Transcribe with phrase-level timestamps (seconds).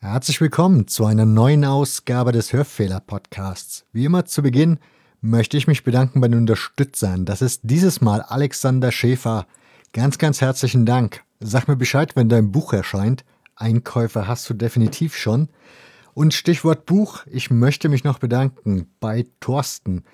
[0.00, 3.86] Herzlich willkommen zu einer neuen Ausgabe des Hörfehler-Podcasts.
[3.92, 4.78] Wie immer zu Beginn
[5.22, 7.24] möchte ich mich bedanken bei den Unterstützern.
[7.24, 9.46] Das ist dieses Mal Alexander Schäfer.
[9.94, 11.22] Ganz, ganz herzlichen Dank.
[11.40, 13.24] Sag mir Bescheid, wenn dein Buch erscheint.
[13.56, 15.48] Einkäufer hast du definitiv schon.
[16.12, 20.04] Und Stichwort Buch, ich möchte mich noch bedanken bei Thorsten,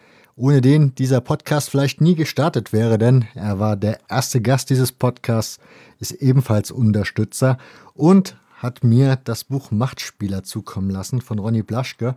[0.40, 4.90] ohne den dieser Podcast vielleicht nie gestartet wäre, denn er war der erste Gast dieses
[4.90, 5.58] Podcasts,
[5.98, 7.58] ist ebenfalls Unterstützer
[7.92, 12.16] und hat mir das Buch Machtspieler zukommen lassen von Ronny Blaschke.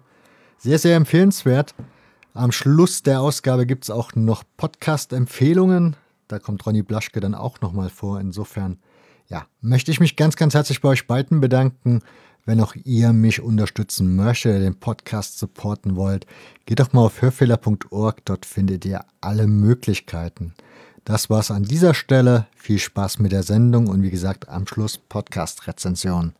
[0.57, 1.75] Sehr, sehr empfehlenswert.
[2.33, 5.97] Am Schluss der Ausgabe gibt es auch noch Podcast-Empfehlungen.
[6.29, 8.21] Da kommt Ronny Blaschke dann auch nochmal vor.
[8.21, 8.77] Insofern,
[9.27, 12.01] ja, möchte ich mich ganz, ganz herzlich bei euch beiden bedanken.
[12.45, 16.27] Wenn auch ihr mich unterstützen möchtet, den Podcast supporten wollt,
[16.65, 18.25] geht doch mal auf hörfehler.org.
[18.25, 20.53] Dort findet ihr alle Möglichkeiten.
[21.05, 22.47] Das war's an dieser Stelle.
[22.55, 26.33] Viel Spaß mit der Sendung und wie gesagt am Schluss Podcast-Rezension.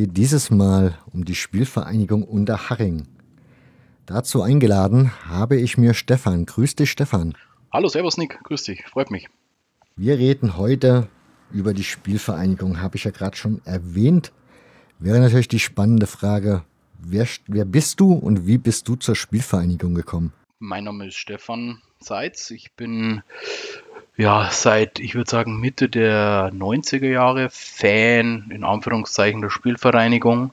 [0.00, 3.06] Geht dieses Mal um die Spielvereinigung Unterhaching.
[4.06, 6.46] Dazu eingeladen habe ich mir Stefan.
[6.46, 7.36] Grüß dich, Stefan.
[7.70, 8.42] Hallo, Servus, Nick.
[8.44, 8.82] Grüß dich.
[8.86, 9.28] Freut mich.
[9.96, 11.08] Wir reden heute
[11.52, 14.32] über die Spielvereinigung, habe ich ja gerade schon erwähnt.
[14.98, 16.64] Wäre natürlich die spannende Frage,
[16.98, 20.32] wer, wer bist du und wie bist du zur Spielvereinigung gekommen?
[20.60, 22.50] Mein Name ist Stefan Seitz.
[22.52, 23.22] Ich bin
[24.20, 30.50] ja, seit, ich würde sagen, Mitte der 90er Jahre Fan, in Anführungszeichen, der Spielvereinigung.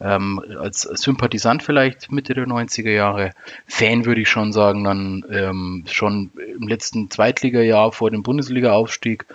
[0.00, 3.30] Ähm, als Sympathisant vielleicht Mitte der 90er Jahre.
[3.68, 9.26] Fan würde ich schon sagen, dann ähm, schon im letzten Zweitligajahr vor dem Bundesliga-Aufstieg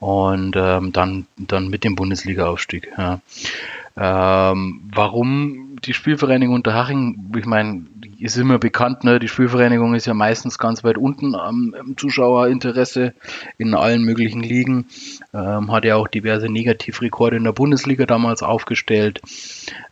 [0.00, 2.90] und ähm, dann, dann mit dem Bundesliga-Aufstieg.
[2.98, 3.20] Ja.
[3.96, 7.32] Ähm, warum die Spielvereinigung Unterhaching?
[7.36, 7.86] Ich meine,
[8.20, 9.18] ist immer bekannt, ne?
[9.18, 13.14] die Spielvereinigung ist ja meistens ganz weit unten am, am Zuschauerinteresse
[13.58, 14.86] in allen möglichen Ligen.
[15.32, 19.20] Ähm, hat ja auch diverse Negativrekorde in der Bundesliga damals aufgestellt.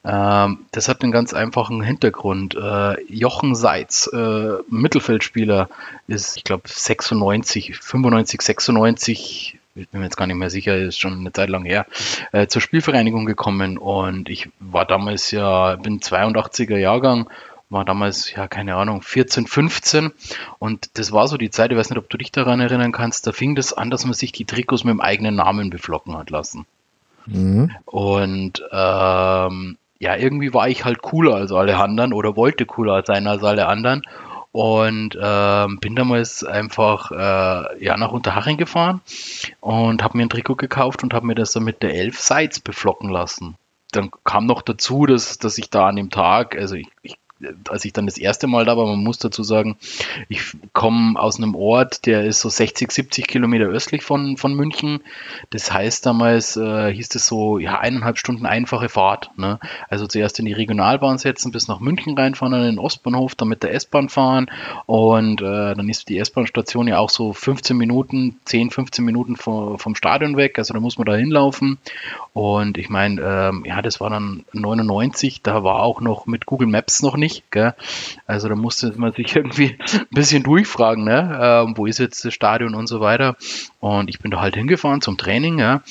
[0.04, 2.54] Ähm, das hat einen ganz einfachen Hintergrund.
[2.54, 5.68] Äh, Jochen Seitz, äh, Mittelfeldspieler,
[6.06, 10.98] ist, ich glaube, 96, 95, 96 ich bin mir jetzt gar nicht mehr sicher, ist
[10.98, 11.86] schon eine Zeit lang her,
[12.32, 17.28] äh, zur Spielvereinigung gekommen und ich war damals ja, bin 82er Jahrgang,
[17.70, 20.12] war damals, ja, keine Ahnung, 14, 15
[20.58, 23.26] und das war so die Zeit, ich weiß nicht, ob du dich daran erinnern kannst,
[23.26, 26.30] da fing das an, dass man sich die Trikots mit dem eigenen Namen beflocken hat
[26.30, 26.66] lassen.
[27.26, 27.74] Mhm.
[27.84, 33.26] Und ähm, ja, irgendwie war ich halt cooler als alle anderen oder wollte cooler sein
[33.26, 34.02] als alle anderen
[34.52, 39.00] und ähm, bin damals einfach äh, ja, nach Unterhaching gefahren
[39.60, 42.60] und habe mir ein Trikot gekauft und habe mir das dann mit der Elf Sides
[42.60, 43.56] beflocken lassen.
[43.92, 47.18] Dann kam noch dazu, dass, dass ich da an dem Tag, also ich, ich
[47.68, 49.76] als ich dann das erste Mal da war, man muss dazu sagen,
[50.28, 55.00] ich komme aus einem Ort, der ist so 60, 70 Kilometer östlich von, von München.
[55.50, 59.30] Das heißt damals, äh, hieß es so, ja, eineinhalb Stunden einfache Fahrt.
[59.36, 59.60] Ne?
[59.88, 63.48] Also zuerst in die Regionalbahn setzen, bis nach München reinfahren, dann in den Ostbahnhof, dann
[63.48, 64.50] mit der S-Bahn fahren
[64.86, 69.78] und äh, dann ist die S-Bahn-Station ja auch so 15 Minuten, 10, 15 Minuten vom,
[69.78, 71.78] vom Stadion weg, also da muss man da hinlaufen
[72.38, 76.68] und ich meine, ähm, ja, das war dann 99, da war auch noch mit Google
[76.68, 77.50] Maps noch nicht.
[77.50, 77.74] Gell?
[78.28, 81.36] Also da musste man sich irgendwie ein bisschen durchfragen, ne?
[81.42, 83.34] Ähm, wo ist jetzt das Stadion und so weiter.
[83.80, 85.82] Und ich bin da halt hingefahren zum Training, ja,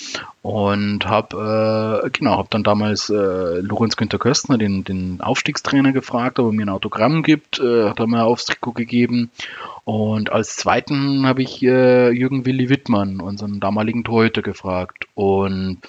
[0.41, 6.39] und habe äh, genau, habe dann damals äh, Lorenz Günther Köstner, den, den Aufstiegstrainer, gefragt,
[6.39, 9.31] ob er mir ein Autogramm gibt, äh, hat er mir aufs Trikot gegeben.
[9.83, 15.07] Und als zweiten habe ich äh, Jürgen Willi Wittmann, unseren damaligen Torhüter, gefragt.
[15.13, 15.79] Und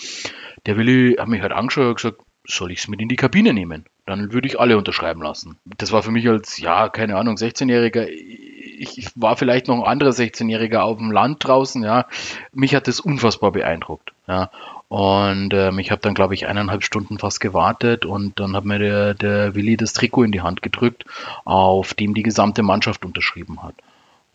[0.66, 3.52] der Willi hat mich halt angeschaut und gesagt, soll ich es mit in die Kabine
[3.52, 3.84] nehmen?
[4.06, 5.58] Dann würde ich alle unterschreiben lassen.
[5.64, 9.90] Das war für mich als, ja, keine Ahnung, 16-Jähriger, ich, ich, war vielleicht noch ein
[9.90, 12.06] anderer 16-Jähriger auf dem Land draußen, ja.
[12.52, 14.50] Mich hat das unfassbar beeindruckt, ja.
[14.88, 18.78] Und ähm, ich habe dann, glaube ich, eineinhalb Stunden fast gewartet und dann hat mir
[18.78, 21.04] der, der Willi das Trikot in die Hand gedrückt,
[21.44, 23.74] auf dem die gesamte Mannschaft unterschrieben hat.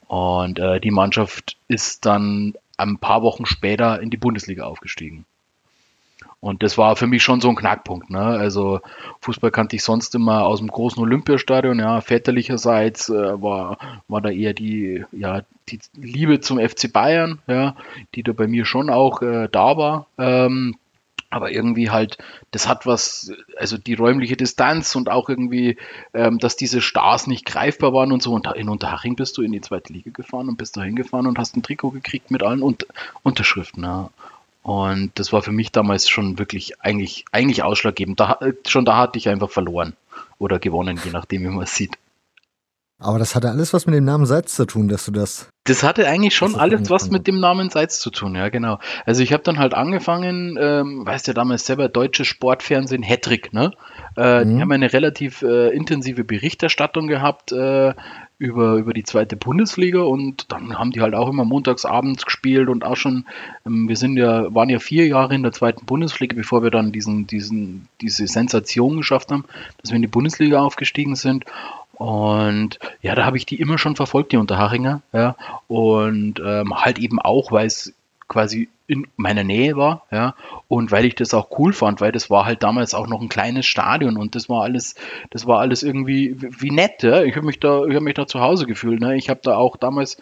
[0.08, 5.26] Und äh, die Mannschaft ist dann ein paar Wochen später in die Bundesliga aufgestiegen.
[6.44, 8.10] Und das war für mich schon so ein Knackpunkt.
[8.10, 8.20] Ne?
[8.20, 8.82] Also
[9.22, 11.80] Fußball kannte ich sonst immer aus dem großen Olympiastadion.
[11.80, 13.78] Ja, väterlicherseits äh, war,
[14.10, 17.78] war da eher die, ja, die Liebe zum FC Bayern, ja,
[18.14, 20.08] die da bei mir schon auch äh, da war.
[20.18, 20.76] Ähm,
[21.30, 22.18] aber irgendwie halt,
[22.52, 25.78] das hat was, also die räumliche Distanz und auch irgendwie,
[26.14, 28.34] ähm, dass diese Stars nicht greifbar waren und so.
[28.34, 31.40] Und in Unterhaching bist du in die zweite Liga gefahren und bist da hingefahren und
[31.40, 32.88] hast ein Trikot gekriegt mit allen Unter
[33.24, 33.84] Unterschriften.
[33.84, 34.10] Ja.
[34.64, 38.20] Und das war für mich damals schon wirklich eigentlich, eigentlich ausschlaggebend.
[38.20, 39.94] Da, schon da hatte ich einfach verloren
[40.40, 41.98] oder gewonnen, je nachdem, wie man es sieht.
[43.04, 45.50] Aber das hatte alles was mit dem Namen Seitz zu tun, dass du das.
[45.66, 48.80] Das hatte eigentlich schon alles was mit dem Namen Seitz zu tun, ja, genau.
[49.06, 53.74] Also ich habe dann halt angefangen, ähm, weißt du, damals selber deutsches Sportfernsehen, Hattrick, ne?
[54.16, 54.56] Äh, mhm.
[54.56, 57.94] Die haben eine relativ äh, intensive Berichterstattung gehabt äh,
[58.38, 62.68] über, über die zweite Bundesliga und dann haben die halt auch immer montags abends gespielt
[62.70, 63.26] und auch schon,
[63.66, 66.92] ähm, wir sind ja, waren ja vier Jahre in der zweiten Bundesliga, bevor wir dann
[66.92, 69.46] diesen, diesen, diese Sensation geschafft haben,
[69.78, 71.46] dass wir in die Bundesliga aufgestiegen sind.
[71.94, 75.36] Und ja, da habe ich die immer schon verfolgt, die Unterhachinger, ja.
[75.68, 77.94] Und ähm, halt eben auch, weil es
[78.28, 80.36] quasi in meiner Nähe war, ja,
[80.68, 83.30] und weil ich das auch cool fand, weil das war halt damals auch noch ein
[83.30, 84.96] kleines Stadion und das war alles,
[85.30, 87.24] das war alles irgendwie wie nett, ja.
[87.24, 89.16] Ich habe mich da, ich habe mich da zu Hause gefühlt, ne.
[89.16, 90.18] Ich habe da auch damals,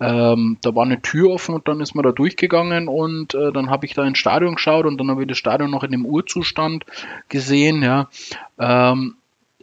[0.00, 3.68] ähm, da war eine Tür offen und dann ist man da durchgegangen und äh, dann
[3.68, 6.06] habe ich da ins Stadion geschaut und dann habe ich das Stadion noch in dem
[6.06, 6.86] Urzustand
[7.28, 8.08] gesehen, ja.
[8.58, 9.16] Ähm,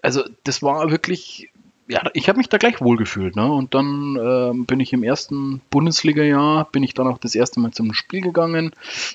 [0.04, 1.50] also das war wirklich
[1.94, 3.36] ja, ich habe mich da gleich wohlgefühlt.
[3.36, 3.52] Ne?
[3.52, 7.70] Und dann äh, bin ich im ersten Bundesliga-Jahr, bin ich dann auch das erste Mal
[7.72, 8.72] zum Spiel gegangen,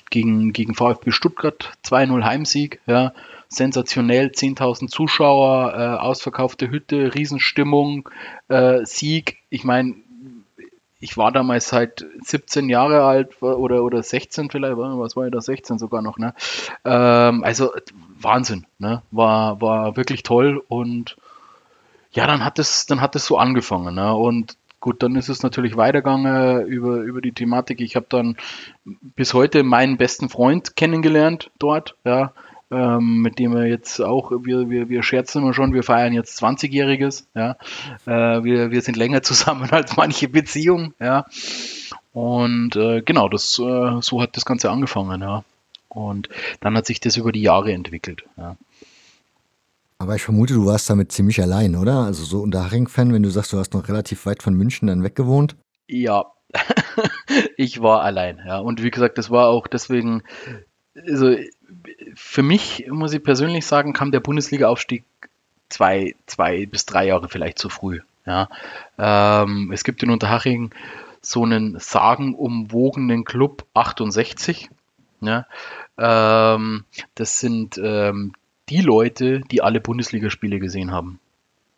[0.09, 3.11] gegen, gegen VfB Stuttgart, 2-0 Heimsieg, ja,
[3.49, 8.07] sensationell, 10.000 Zuschauer, äh, ausverkaufte Hütte, Riesenstimmung,
[8.47, 9.39] äh, Sieg.
[9.49, 9.95] Ich meine,
[11.01, 15.41] ich war damals halt 17 Jahre alt oder, oder 16 vielleicht, was war ich da,
[15.41, 16.33] 16 sogar noch, ne?
[16.85, 17.73] Ähm, also
[18.21, 19.01] Wahnsinn, ne?
[19.11, 21.17] War, war wirklich toll und
[22.11, 23.95] ja, dann hat es, dann hat es so angefangen.
[23.95, 24.13] Ne?
[24.13, 27.81] Und gut, dann ist es natürlich weitergegangen über, über die Thematik.
[27.81, 28.37] Ich habe dann
[28.85, 32.33] bis heute meinen besten Freund kennengelernt dort, ja,
[32.71, 36.41] ähm, mit dem wir jetzt auch, wir, wir, wir scherzen immer schon, wir feiern jetzt
[36.41, 37.55] 20-Jähriges, ja.
[38.05, 41.25] Äh, wir, wir sind länger zusammen als manche Beziehung, ja.
[42.13, 45.43] Und äh, genau, das, äh, so hat das Ganze angefangen, ja.
[45.87, 46.29] Und
[46.59, 48.55] dann hat sich das über die Jahre entwickelt, ja.
[49.99, 52.05] Aber ich vermute, du warst damit ziemlich allein, oder?
[52.05, 55.57] Also so Unterhaching-Fan, wenn du sagst, du hast noch relativ weit von München dann weggewohnt.
[55.87, 56.25] Ja,
[57.57, 58.59] ich war allein, ja.
[58.59, 60.23] Und wie gesagt, das war auch deswegen,
[60.95, 61.35] also
[62.15, 65.03] für mich, muss ich persönlich sagen, kam der Bundesliga-Aufstieg
[65.67, 67.99] zwei, zwei bis drei Jahre vielleicht zu früh.
[68.25, 68.47] Ja.
[68.97, 70.71] Ähm, es gibt in Unterhaching
[71.21, 74.69] so einen sagenumwogenen Club 68.
[75.19, 75.45] Ja.
[75.97, 76.85] Ähm,
[77.15, 78.33] das sind ähm,
[78.69, 81.19] die Leute, die alle Bundesligaspiele gesehen haben.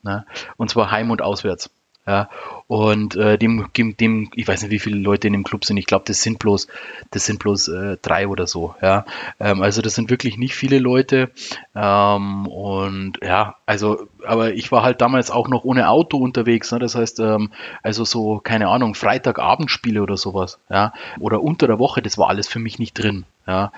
[0.03, 0.25] Ne?
[0.57, 1.69] Und zwar heim und auswärts.
[2.07, 2.29] Ja,
[2.65, 5.77] und äh, dem, dem, ich weiß nicht, wie viele Leute in dem Club sind.
[5.77, 6.67] Ich glaube, das sind bloß,
[7.11, 8.73] das sind bloß äh, drei oder so.
[8.81, 9.05] Ja,
[9.39, 11.29] ähm, also das sind wirklich nicht viele Leute.
[11.75, 16.71] Ähm, und ja, also, aber ich war halt damals auch noch ohne Auto unterwegs.
[16.71, 16.79] Ne?
[16.79, 17.51] Das heißt, ähm,
[17.83, 20.57] also so keine Ahnung, Freitagabendspiele oder sowas.
[20.71, 23.25] Ja, oder unter der Woche, das war alles für mich nicht drin.
[23.45, 23.71] Ja,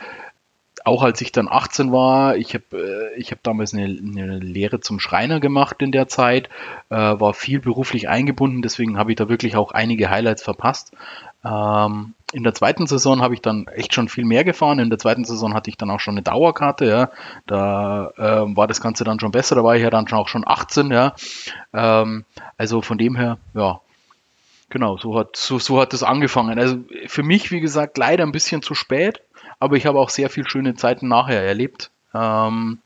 [0.86, 4.80] auch als ich dann 18 war, ich habe äh, ich hab damals eine, eine, Lehre
[4.80, 6.50] zum Schreiner gemacht in der Zeit,
[6.90, 10.92] äh, war viel beruflich eingebunden, deswegen habe ich da wirklich auch einige Highlights verpasst.
[11.46, 14.80] Ähm, in der zweiten Saison habe ich dann echt schon viel mehr gefahren.
[14.80, 17.10] In der zweiten Saison hatte ich dann auch schon eine Dauerkarte, ja.
[17.46, 20.28] Da äh, war das Ganze dann schon besser, da war ich ja dann schon auch
[20.28, 21.14] schon 18, ja.
[21.74, 22.26] Ähm,
[22.58, 23.80] also von dem her, ja,
[24.74, 26.58] Genau, so hat, so, so hat das angefangen.
[26.58, 29.22] Also für mich, wie gesagt, leider ein bisschen zu spät
[29.64, 31.90] aber ich habe auch sehr viele schöne Zeiten nachher erlebt.
[32.14, 32.80] Ähm,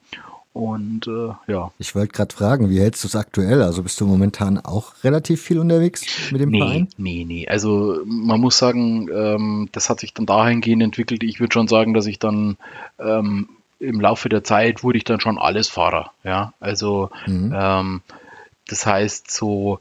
[0.54, 1.72] und äh, ja.
[1.80, 3.64] Ich wollte gerade fragen, wie hältst du es aktuell?
[3.64, 6.88] Also bist du momentan auch relativ viel unterwegs mit dem nee, Verein?
[6.98, 7.48] Nee, nee.
[7.48, 11.24] Also man muss sagen, ähm, das hat sich dann dahingehend entwickelt.
[11.24, 12.58] Ich würde schon sagen, dass ich dann
[13.00, 16.12] ähm, im Laufe der Zeit wurde ich dann schon alles Fahrer.
[16.24, 17.54] Ja, also mhm.
[17.56, 18.02] ähm,
[18.68, 19.80] das heißt so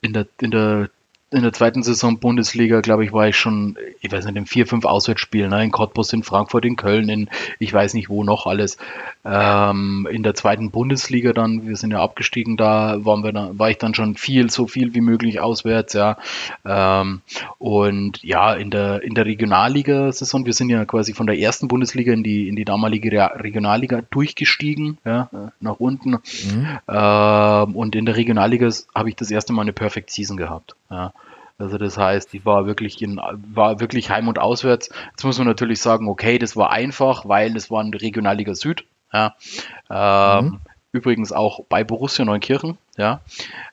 [0.00, 0.90] in der, in der
[1.30, 4.66] in der zweiten Saison Bundesliga, glaube ich, war ich schon, ich weiß nicht, in vier,
[4.66, 5.62] fünf Auswärtsspielen, ne?
[5.62, 8.78] in Cottbus, in Frankfurt, in Köln, in ich weiß nicht wo noch alles.
[9.26, 13.68] Ähm, in der zweiten Bundesliga dann, wir sind ja abgestiegen, da waren wir dann, war
[13.68, 16.16] ich dann schon viel, so viel wie möglich auswärts, ja.
[16.64, 17.20] Ähm,
[17.58, 22.10] und ja, in der, in der Regionalliga-Saison, wir sind ja quasi von der ersten Bundesliga
[22.14, 25.28] in die, in die damalige Regionalliga durchgestiegen, ja,
[25.60, 26.12] nach unten.
[26.12, 26.78] Mhm.
[26.88, 30.74] Ähm, und in der Regionalliga habe ich das erste Mal eine Perfect Season gehabt.
[30.90, 31.12] Ja.
[31.58, 34.90] Also das heißt, die war wirklich in, war wirklich heim und auswärts.
[35.10, 38.84] Jetzt muss man natürlich sagen, okay, das war einfach, weil es war eine Regionalliga Süd.
[39.12, 39.34] Ja.
[39.90, 40.60] Ähm, mhm.
[40.90, 42.78] Übrigens auch bei Borussia Neunkirchen.
[42.96, 43.20] Ja.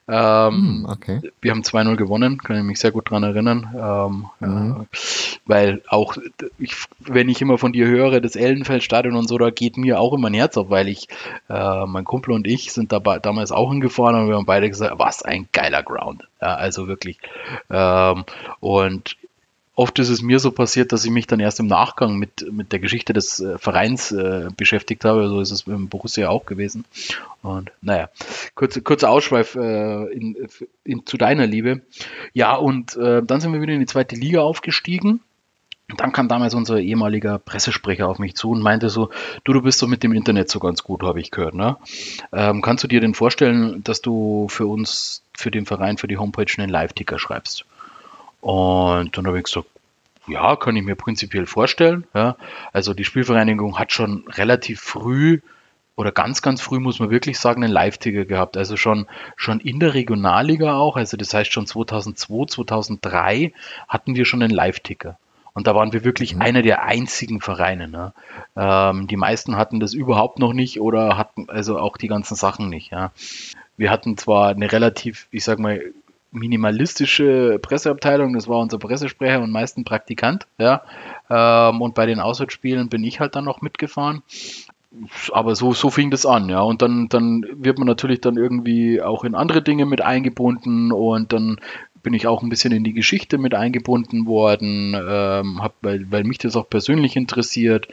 [0.07, 1.21] Ähm, hm, okay.
[1.41, 3.69] Wir haben 2-0 gewonnen, kann ich mich sehr gut daran erinnern.
[3.73, 4.81] Ähm, mhm.
[4.81, 4.97] äh,
[5.45, 6.17] weil auch,
[6.59, 10.13] ich, wenn ich immer von dir höre, das Ellenfeldstadion und so, da geht mir auch
[10.13, 11.07] immer ein Herz auf, weil ich,
[11.49, 14.95] äh, mein Kumpel und ich sind dabei, damals auch hingefahren und wir haben beide gesagt,
[14.97, 16.27] was ein geiler Ground.
[16.41, 17.17] Ja, also wirklich.
[17.69, 18.25] Ähm,
[18.59, 19.15] und
[19.75, 22.71] oft ist es mir so passiert, dass ich mich dann erst im Nachgang mit, mit
[22.71, 25.27] der Geschichte des äh, Vereins äh, beschäftigt habe.
[25.27, 26.85] So ist es im Borussia auch gewesen.
[27.41, 28.09] Und naja,
[28.55, 30.47] kurzer kurze Ausschweif äh, in,
[30.83, 31.81] in, zu deiner Liebe.
[32.33, 35.19] Ja, und äh, dann sind wir wieder in die zweite Liga aufgestiegen.
[35.87, 39.11] Und dann kam damals unser ehemaliger Pressesprecher auf mich zu und meinte so,
[39.43, 41.53] du, du bist doch mit dem Internet so ganz gut, habe ich gehört.
[41.53, 41.77] Ne?
[42.33, 46.17] Ähm, kannst du dir denn vorstellen, dass du für uns, für den Verein, für die
[46.17, 47.65] Homepage einen Live-Ticker schreibst?
[48.45, 49.65] Und dann habe ich gesagt,
[50.27, 52.05] ja, kann ich mir prinzipiell vorstellen.
[52.13, 52.35] Ja.
[52.73, 55.39] Also die Spielvereinigung hat schon relativ früh
[55.95, 58.55] oder ganz, ganz früh muss man wirklich sagen, einen Live-Ticker gehabt.
[58.55, 60.95] Also schon, schon in der Regionalliga auch.
[60.95, 63.51] Also das heißt schon 2002, 2003
[63.87, 65.17] hatten wir schon einen Live-Ticker.
[65.53, 66.43] Und da waren wir wirklich mhm.
[66.43, 67.87] einer der einzigen Vereine.
[67.87, 68.13] Ne?
[68.55, 72.69] Ähm, die meisten hatten das überhaupt noch nicht oder hatten also auch die ganzen Sachen
[72.69, 72.91] nicht.
[72.91, 73.11] Ja?
[73.75, 75.81] Wir hatten zwar eine relativ, ich sag mal,
[76.35, 80.83] minimalistische Presseabteilung, das war unser Pressesprecher und meisten Praktikant, ja.
[81.29, 84.21] Ähm, und bei den Auswärtsspielen bin ich halt dann noch mitgefahren.
[85.33, 86.61] Aber so, so fing das an, ja.
[86.61, 91.33] Und dann, dann wird man natürlich dann irgendwie auch in andere Dinge mit eingebunden und
[91.33, 91.57] dann
[92.05, 96.23] bin ich auch ein bisschen in die Geschichte mit eingebunden worden, ähm, hab, weil, weil
[96.23, 97.87] mich das auch persönlich interessiert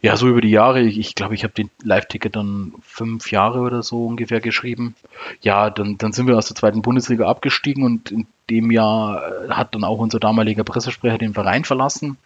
[0.00, 3.32] ja, so über die Jahre, ich glaube, ich, glaub, ich habe den Live-Ticket dann fünf
[3.32, 4.94] Jahre oder so ungefähr geschrieben.
[5.40, 9.50] Ja, dann, dann sind wir aus der zweiten Bundesliga abgestiegen und in dem Jahr äh,
[9.50, 12.16] hat dann auch unser damaliger Pressesprecher den Verein verlassen.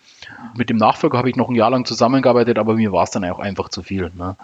[0.55, 3.25] Mit dem Nachfolger habe ich noch ein Jahr lang zusammengearbeitet, aber mir war es dann
[3.25, 4.13] auch einfach zu viel.
[4.15, 4.37] Ne?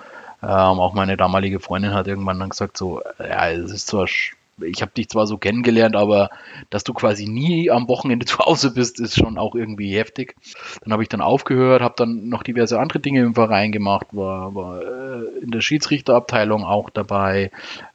[0.43, 4.07] Ähm, auch meine damalige Freundin hat irgendwann dann gesagt, so, ja, es ist zwar
[4.63, 6.31] ich habe dich zwar so kennengelernt, aber
[6.71, 10.37] dass du quasi nie am Wochenende zu Hause bist, ist schon auch irgendwie heftig.
[10.83, 14.55] Dann habe ich dann aufgehört, habe dann noch diverse andere Dinge im Verein gemacht, war,
[14.55, 17.51] war äh, in der Schiedsrichterabteilung auch dabei.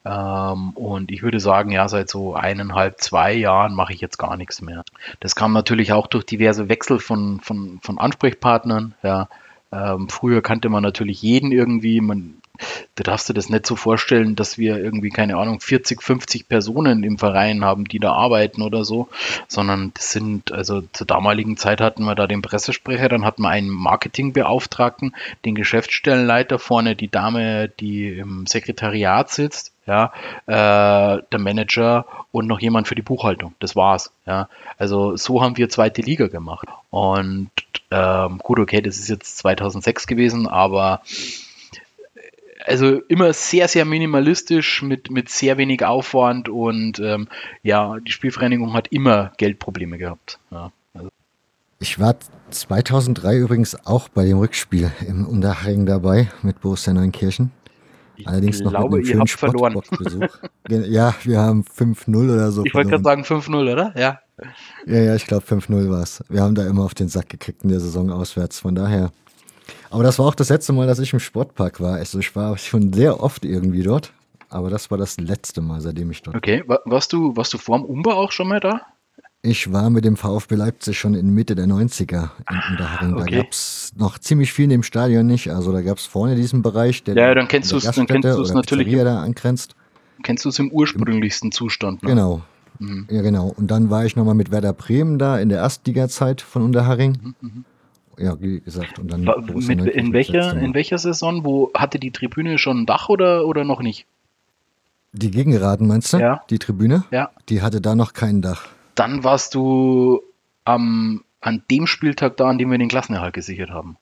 [0.06, 4.38] Ähm, und ich würde sagen, ja, seit so eineinhalb, zwei Jahren mache ich jetzt gar
[4.38, 4.84] nichts mehr.
[5.20, 8.96] Das kam natürlich auch durch diverse Wechsel von, von, von Ansprechpartnern.
[9.04, 9.30] Ja.
[9.72, 12.00] Ähm, früher kannte man natürlich jeden irgendwie.
[12.00, 12.36] Man,
[12.96, 17.04] da darfst du das nicht so vorstellen, dass wir irgendwie, keine Ahnung, 40, 50 Personen
[17.04, 19.08] im Verein haben, die da arbeiten oder so,
[19.48, 23.50] sondern das sind, also zur damaligen Zeit hatten wir da den Pressesprecher, dann hatten wir
[23.50, 30.14] einen Marketingbeauftragten, den Geschäftsstellenleiter vorne, die Dame, die im Sekretariat sitzt, ja,
[30.46, 33.54] äh, der Manager und noch jemand für die Buchhaltung.
[33.60, 34.12] Das war's.
[34.26, 36.68] Ja, also so haben wir zweite Liga gemacht.
[36.90, 37.50] Und
[37.92, 41.02] ähm, gut, okay, das ist jetzt 2006 gewesen, aber
[42.66, 47.28] also immer sehr, sehr minimalistisch mit, mit sehr wenig Aufwand und ähm,
[47.62, 50.40] ja, die Spielvereinigung hat immer Geldprobleme gehabt.
[50.52, 51.10] Ja, also.
[51.80, 52.16] Ich war
[52.50, 57.52] 2003 übrigens auch bei dem Rückspiel im Unterhaching dabei mit Borussia Neunkirchen.
[58.16, 59.82] Ich Allerdings glaube, noch mit einem ihr habt verloren.
[60.70, 62.64] ja, wir haben 5-0 oder so.
[62.64, 63.94] Ich wollte gerade sagen 5-0, oder?
[63.98, 64.20] Ja.
[64.86, 66.24] Ja, ja, ich glaube 5-0 war es.
[66.30, 68.60] Wir haben da immer auf den Sack gekriegt in der Saison auswärts.
[68.60, 69.12] Von daher
[69.94, 71.98] aber das war auch das letzte Mal, dass ich im Sportpark war.
[71.98, 74.12] Also ich war schon sehr oft irgendwie dort.
[74.50, 77.78] Aber das war das letzte Mal, seitdem ich dort Okay, warst du, warst du vor
[77.78, 78.82] dem Umbau auch schon mal da?
[79.44, 83.14] Ich war mit dem VfB Leipzig schon in Mitte der 90er in Unterhaching.
[83.14, 83.32] Okay.
[83.32, 85.52] Da gab es noch ziemlich viel in dem Stadion nicht.
[85.52, 89.04] Also da gab es vorne diesen Bereich, der ja, dann kennst du es natürlich Pizzeria
[89.04, 89.76] da angrenzt.
[90.24, 92.02] Kennst du es im ursprünglichsten Zustand?
[92.02, 92.10] Ne?
[92.10, 92.42] Genau.
[92.80, 93.08] Mhm.
[93.12, 93.54] Ja, genau.
[93.56, 97.18] Und dann war ich nochmal mit Werder Bremen da in der Erstliga-Zeit von Unterhaching.
[97.22, 97.66] Mhm, mhm
[98.18, 99.00] ja, wie gesagt.
[99.00, 101.44] Und dann mit, in, welcher, in welcher Saison?
[101.44, 104.06] Wo hatte die Tribüne schon ein Dach oder, oder noch nicht?
[105.14, 106.18] Die Gegengeraden meinst du?
[106.18, 106.42] Ja.
[106.50, 107.04] Die Tribüne?
[107.12, 107.32] Ja.
[107.50, 108.68] Die hatte da noch kein Dach.
[108.96, 110.22] Dann warst du
[110.66, 113.98] am, an dem Spieltag da, an dem wir den Klassenerhalt gesichert haben.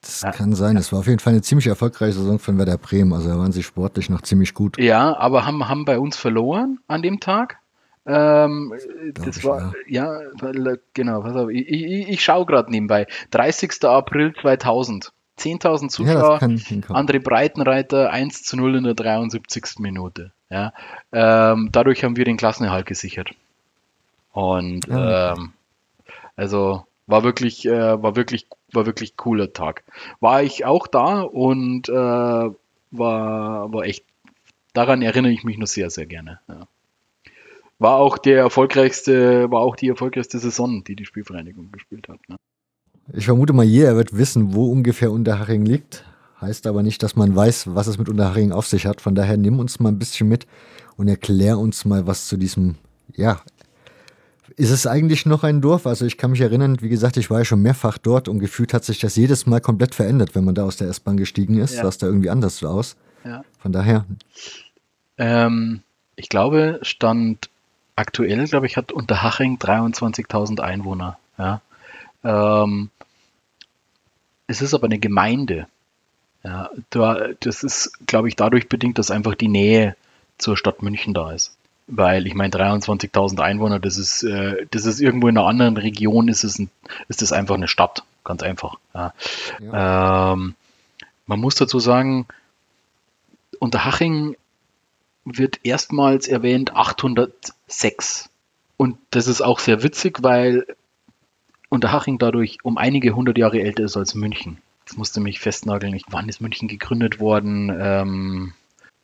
[0.00, 0.32] Das ja.
[0.32, 0.76] kann sein.
[0.76, 3.12] Es war auf jeden Fall eine ziemlich erfolgreiche Saison von Werder Bremen.
[3.12, 4.78] Also da waren sie sportlich noch ziemlich gut.
[4.78, 7.58] Ja, aber haben, haben bei uns verloren an dem Tag.
[8.04, 8.74] Ähm,
[9.14, 13.06] das war, ja, ja genau, pass auf, ich, ich, ich schaue gerade nebenbei.
[13.30, 13.84] 30.
[13.84, 15.12] April 2000.
[15.38, 19.78] 10.000 Zuschauer, ja, andere Breitenreiter 1 zu 0 in der 73.
[19.78, 20.30] Minute.
[20.50, 20.72] Ja.
[21.10, 23.30] Ähm, dadurch haben wir den Klassenerhalt gesichert.
[24.32, 25.32] Und ja.
[25.32, 25.52] ähm,
[26.36, 29.84] also war wirklich, äh, war wirklich, war wirklich cooler Tag.
[30.20, 32.54] War ich auch da und äh, war,
[33.72, 34.04] war echt,
[34.74, 36.40] daran erinnere ich mich nur sehr, sehr gerne.
[36.48, 36.66] Ja.
[37.82, 42.20] War auch der erfolgreichste, war auch die erfolgreichste Saison, die die Spielvereinigung gespielt hat.
[42.28, 42.36] Ne?
[43.12, 46.04] Ich vermute mal, jeder wird wissen, wo ungefähr Unterhaching liegt.
[46.40, 49.00] Heißt aber nicht, dass man weiß, was es mit Unterhaching auf sich hat.
[49.00, 50.46] Von daher nimm uns mal ein bisschen mit
[50.96, 52.76] und erklär uns mal was zu diesem,
[53.16, 53.40] ja,
[54.56, 55.84] ist es eigentlich noch ein Dorf?
[55.84, 58.74] Also ich kann mich erinnern, wie gesagt, ich war ja schon mehrfach dort und gefühlt
[58.74, 61.74] hat sich das jedes Mal komplett verändert, wenn man da aus der S-Bahn gestiegen ist.
[61.74, 61.82] Ja.
[61.82, 62.96] Sah es da irgendwie anders aus.
[63.24, 63.42] Ja.
[63.58, 64.04] Von daher.
[65.18, 65.80] Ähm,
[66.14, 67.50] ich glaube, Stand
[67.96, 71.18] aktuell, glaube ich, hat Unterhaching 23.000 Einwohner.
[71.38, 71.60] Ja.
[72.24, 72.90] Ähm,
[74.46, 75.66] es ist aber eine Gemeinde.
[76.44, 76.70] Ja,
[77.40, 79.96] das ist, glaube ich, dadurch bedingt, dass einfach die Nähe
[80.38, 81.56] zur Stadt München da ist.
[81.86, 86.28] Weil ich meine, 23.000 Einwohner, das ist, äh, das ist irgendwo in einer anderen Region,
[86.28, 86.70] ist es ein,
[87.08, 88.76] ist das einfach eine Stadt, ganz einfach.
[88.94, 89.14] Ja.
[89.60, 90.32] Ja.
[90.32, 90.54] Ähm,
[91.26, 92.26] man muss dazu sagen,
[93.58, 94.36] Unterhaching
[95.24, 96.74] wird erstmals erwähnt
[97.72, 98.30] 806.
[98.76, 100.66] Und das ist auch sehr witzig, weil
[101.68, 104.58] Unterhaching dadurch um einige hundert Jahre älter ist als München.
[104.84, 107.70] Jetzt musste mich festnageln, wann ist München gegründet worden?
[107.80, 108.52] Ähm,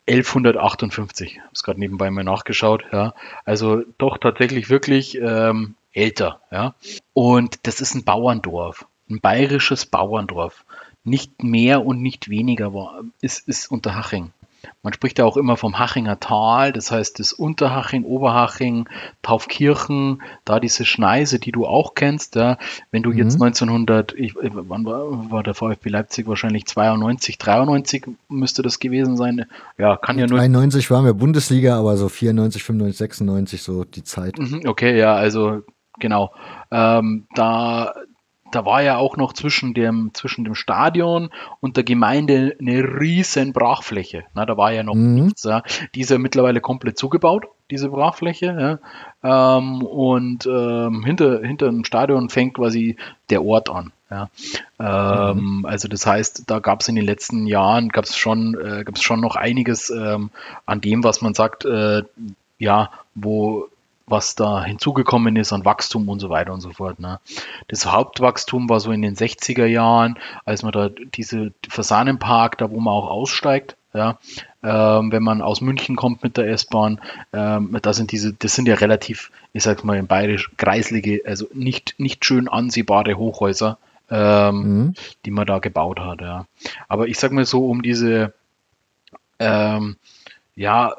[0.07, 1.33] 1158.
[1.33, 2.83] Ich habe es gerade nebenbei mal nachgeschaut.
[2.91, 3.13] Ja.
[3.45, 6.41] Also doch tatsächlich wirklich ähm, älter.
[6.51, 6.75] Ja.
[7.13, 10.65] Und das ist ein Bauerndorf, ein bayerisches Bauerndorf.
[11.03, 14.31] Nicht mehr und nicht weniger war, ist, ist Unterhaching.
[14.83, 18.87] Man spricht ja auch immer vom Hachinger Tal, das heißt das Unterhaching, Oberhaching,
[19.21, 22.35] Taufkirchen, da diese Schneise, die du auch kennst.
[22.35, 22.57] Ja.
[22.91, 23.17] Wenn du mhm.
[23.17, 29.17] jetzt 1900, ich, wann war, war der VfB Leipzig wahrscheinlich 92, 93 müsste das gewesen
[29.17, 29.45] sein.
[29.77, 30.39] Ja, kann ja nur.
[30.39, 34.37] 93 waren wir Bundesliga, aber so 94, 95, 96 so die Zeit.
[34.37, 35.61] Mhm, okay, ja, also
[35.99, 36.31] genau.
[36.71, 37.93] Ähm, da,
[38.51, 43.53] da war ja auch noch zwischen dem, zwischen dem Stadion und der Gemeinde eine riesen
[43.53, 44.23] Brachfläche.
[44.33, 45.15] Na, da war ja noch mhm.
[45.15, 45.43] nichts.
[45.43, 45.63] Ja.
[45.95, 48.79] Die ist ja mittlerweile komplett zugebaut, diese Brachfläche.
[49.23, 49.57] Ja.
[49.57, 52.97] Ähm, und ähm, hinter, hinter dem Stadion fängt quasi
[53.29, 53.91] der Ort an.
[54.09, 54.29] Ja.
[54.79, 55.65] Ähm, mhm.
[55.65, 59.03] Also das heißt, da gab es in den letzten Jahren gab es schon, äh, gab's
[59.03, 60.31] schon noch einiges ähm,
[60.65, 62.03] an dem, was man sagt, äh,
[62.57, 63.67] ja, wo
[64.09, 66.99] was da hinzugekommen ist an Wachstum und so weiter und so fort.
[66.99, 67.19] Ne.
[67.67, 72.79] Das Hauptwachstum war so in den 60er Jahren, als man da diese Fasanenpark, da wo
[72.79, 74.19] man auch aussteigt, ja,
[74.61, 77.01] ähm, wenn man aus München kommt mit der S-Bahn,
[77.33, 81.47] ähm, da sind diese, das sind ja relativ, ich sag mal in Bayerisch, kreislige, also
[81.53, 83.79] nicht, nicht schön ansehbare Hochhäuser,
[84.11, 84.93] ähm, mhm.
[85.25, 86.45] die man da gebaut hat, ja.
[86.87, 88.33] Aber ich sag mal so, um diese,
[89.39, 89.97] ähm,
[90.55, 90.95] ja,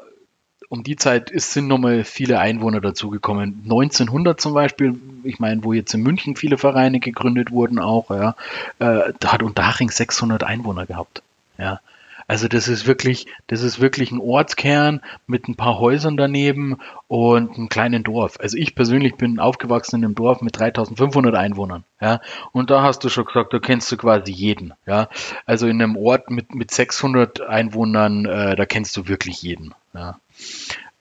[0.71, 3.59] um die Zeit ist, sind nochmal viele Einwohner dazugekommen.
[3.65, 8.35] 1900 zum Beispiel, ich meine, wo jetzt in München viele Vereine gegründet wurden auch, ja,
[8.79, 11.23] äh, da hat Unterhaching 600 Einwohner gehabt.
[11.57, 11.81] Ja.
[12.25, 16.77] Also das ist wirklich, das ist wirklich ein Ortskern mit ein paar Häusern daneben
[17.09, 18.39] und einem kleinen Dorf.
[18.39, 21.83] Also ich persönlich bin aufgewachsen in einem Dorf mit 3500 Einwohnern.
[21.99, 22.21] Ja,
[22.53, 24.73] und da hast du schon gesagt, da kennst du quasi jeden.
[24.85, 25.09] Ja,
[25.45, 29.75] also in einem Ort mit, mit 600 Einwohnern, äh, da kennst du wirklich jeden.
[29.93, 30.17] Ja.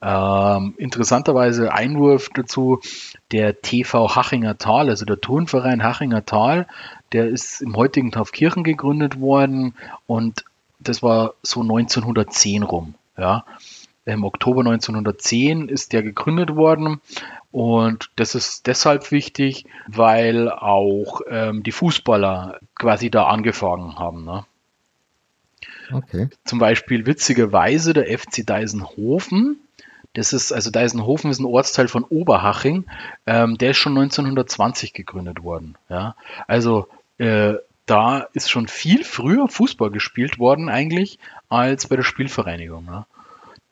[0.03, 2.81] Ähm, interessanterweise Einwurf dazu,
[3.33, 6.67] der TV Hachinger Tal, also der Turnverein Hachinger Tal,
[7.13, 9.75] der ist im heutigen Taufkirchen gegründet worden
[10.07, 10.45] und
[10.79, 12.95] das war so 1910 rum.
[13.19, 13.45] Ja.
[14.07, 17.03] Im Oktober 1910 ist der gegründet worden
[17.53, 24.25] und das ist deshalb wichtig, weil auch ähm, die Fußballer quasi da angefangen haben.
[24.25, 24.45] Ne?
[25.93, 26.29] Okay.
[26.45, 29.59] Zum Beispiel witzigerweise der FC Deisenhofen.
[30.15, 32.85] Das ist, also Deisenhofen ist ein Ortsteil von Oberhaching.
[33.27, 35.77] Ähm, der ist schon 1920 gegründet worden.
[35.89, 36.17] Ja?
[36.49, 37.55] Also äh,
[37.87, 42.87] da ist schon viel früher Fußball gespielt worden eigentlich als bei der Spielvereinigung.
[42.87, 43.07] Ja?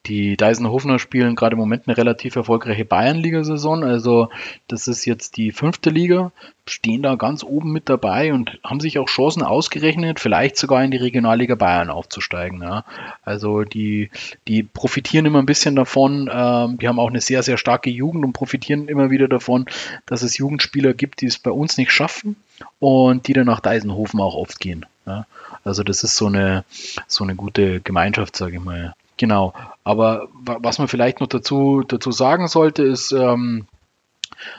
[0.06, 3.84] Die Deisenhofener spielen gerade im Moment eine relativ erfolgreiche Bayernliga-Saison.
[3.84, 4.30] Also
[4.66, 6.32] das ist jetzt die fünfte Liga,
[6.66, 10.90] stehen da ganz oben mit dabei und haben sich auch Chancen ausgerechnet, vielleicht sogar in
[10.90, 12.62] die Regionalliga Bayern aufzusteigen.
[12.62, 12.84] Ja.
[13.22, 14.10] Also die,
[14.46, 16.30] die profitieren immer ein bisschen davon.
[16.32, 19.66] Ähm, die haben auch eine sehr, sehr starke Jugend und profitieren immer wieder davon,
[20.06, 22.36] dass es Jugendspieler gibt, die es bei uns nicht schaffen
[22.78, 24.86] und die dann nach Deisenhofen auch oft gehen.
[25.06, 25.26] Ja.
[25.64, 26.64] Also das ist so eine,
[27.08, 29.52] so eine gute Gemeinschaft, sage ich mal Genau.
[29.84, 33.66] Aber was man vielleicht noch dazu, dazu sagen sollte, ist, ähm,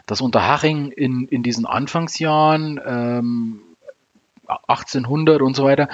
[0.06, 3.62] dass Unterhaching in, in diesen Anfangsjahren, ähm,
[4.68, 5.90] 1800 und so weiter,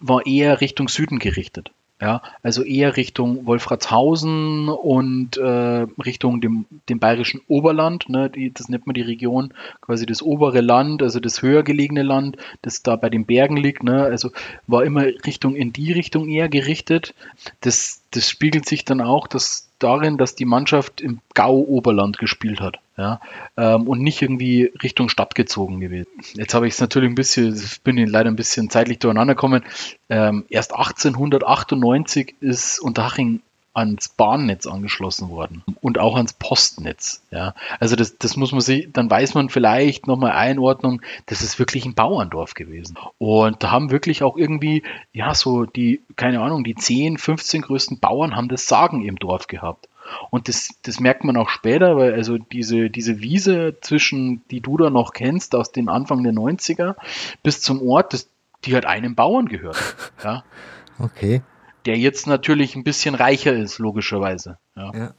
[0.00, 1.70] war eher Richtung Süden gerichtet.
[1.98, 8.10] Ja, also eher Richtung Wolfratshausen und äh, Richtung dem, dem bayerischen Oberland.
[8.10, 12.02] Ne, die, das nennt man die Region, quasi das obere Land, also das höher gelegene
[12.02, 13.82] Land, das da bei den Bergen liegt.
[13.82, 14.30] Ne, also
[14.66, 17.14] war immer Richtung in die Richtung eher gerichtet.
[17.62, 22.78] Das, das spiegelt sich dann auch, dass darin, dass die Mannschaft im Gau-Oberland gespielt hat.
[22.98, 23.20] Ja,
[23.58, 26.08] ähm, und nicht irgendwie Richtung Stadt gezogen gewesen.
[26.32, 29.64] Jetzt habe ich es natürlich ein bisschen, bin ich leider ein bisschen zeitlich durcheinander gekommen.
[30.08, 33.42] Ähm, erst 1898 ist Unterhaching
[33.76, 37.22] ans Bahnnetz angeschlossen worden und auch ans Postnetz.
[37.30, 41.58] Ja, also das, das muss man sich, dann weiß man vielleicht nochmal Einordnung, das ist
[41.58, 42.96] wirklich ein Bauerndorf gewesen.
[43.18, 48.00] Und da haben wirklich auch irgendwie, ja, so die, keine Ahnung, die 10, 15 größten
[48.00, 49.88] Bauern haben das Sagen im Dorf gehabt.
[50.30, 54.78] Und das, das merkt man auch später, weil also diese, diese Wiese zwischen, die du
[54.78, 56.94] da noch kennst, aus dem Anfang der 90er
[57.42, 58.30] bis zum Ort, das,
[58.64, 59.76] die hat einem Bauern gehört.
[60.24, 60.44] Ja.
[60.98, 61.42] Okay
[61.86, 64.58] der jetzt natürlich ein bisschen reicher ist, logischerweise.
[64.76, 64.92] Ja.
[64.94, 65.14] ja.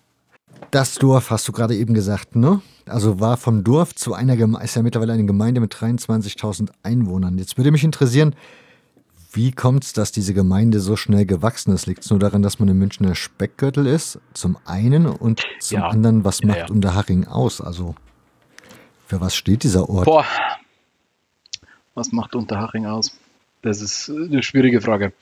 [0.71, 2.61] Das Dorf hast du gerade eben gesagt, ne?
[2.85, 7.37] Also war vom Dorf zu einer Gemeinde, ist ja mittlerweile eine Gemeinde mit 23.000 Einwohnern.
[7.37, 8.35] Jetzt würde mich interessieren,
[9.33, 11.85] wie kommt es, dass diese Gemeinde so schnell gewachsen ist?
[11.85, 15.87] Liegt es nur daran, dass man im Münchner Speckgürtel ist, zum einen, und zum ja.
[15.87, 16.71] anderen, was macht ja, ja.
[16.71, 17.61] Unterhaching aus?
[17.61, 17.95] Also
[19.05, 20.05] für was steht dieser Ort?
[20.05, 20.25] Boah,
[21.93, 23.17] was macht Unterhaching aus?
[23.61, 25.13] Das ist eine schwierige Frage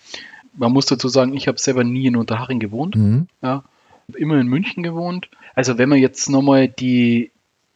[0.58, 2.96] man muss dazu sagen, ich habe selber nie in Unterhaching gewohnt.
[2.96, 3.28] Mhm.
[3.42, 3.64] Ja,
[4.16, 5.30] immer in München gewohnt.
[5.56, 7.32] Also wenn man jetzt nochmal die,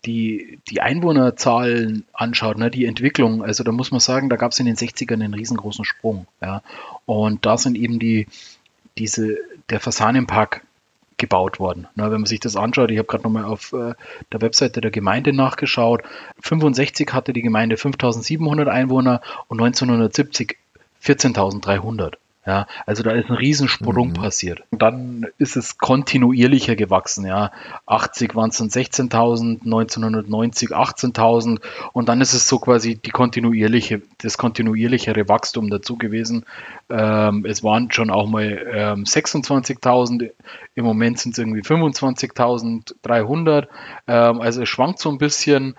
[0.06, 4.60] die, die Einwohnerzahlen anschaut, ne, die Entwicklung, also da muss man sagen, da gab es
[4.60, 6.28] in den 60ern einen riesengroßen Sprung.
[6.42, 6.62] Ja.
[7.06, 8.28] Und da sind eben die,
[8.98, 9.38] diese,
[9.70, 10.62] der Fasanenpark
[11.18, 11.88] gebaut worden.
[11.96, 13.94] Ne, wenn man sich das anschaut, ich habe gerade nochmal auf äh,
[14.32, 16.04] der Webseite der Gemeinde nachgeschaut,
[16.42, 20.58] 65 hatte die Gemeinde 5700 Einwohner und 1970
[21.04, 22.16] 14.300.
[22.50, 24.14] Ja, also da ist ein Riesensprung mhm.
[24.14, 24.64] passiert.
[24.72, 27.28] Und dann ist es kontinuierlicher gewachsen.
[27.28, 27.52] Ja,
[27.86, 31.60] 80 waren es dann 16.000, 1990 18.000
[31.94, 36.44] und dann ist es so quasi die kontinuierliche, das kontinuierlichere Wachstum dazu gewesen.
[36.90, 40.32] Ähm, es waren schon auch mal ähm, 26.000.
[40.74, 43.68] Im Moment sind es irgendwie 25.300.
[44.08, 45.76] Ähm, also es schwankt so ein bisschen,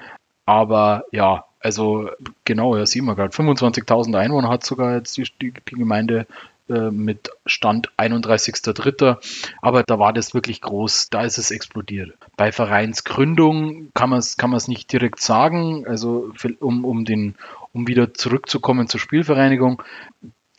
[0.46, 2.08] aber ja, also
[2.44, 3.34] genau, ja, sieht man gerade.
[3.34, 6.26] 25.000 Einwohner hat sogar jetzt die, die, die Gemeinde
[6.70, 9.18] äh, mit Stand 31.03.
[9.60, 12.14] Aber da war das wirklich groß, da ist es explodiert.
[12.36, 17.34] Bei Vereinsgründung kann man es kann nicht direkt sagen, also um, um, den,
[17.72, 19.82] um wieder zurückzukommen zur Spielvereinigung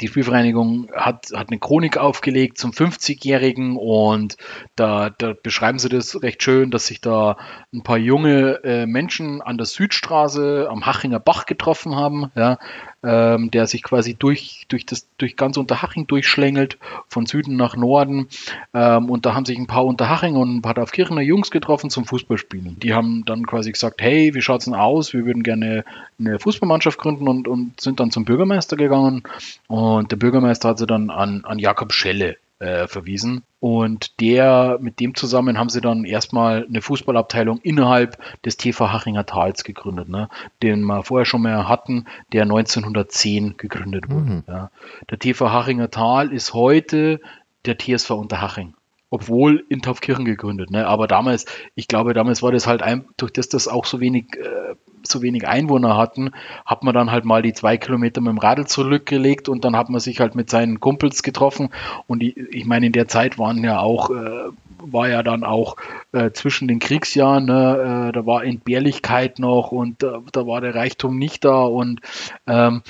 [0.02, 4.38] die Spielvereinigung hat, hat eine Chronik aufgelegt zum 50-Jährigen und
[4.76, 7.38] da, da beschreiben sie das recht schön, dass sich da
[7.74, 12.58] ein paar junge äh, Menschen an der Südstraße am Hachinger Bach getroffen haben, ja,
[13.04, 18.28] ähm, der sich quasi durch, durch, das, durch ganz Unterhaching durchschlängelt, von Süden nach Norden.
[18.74, 22.06] Ähm, und da haben sich ein paar Unterhaching und ein paar Dorfkirchener Jungs getroffen zum
[22.06, 22.80] Fußballspielen.
[22.80, 25.14] Die haben dann quasi gesagt, hey, wie schaut's denn aus?
[25.14, 25.84] Wir würden gerne
[26.20, 29.24] eine Fußballmannschaft gründen und, und sind dann zum Bürgermeister gegangen.
[29.68, 33.44] Und der Bürgermeister hat sie dann an, an Jakob Schelle äh, verwiesen.
[33.60, 39.26] Und der, mit dem zusammen haben sie dann erstmal eine Fußballabteilung innerhalb des TV Hachinger
[39.26, 40.30] Tals gegründet, ne?
[40.62, 44.32] den wir vorher schon mal hatten, der 1910 gegründet wurde.
[44.32, 44.44] Mhm.
[44.48, 44.72] Ja.
[45.10, 47.20] Der TV Hachinger Tal ist heute
[47.66, 48.74] der TSV Unterhaching
[49.14, 50.72] obwohl in Taufkirchen gegründet.
[50.72, 50.88] Ne?
[50.88, 54.38] Aber damals, ich glaube, damals war das halt ein, durch das das auch so wenig
[54.38, 56.32] äh, so wenig Einwohner hatten,
[56.66, 59.90] hat man dann halt mal die zwei Kilometer mit dem Radl zurückgelegt und dann hat
[59.90, 61.70] man sich halt mit seinen Kumpels getroffen.
[62.08, 65.76] Und ich, ich meine, in der Zeit waren ja auch, äh, war ja dann auch
[66.12, 70.76] äh, zwischen den Kriegsjahren, ne, äh, da war Entbehrlichkeit noch und äh, da war der
[70.76, 72.02] Reichtum nicht da und
[72.48, 72.82] ähm,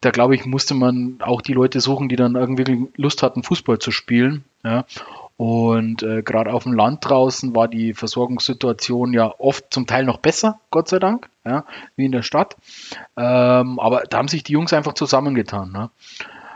[0.00, 3.78] da glaube ich, musste man auch die Leute suchen, die dann irgendwie Lust hatten, Fußball
[3.78, 4.44] zu spielen.
[4.64, 4.84] Ja.
[5.36, 10.18] Und äh, gerade auf dem Land draußen war die Versorgungssituation ja oft zum Teil noch
[10.18, 11.64] besser, Gott sei Dank, ja,
[11.96, 12.56] wie in der Stadt.
[13.16, 15.72] Ähm, aber da haben sich die Jungs einfach zusammengetan.
[15.72, 15.90] Ne?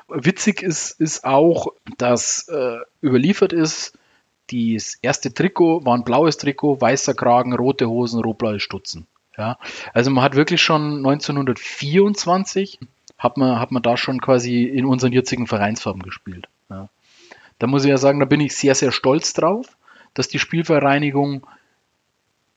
[0.08, 3.98] Witzig ist, ist auch, dass äh, überliefert ist,
[4.50, 9.06] das erste Trikot war ein blaues Trikot, weißer Kragen, rote Hosen, rot-blaue Stutzen.
[9.36, 9.58] Ja,
[9.92, 12.78] also man hat wirklich schon 1924
[13.18, 16.48] hat man, hat man da schon quasi in unseren jetzigen Vereinsfarben gespielt.
[17.59, 19.77] Da muss ich ja sagen, da bin ich sehr, sehr stolz drauf,
[20.14, 21.47] dass die Spielvereinigung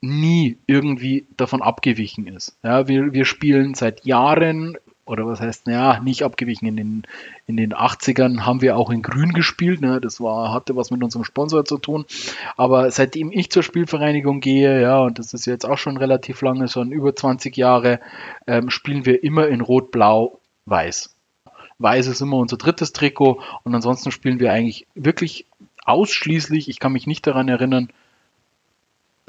[0.02, 2.58] nie irgendwie davon abgewichen ist.
[2.64, 4.78] Ja, wir, wir spielen seit Jahren
[5.10, 6.68] oder was heißt, naja, nicht abgewichen.
[6.68, 7.04] In den,
[7.48, 9.82] in den 80ern haben wir auch in Grün gespielt.
[9.82, 10.00] Ne?
[10.00, 12.06] Das war, hatte was mit unserem Sponsor zu tun.
[12.56, 16.68] Aber seitdem ich zur Spielvereinigung gehe, ja, und das ist jetzt auch schon relativ lange,
[16.68, 18.00] schon über 20 Jahre,
[18.46, 21.16] ähm, spielen wir immer in Rot, Blau, Weiß.
[21.80, 25.46] Weiß ist immer unser drittes Trikot und ansonsten spielen wir eigentlich wirklich
[25.86, 27.90] ausschließlich, ich kann mich nicht daran erinnern,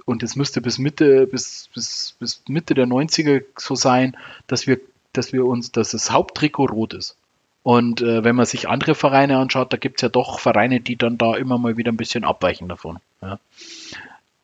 [0.06, 4.16] und es müsste bis Mitte, bis, bis, bis Mitte der 90er so sein,
[4.48, 4.80] dass wir
[5.12, 7.16] dass wir uns, dass das Haupttrikot rot ist.
[7.62, 10.96] Und äh, wenn man sich andere Vereine anschaut, da gibt es ja doch Vereine, die
[10.96, 12.98] dann da immer mal wieder ein bisschen abweichen davon.
[13.20, 13.38] Ja.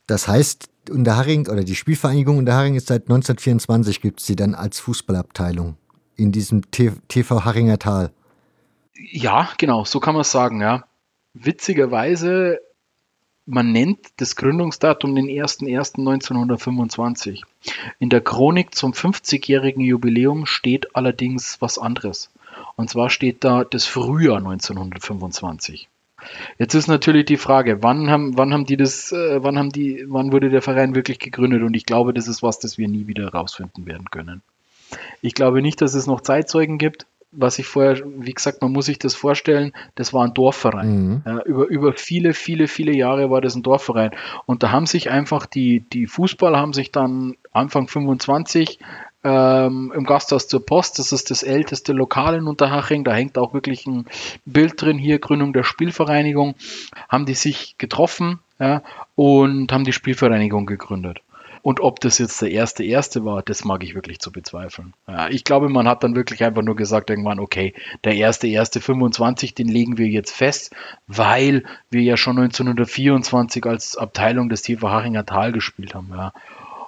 [0.06, 4.78] Das heißt, Unterharing oder die Spielvereinigung Unterharing ist seit 1924 gibt es sie dann als
[4.80, 5.76] Fußballabteilung
[6.16, 8.10] in diesem TV Haringer Tal.
[8.94, 10.84] Ja, genau, so kann man es sagen, ja.
[11.34, 12.60] Witzigerweise
[13.46, 17.42] man nennt das Gründungsdatum den 01.01.1925.
[18.00, 22.30] In der Chronik zum 50-jährigen Jubiläum steht allerdings was anderes.
[22.74, 25.88] Und zwar steht da das Frühjahr 1925.
[26.58, 30.04] Jetzt ist natürlich die Frage, wann haben, wann haben die das, äh, wann haben die,
[30.08, 31.62] wann wurde der Verein wirklich gegründet?
[31.62, 34.42] Und ich glaube, das ist was, das wir nie wieder herausfinden werden können.
[35.20, 38.86] Ich glaube nicht, dass es noch Zeitzeugen gibt was ich vorher, wie gesagt, man muss
[38.86, 41.08] sich das vorstellen, das war ein Dorfverein.
[41.08, 41.22] Mhm.
[41.26, 44.12] Ja, über, über viele, viele, viele Jahre war das ein Dorfverein.
[44.46, 48.78] Und da haben sich einfach die, die Fußballer haben sich dann Anfang 25
[49.24, 53.54] ähm, im Gasthaus zur Post, das ist das älteste Lokal in Unterhaching, da hängt auch
[53.54, 54.06] wirklich ein
[54.44, 56.54] Bild drin, hier Gründung der Spielvereinigung,
[57.08, 58.82] haben die sich getroffen ja,
[59.16, 61.18] und haben die Spielvereinigung gegründet.
[61.66, 64.94] Und ob das jetzt der erste erste war, das mag ich wirklich zu bezweifeln.
[65.08, 67.74] Ja, ich glaube, man hat dann wirklich einfach nur gesagt irgendwann, okay,
[68.04, 70.72] der erste erste 25, den legen wir jetzt fest,
[71.08, 76.10] weil wir ja schon 1924 als Abteilung des TV Hachinger Tal gespielt haben.
[76.12, 76.32] Ja.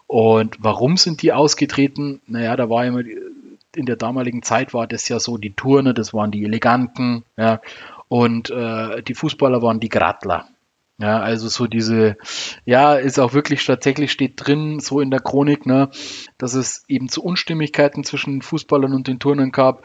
[0.07, 2.21] Und warum sind die ausgetreten?
[2.29, 3.03] Naja, da war immer
[3.75, 7.61] in der damaligen Zeit war das ja so, die Turner, das waren die Eleganten, ja,
[8.07, 10.47] und äh, die Fußballer waren die Grattler.
[11.01, 12.17] Ja, also so diese,
[12.65, 15.91] ja, ist auch wirklich tatsächlich steht drin, so in der Chronik, ne,
[16.39, 19.85] dass es eben zu Unstimmigkeiten zwischen Fußballern und den Turnern gab,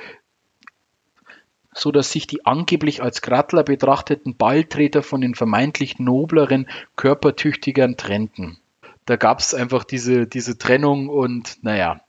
[1.75, 8.57] so dass sich die angeblich als Grattler betrachteten Balltreter von den vermeintlich nobleren, körpertüchtigeren trennten.
[9.05, 12.01] Da gab es einfach diese, diese Trennung und naja,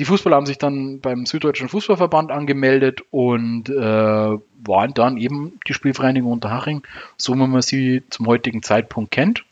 [0.00, 5.74] die Fußballer haben sich dann beim Süddeutschen Fußballverband angemeldet und äh, waren dann eben die
[5.74, 6.82] Spielvereinigung Unterhaching,
[7.18, 9.44] so wie man sie zum heutigen Zeitpunkt kennt.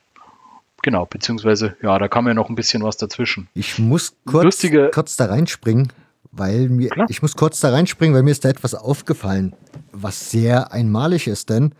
[0.81, 3.49] Genau, beziehungsweise, ja, da kam ja noch ein bisschen was dazwischen.
[3.53, 5.93] Ich muss kurz, Lustige, kurz da reinspringen,
[6.33, 7.09] weil mir, Klar.
[7.11, 9.55] ich muss kurz da reinspringen, weil mir ist da etwas aufgefallen,
[9.93, 11.75] was sehr einmalig ist, denn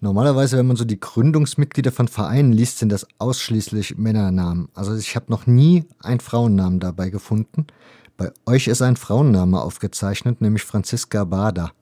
[0.00, 4.68] normalerweise, wenn man so die Gründungsmitglieder von Vereinen liest, sind das ausschließlich Männernamen.
[4.74, 7.66] Also ich habe noch nie einen Frauennamen dabei gefunden.
[8.22, 11.72] Bei euch ist ein Frauenname aufgezeichnet, nämlich Franziska Bader.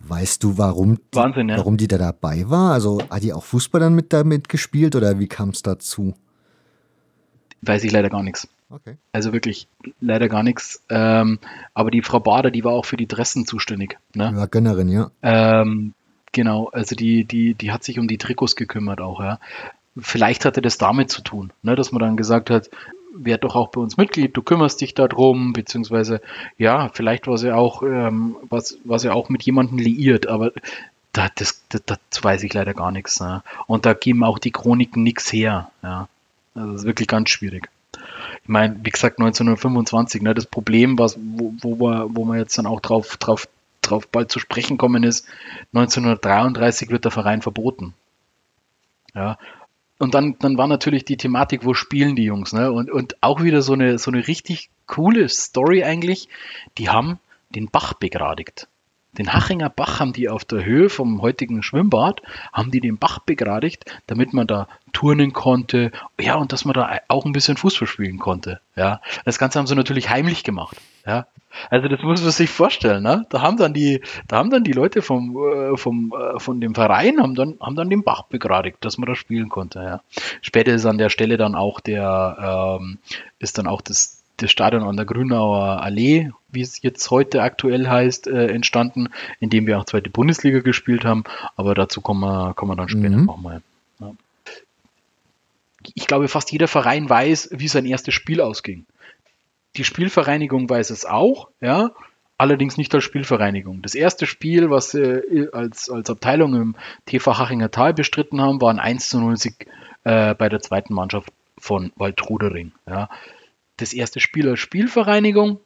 [0.00, 1.56] Weißt du, warum, Wahnsinn, ja.
[1.56, 2.74] warum die da dabei war?
[2.74, 6.12] Also hat die auch Fußball dann mit damit gespielt oder wie kam es dazu?
[7.62, 8.46] Weiß ich leider gar nichts.
[8.68, 8.98] Okay.
[9.12, 9.66] Also wirklich
[10.00, 10.82] leider gar nichts.
[10.90, 11.38] Ähm,
[11.72, 13.96] aber die Frau Bader, die war auch für die Dressen zuständig.
[14.14, 14.28] Ne?
[14.32, 15.10] Die war Gönnerin, ja.
[15.22, 15.94] Ähm,
[16.32, 19.40] genau, also die, die, die hat sich um die Trikots gekümmert auch, ja.
[19.96, 22.68] Vielleicht hatte das damit zu tun, ne, dass man dann gesagt hat,
[23.16, 26.20] werd doch auch bei uns Mitglied, du kümmerst dich darum, beziehungsweise
[26.58, 30.52] ja, vielleicht war sie auch, ähm, was, war sie auch mit jemandem liiert, aber
[31.12, 33.20] da, das, das, das weiß ich leider gar nichts.
[33.20, 33.42] Ne?
[33.66, 35.70] Und da geben auch die Chroniken nichts her.
[35.82, 36.08] Ja?
[36.54, 37.68] Also das ist wirklich ganz schwierig.
[38.42, 42.58] Ich meine, wie gesagt, 1925, ne, das Problem, was, wo, wo, wir, wo wir jetzt
[42.58, 43.48] dann auch drauf, drauf,
[43.80, 45.26] drauf bald zu sprechen kommen, ist,
[45.72, 47.94] 1933 wird der Verein verboten.
[49.14, 49.38] Ja,
[49.98, 52.72] und dann, dann war natürlich die Thematik, wo spielen die Jungs, ne?
[52.72, 56.28] Und, und auch wieder so eine, so eine richtig coole Story eigentlich.
[56.78, 57.18] Die haben
[57.50, 58.68] den Bach begradigt.
[59.16, 62.20] Den Hachinger Bach haben die auf der Höhe vom heutigen Schwimmbad,
[62.52, 66.98] haben die den Bach begradigt, damit man da turnen konnte, ja, und dass man da
[67.06, 69.00] auch ein bisschen Fußball spielen konnte, ja.
[69.24, 70.76] Das Ganze haben sie natürlich heimlich gemacht,
[71.06, 71.26] ja.
[71.70, 73.26] Also das muss man sich vorstellen, ne?
[73.30, 76.74] Da haben dann die, da haben dann die Leute vom, äh, vom, äh, von dem
[76.74, 80.00] Verein haben dann, haben dann den Bach begradigt, dass man da spielen konnte, ja.
[80.40, 82.98] Später ist an der Stelle dann auch der, ähm,
[83.38, 87.88] ist dann auch das, das Stadion an der Grünauer Allee, wie es jetzt heute aktuell
[87.88, 89.08] heißt, äh, entstanden,
[89.40, 91.24] in dem wir auch zweite Bundesliga gespielt haben.
[91.56, 93.26] Aber dazu kommen wir, kommen wir dann später mhm.
[93.26, 93.62] nochmal.
[94.00, 94.12] Ja.
[95.94, 98.86] Ich glaube, fast jeder Verein weiß, wie sein erstes Spiel ausging.
[99.76, 101.90] Die Spielvereinigung weiß es auch, ja,
[102.38, 103.82] allerdings nicht als Spielvereinigung.
[103.82, 108.70] Das erste Spiel, was sie als, als Abteilung im TV Hachinger Tal bestritten haben, war
[108.70, 109.66] ein 1 zu 0 Sieg
[110.04, 112.72] äh, bei der zweiten Mannschaft von Waldrudering.
[112.86, 113.08] Ja
[113.76, 115.60] das erste Spiel als Spielvereinigung.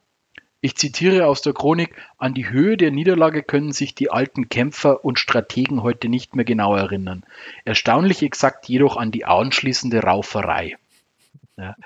[0.60, 5.04] Ich zitiere aus der Chronik, an die Höhe der Niederlage können sich die alten Kämpfer
[5.04, 7.22] und Strategen heute nicht mehr genau erinnern.
[7.64, 10.76] Erstaunlich exakt jedoch an die anschließende Rauferei.
[11.56, 11.76] Ja.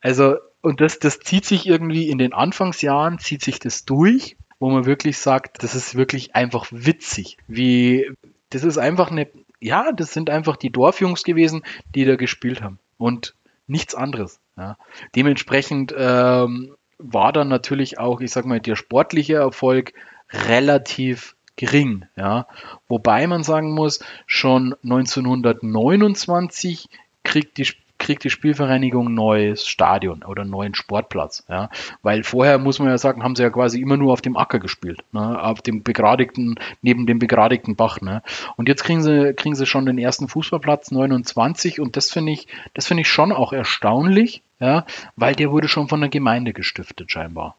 [0.00, 4.70] Also, und das, das zieht sich irgendwie in den Anfangsjahren, zieht sich das durch, wo
[4.70, 7.38] man wirklich sagt, das ist wirklich einfach witzig.
[7.48, 8.10] Wie,
[8.50, 9.28] das ist einfach eine,
[9.60, 11.62] ja, das sind einfach die Dorfjungs gewesen,
[11.94, 12.78] die da gespielt haben.
[12.98, 13.34] Und
[13.66, 14.40] nichts anderes.
[14.56, 14.76] Ja.
[15.14, 19.94] Dementsprechend ähm, war dann natürlich auch, ich sag mal, der sportliche Erfolg
[20.30, 22.04] relativ gering.
[22.16, 22.46] Ja.
[22.88, 26.88] Wobei man sagen muss, schon 1929
[27.22, 27.64] kriegt die
[28.00, 31.44] kriegt die Spielvereinigung ein neues Stadion oder einen neuen Sportplatz.
[31.48, 31.70] Ja?
[32.02, 34.58] Weil vorher, muss man ja sagen, haben sie ja quasi immer nur auf dem Acker
[34.58, 35.40] gespielt, ne?
[35.40, 38.00] auf dem begradigten, neben dem begradigten Bach.
[38.00, 38.22] Ne?
[38.56, 42.48] Und jetzt kriegen sie, kriegen sie schon den ersten Fußballplatz 29 und das finde ich,
[42.74, 44.84] das finde ich schon auch erstaunlich, ja?
[45.14, 47.54] weil der wurde schon von der Gemeinde gestiftet scheinbar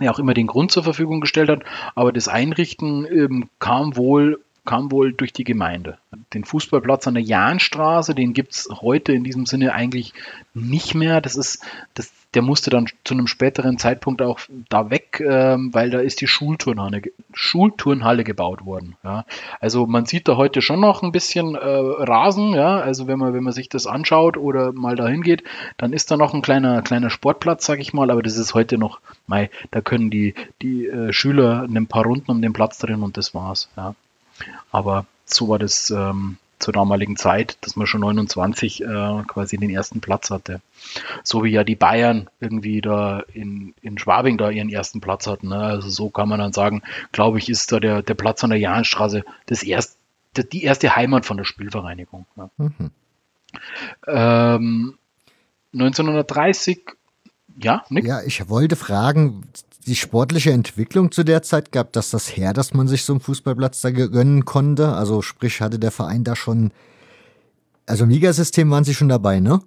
[0.00, 1.62] ja auch immer den Grund zur Verfügung gestellt hat,
[1.96, 5.96] aber das Einrichten ähm, kam wohl kam wohl durch die Gemeinde.
[6.34, 10.12] Den Fußballplatz an der Jahnstraße, den gibt es heute in diesem Sinne eigentlich
[10.52, 11.22] nicht mehr.
[11.22, 15.88] Das ist, das, der musste dann zu einem späteren Zeitpunkt auch da weg, ähm, weil
[15.88, 17.00] da ist die Schulturnhalle,
[17.32, 18.96] Schulturnhalle gebaut worden.
[19.02, 19.24] Ja.
[19.58, 22.76] Also man sieht da heute schon noch ein bisschen äh, Rasen, ja.
[22.78, 25.44] Also wenn man, wenn man sich das anschaut oder mal dahin geht,
[25.78, 28.76] dann ist da noch ein kleiner, kleiner Sportplatz, sag ich mal, aber das ist heute
[28.76, 33.02] noch, mei, da können die, die äh, Schüler ein paar Runden um den Platz drin
[33.02, 33.70] und das war's.
[33.74, 33.94] Ja.
[34.70, 38.86] Aber so war das ähm, zur damaligen Zeit, dass man schon 29 äh,
[39.26, 40.60] quasi den ersten Platz hatte.
[41.22, 45.48] So wie ja die Bayern irgendwie da in, in Schwabing da ihren ersten Platz hatten.
[45.48, 45.58] Ne?
[45.58, 48.58] Also so kann man dann sagen, glaube ich, ist da der, der Platz an der
[48.58, 49.96] Jahnstraße das erst,
[50.52, 52.26] die erste Heimat von der Spielvereinigung.
[52.36, 52.50] Ne?
[52.56, 52.90] Mhm.
[54.06, 54.98] Ähm,
[55.72, 56.80] 1930
[57.60, 58.04] ja, Nick?
[58.04, 59.48] Ja, ich wollte fragen,
[59.88, 63.20] die sportliche Entwicklung zu der Zeit gab das das her, dass man sich so einen
[63.20, 64.92] Fußballplatz da gönnen konnte?
[64.92, 66.70] Also sprich, hatte der Verein da schon,
[67.86, 69.60] also im Ligasystem waren sie schon dabei, ne?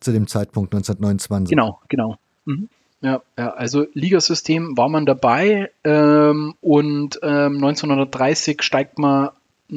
[0.00, 1.50] Zu dem Zeitpunkt 1929.
[1.50, 2.16] Genau, genau.
[2.44, 2.68] Mhm.
[3.00, 9.30] Ja, ja, also Ligasystem war man dabei ähm, und ähm, 1930 steigt man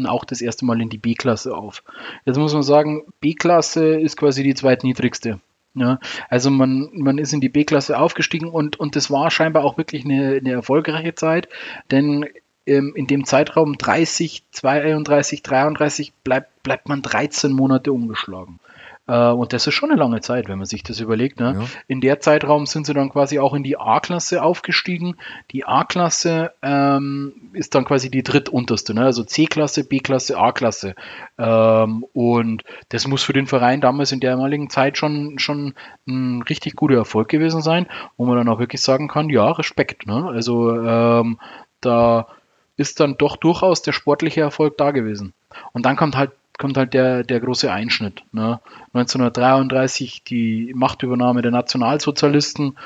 [0.06, 1.84] auch das erste Mal in die B-Klasse auf.
[2.26, 5.40] Jetzt muss man sagen, B-Klasse ist quasi die zweitniedrigste
[5.78, 9.78] ja, also man, man ist in die B-Klasse aufgestiegen und, und das war scheinbar auch
[9.78, 11.48] wirklich eine, eine erfolgreiche Zeit,
[11.92, 12.26] denn
[12.66, 18.60] ähm, in dem Zeitraum 30, 32, 33 bleibt, bleibt man 13 Monate umgeschlagen.
[19.08, 21.40] Äh, und das ist schon eine lange Zeit, wenn man sich das überlegt.
[21.40, 21.56] Ne?
[21.60, 21.66] Ja.
[21.88, 25.16] In der Zeitraum sind sie dann quasi auch in die A-Klasse aufgestiegen.
[25.52, 29.06] Die A-Klasse ähm, ist dann quasi die drittunterste, ne?
[29.06, 30.96] also C-Klasse, B-Klasse, A-Klasse.
[31.38, 35.74] Ähm, und das muss für den Verein damals in der damaligen Zeit schon, schon
[36.08, 40.06] ein richtig guter Erfolg gewesen sein, wo man dann auch wirklich sagen kann, ja, Respekt.
[40.06, 40.28] Ne?
[40.28, 41.40] Also ähm,
[41.82, 42.28] da
[42.76, 45.34] ist dann doch durchaus der sportliche Erfolg da gewesen.
[45.74, 48.24] Und dann kommt halt kommt halt der, der große Einschnitt.
[48.32, 48.60] Ne?
[48.94, 52.78] 1933 die Machtübernahme der Nationalsozialisten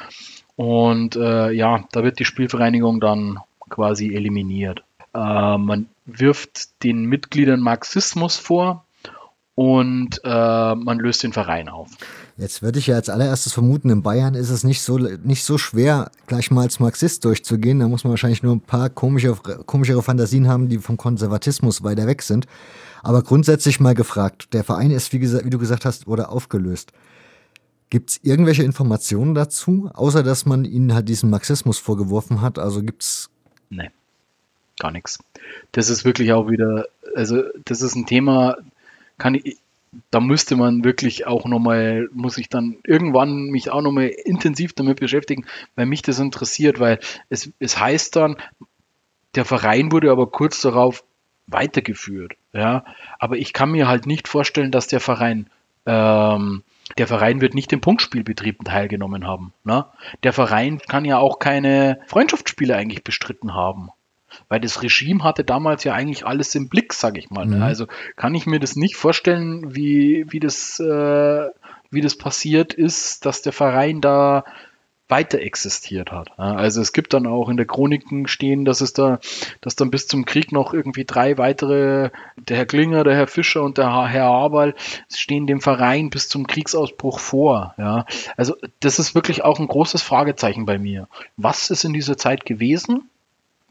[0.55, 4.83] und äh, ja, da wird die Spielvereinigung dann quasi eliminiert.
[5.13, 8.85] Äh, man wirft den Mitgliedern Marxismus vor
[9.55, 11.89] und äh, man löst den Verein auf.
[12.37, 15.57] Jetzt würde ich ja als allererstes vermuten, in Bayern ist es nicht so, nicht so
[15.57, 17.79] schwer, gleich mal als Marxist durchzugehen.
[17.79, 22.07] Da muss man wahrscheinlich nur ein paar komische, komischere Fantasien haben, die vom Konservatismus weiter
[22.07, 22.47] weg sind.
[23.03, 26.91] Aber grundsätzlich mal gefragt, der Verein ist, wie, gesagt, wie du gesagt hast, wurde aufgelöst.
[27.89, 32.57] Gibt es irgendwelche Informationen dazu, außer dass man ihnen halt diesen Marxismus vorgeworfen hat?
[32.57, 33.29] Also gibt es.
[33.69, 33.89] Nee,
[34.79, 35.19] gar nichts.
[35.73, 38.57] Das ist wirklich auch wieder, also das ist ein Thema,
[39.17, 39.57] kann ich,
[40.09, 45.01] da müsste man wirklich auch nochmal, muss ich dann irgendwann mich auch nochmal intensiv damit
[45.01, 48.37] beschäftigen, weil mich das interessiert, weil es, es heißt dann,
[49.35, 51.03] der Verein wurde aber kurz darauf
[51.51, 52.33] weitergeführt.
[52.53, 52.83] Ja,
[53.19, 55.47] aber ich kann mir halt nicht vorstellen, dass der Verein
[55.85, 56.63] ähm,
[56.97, 59.53] der Verein wird nicht im Punktspielbetrieb teilgenommen haben.
[59.63, 59.85] Ne?
[60.23, 63.89] Der Verein kann ja auch keine Freundschaftsspiele eigentlich bestritten haben.
[64.47, 67.45] Weil das Regime hatte damals ja eigentlich alles im Blick, sage ich mal.
[67.45, 67.57] Ne?
[67.57, 67.63] Mhm.
[67.63, 71.49] Also kann ich mir das nicht vorstellen, wie, wie, das, äh,
[71.89, 74.45] wie das passiert ist, dass der Verein da
[75.11, 76.39] weiter existiert hat.
[76.39, 79.19] Also es gibt dann auch in der Chroniken stehen, dass es da,
[79.59, 83.61] dass dann bis zum Krieg noch irgendwie drei weitere, der Herr Klinger, der Herr Fischer
[83.61, 84.73] und der Herr Aberl
[85.13, 87.75] stehen dem Verein bis zum Kriegsausbruch vor.
[87.77, 88.05] Ja,
[88.37, 91.07] also das ist wirklich auch ein großes Fragezeichen bei mir.
[91.37, 93.09] Was ist in dieser Zeit gewesen?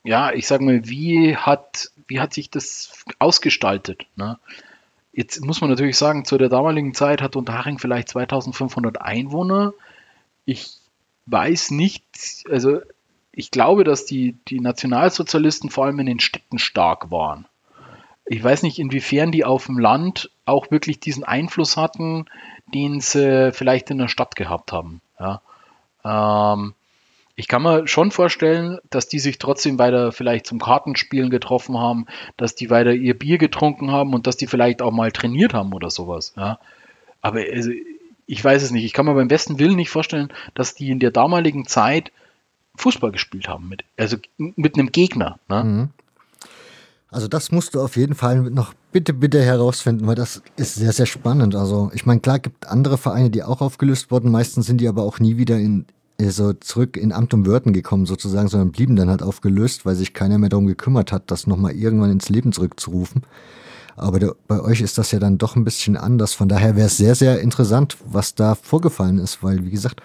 [0.04, 4.06] Ja, ich sage mal, wie hat, wie hat sich das ausgestaltet?
[4.16, 4.38] Ne?
[5.12, 9.74] Jetzt muss man natürlich sagen, zu der damaligen Zeit hat Unterhaching vielleicht 2500 Einwohner.
[10.44, 10.79] Ich
[11.30, 12.04] weiß nicht,
[12.50, 12.80] also
[13.32, 17.46] ich glaube, dass die, die Nationalsozialisten vor allem in den Städten stark waren.
[18.26, 22.26] Ich weiß nicht, inwiefern die auf dem Land auch wirklich diesen Einfluss hatten,
[22.74, 25.00] den sie vielleicht in der Stadt gehabt haben.
[25.18, 25.42] Ja.
[26.04, 26.74] Ähm,
[27.36, 32.06] ich kann mir schon vorstellen, dass die sich trotzdem weiter vielleicht zum Kartenspielen getroffen haben,
[32.36, 35.72] dass die weiter ihr Bier getrunken haben und dass die vielleicht auch mal trainiert haben
[35.72, 36.34] oder sowas.
[36.36, 36.58] Ja.
[37.22, 37.70] Aber also,
[38.30, 38.84] ich weiß es nicht.
[38.84, 42.12] Ich kann mir beim besten Willen nicht vorstellen, dass die in der damaligen Zeit
[42.76, 45.40] Fußball gespielt haben, mit, also mit einem Gegner.
[45.48, 45.64] Ne?
[45.64, 45.88] Mhm.
[47.10, 50.92] Also das musst du auf jeden Fall noch bitte, bitte herausfinden, weil das ist sehr,
[50.92, 51.56] sehr spannend.
[51.56, 54.30] Also ich meine, klar gibt andere Vereine, die auch aufgelöst wurden.
[54.30, 55.86] Meistens sind die aber auch nie wieder in,
[56.18, 59.96] äh, so zurück in Amt und Würden gekommen sozusagen, sondern blieben dann halt aufgelöst, weil
[59.96, 63.22] sich keiner mehr darum gekümmert hat, das nochmal irgendwann ins Leben zurückzurufen.
[64.00, 66.32] Aber der, bei euch ist das ja dann doch ein bisschen anders.
[66.32, 70.00] Von daher wäre es sehr, sehr interessant, was da vorgefallen ist, weil, wie gesagt,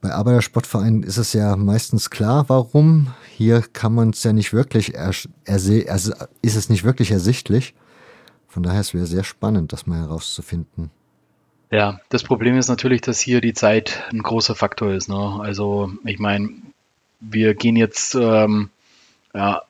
[0.00, 3.08] bei Arbeitersportvereinen ist es ja meistens klar, warum.
[3.36, 5.28] Hier kann man es ja nicht wirklich, erse
[5.88, 6.12] also
[6.42, 7.74] ist es nicht wirklich ersichtlich.
[8.46, 10.90] Von daher ist es sehr spannend, das mal herauszufinden.
[11.72, 15.08] Ja, das Problem ist natürlich, dass hier die Zeit ein großer Faktor ist.
[15.08, 15.38] Ne?
[15.40, 16.50] Also, ich meine,
[17.20, 18.70] wir gehen jetzt, ähm,
[19.34, 19.62] ja,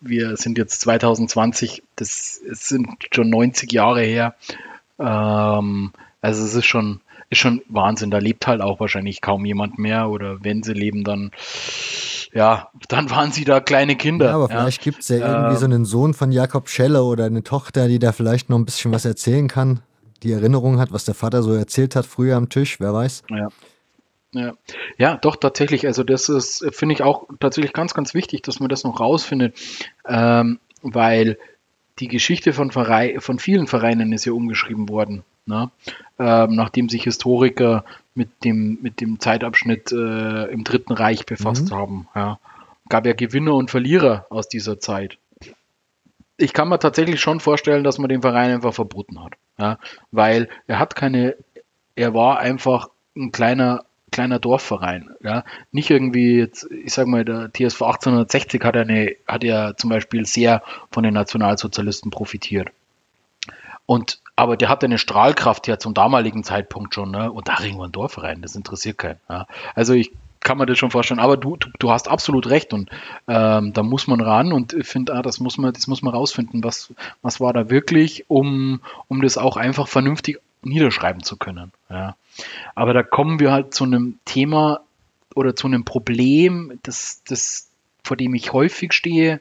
[0.00, 4.34] wir sind jetzt 2020, das sind schon 90 Jahre her.
[4.98, 8.10] Ähm, also es ist schon, ist schon Wahnsinn.
[8.10, 11.30] Da lebt halt auch wahrscheinlich kaum jemand mehr oder wenn sie leben, dann
[12.32, 14.26] ja, dann waren sie da kleine Kinder.
[14.26, 15.72] Ja, aber vielleicht gibt es ja irgendwie so ähm.
[15.72, 19.04] einen Sohn von Jakob Schelle oder eine Tochter, die da vielleicht noch ein bisschen was
[19.04, 19.80] erzählen kann,
[20.22, 23.24] die Erinnerung hat, was der Vater so erzählt hat früher am Tisch, wer weiß.
[23.30, 23.48] Ja.
[24.32, 24.54] Ja.
[24.96, 25.86] ja, doch, tatsächlich.
[25.86, 29.54] Also, das ist, finde ich auch tatsächlich ganz, ganz wichtig, dass man das noch rausfindet,
[30.06, 31.36] ähm, weil
[31.98, 35.24] die Geschichte von, Verein, von vielen Vereinen ist ja umgeschrieben worden.
[35.46, 35.70] Ne?
[36.18, 41.74] Ähm, nachdem sich Historiker mit dem, mit dem Zeitabschnitt äh, im Dritten Reich befasst mhm.
[41.74, 42.08] haben.
[42.14, 42.38] Ja.
[42.88, 45.18] Gab ja Gewinner und Verlierer aus dieser Zeit.
[46.36, 49.34] Ich kann mir tatsächlich schon vorstellen, dass man den Verein einfach verboten hat.
[49.58, 49.78] Ja?
[50.10, 51.36] Weil er hat keine,
[51.96, 55.10] er war einfach ein kleiner kleiner Dorfverein.
[55.22, 55.44] Ja?
[55.72, 60.26] Nicht irgendwie, jetzt, ich sag mal, der TSV 1860 hat, eine, hat ja zum Beispiel
[60.26, 62.68] sehr von den Nationalsozialisten profitiert.
[63.86, 67.30] Und aber der hatte eine Strahlkraft ja zum damaligen Zeitpunkt schon, ne?
[67.30, 69.20] Und da irgendwo ein Dorf rein, das interessiert keinen.
[69.28, 69.46] Ja?
[69.74, 72.88] Also ich kann mir das schon vorstellen, aber du, du, du hast absolut recht und
[73.28, 76.14] ähm, da muss man ran und ich finde, ah, das muss man, das muss man
[76.14, 81.72] rausfinden, was, was war da wirklich, um, um das auch einfach vernünftig niederschreiben zu können.
[81.90, 82.16] Ja.
[82.74, 84.80] Aber da kommen wir halt zu einem Thema
[85.34, 87.68] oder zu einem Problem, das, das,
[88.02, 89.40] vor dem ich häufig stehe,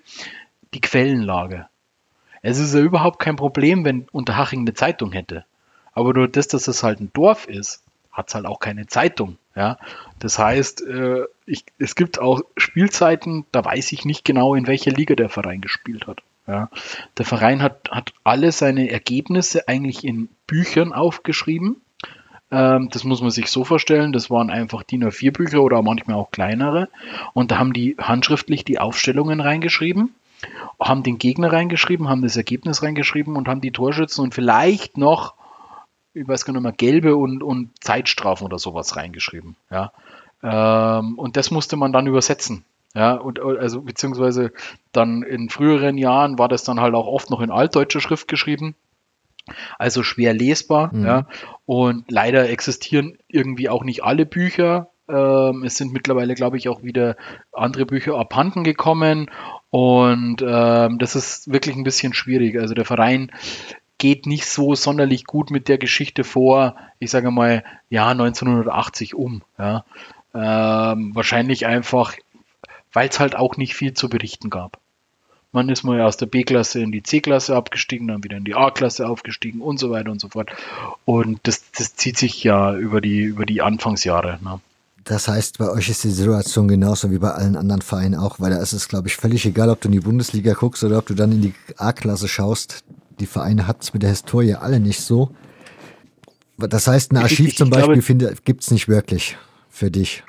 [0.73, 1.67] die Quellenlage.
[2.41, 5.45] Es ist ja überhaupt kein Problem, wenn Unterhaching eine Zeitung hätte.
[5.93, 9.37] Aber nur das, dass es halt ein Dorf ist, hat es halt auch keine Zeitung.
[9.55, 9.77] Ja?
[10.19, 14.91] Das heißt, äh, ich, es gibt auch Spielzeiten, da weiß ich nicht genau, in welcher
[14.91, 16.21] Liga der Verein gespielt hat.
[16.47, 16.69] Ja?
[17.17, 21.81] Der Verein hat, hat alle seine Ergebnisse eigentlich in Büchern aufgeschrieben.
[22.51, 26.17] Ähm, das muss man sich so vorstellen, das waren einfach DIN A4 Bücher oder manchmal
[26.17, 26.89] auch kleinere.
[27.33, 30.13] Und da haben die handschriftlich die Aufstellungen reingeschrieben
[30.79, 35.33] haben den Gegner reingeschrieben, haben das Ergebnis reingeschrieben und haben die Torschützen und vielleicht noch,
[36.13, 39.55] ich weiß gar nicht mehr, gelbe und, und Zeitstrafen oder sowas reingeschrieben.
[39.69, 39.91] Ja.
[40.41, 42.63] Ähm, und das musste man dann übersetzen.
[42.95, 44.51] Ja, und also beziehungsweise
[44.91, 48.75] dann in früheren Jahren war das dann halt auch oft noch in altdeutscher Schrift geschrieben.
[49.77, 51.05] Also schwer lesbar, mhm.
[51.05, 51.27] ja.
[51.65, 56.83] Und leider existieren irgendwie auch nicht alle Bücher ähm, es sind mittlerweile, glaube ich, auch
[56.83, 57.17] wieder
[57.51, 59.29] andere Bücher abhanden gekommen
[59.71, 62.59] und ähm, das ist wirklich ein bisschen schwierig.
[62.59, 63.31] Also der Verein
[63.97, 69.41] geht nicht so sonderlich gut mit der Geschichte vor, ich sage mal, ja, 1980 um.
[69.57, 69.83] Ja.
[70.33, 72.13] Ähm, wahrscheinlich einfach,
[72.93, 74.79] weil es halt auch nicht viel zu berichten gab.
[75.51, 79.07] Man ist mal aus der B-Klasse in die C-Klasse abgestiegen, dann wieder in die A-Klasse
[79.07, 80.51] aufgestiegen und so weiter und so fort.
[81.05, 84.37] Und das, das zieht sich ja über die, über die Anfangsjahre.
[84.43, 84.59] Ne?
[85.05, 88.51] Das heißt, bei euch ist die Situation genauso wie bei allen anderen Vereinen auch, weil
[88.51, 91.07] da ist es, glaube ich, völlig egal, ob du in die Bundesliga guckst oder ob
[91.07, 92.83] du dann in die A-Klasse schaust.
[93.19, 95.31] Die Vereine hat es mit der Historie alle nicht so.
[96.57, 99.35] Das heißt, ein Archiv ich, ich, zum Beispiel gibt es nicht wirklich
[99.69, 100.23] für dich.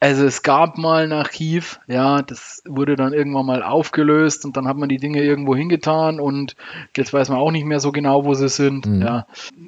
[0.00, 4.68] Also es gab mal ein Archiv, ja, das wurde dann irgendwann mal aufgelöst und dann
[4.68, 6.56] hat man die Dinge irgendwo hingetan und
[6.94, 8.84] jetzt weiß man auch nicht mehr so genau, wo sie sind.
[8.84, 9.02] Mhm.
[9.02, 9.26] Ja.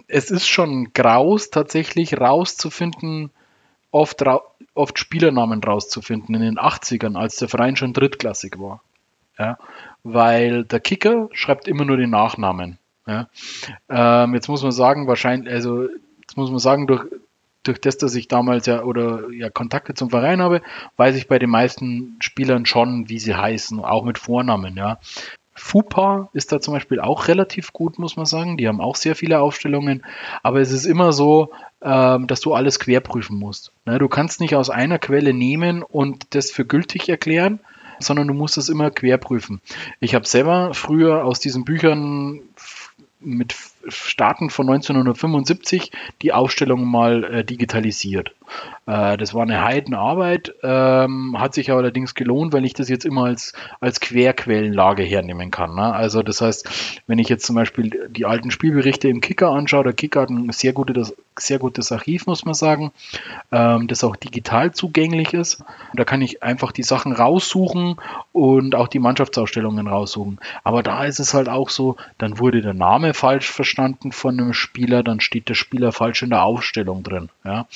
[0.08, 3.30] Es ist schon graus tatsächlich rauszufinden,
[3.90, 4.22] oft,
[4.74, 8.82] oft Spielernamen rauszufinden in den 80ern, als der Verein schon drittklassig war.
[9.38, 9.58] Ja,
[10.02, 12.78] weil der Kicker schreibt immer nur den Nachnamen.
[13.06, 13.28] Ja.
[13.88, 15.84] Ähm, jetzt muss man sagen, wahrscheinlich, also
[16.20, 17.04] jetzt muss man sagen, durch,
[17.68, 20.62] durch das, dass ich damals ja oder ja Kontakte zum Verein habe,
[20.96, 24.98] weiß ich bei den meisten Spielern schon, wie sie heißen, auch mit Vornamen, ja.
[25.58, 28.58] FUPA ist da zum Beispiel auch relativ gut, muss man sagen.
[28.58, 30.04] Die haben auch sehr viele Aufstellungen.
[30.42, 31.50] Aber es ist immer so,
[31.80, 33.72] ähm, dass du alles querprüfen musst.
[33.86, 33.98] Ne?
[33.98, 37.60] Du kannst nicht aus einer Quelle nehmen und das für gültig erklären,
[37.98, 39.60] sondern du musst es immer querprüfen.
[39.98, 42.40] Ich habe selber früher aus diesen Büchern
[43.20, 43.54] mit
[43.89, 45.91] Starten von 1975
[46.22, 48.32] die Aufstellung mal äh, digitalisiert.
[48.86, 53.24] Äh, das war eine Heidenarbeit, ähm, hat sich allerdings gelohnt, weil ich das jetzt immer
[53.24, 55.74] als, als Querquellenlage hernehmen kann.
[55.74, 55.92] Ne?
[55.92, 59.92] Also das heißt, wenn ich jetzt zum Beispiel die alten Spielberichte im Kicker anschaue, der
[59.92, 62.92] Kicker hat ein sehr gutes, sehr gutes Archiv, muss man sagen,
[63.53, 65.62] ähm, das auch digital zugänglich ist.
[65.94, 67.97] da kann ich einfach die Sachen raussuchen
[68.32, 70.38] und auch die Mannschaftsausstellungen raussuchen.
[70.64, 74.53] Aber da ist es halt auch so, dann wurde der Name falsch verstanden von einem
[74.53, 77.28] Spieler, dann steht der Spieler falsch in der Aufstellung drin.
[77.44, 77.66] Ja?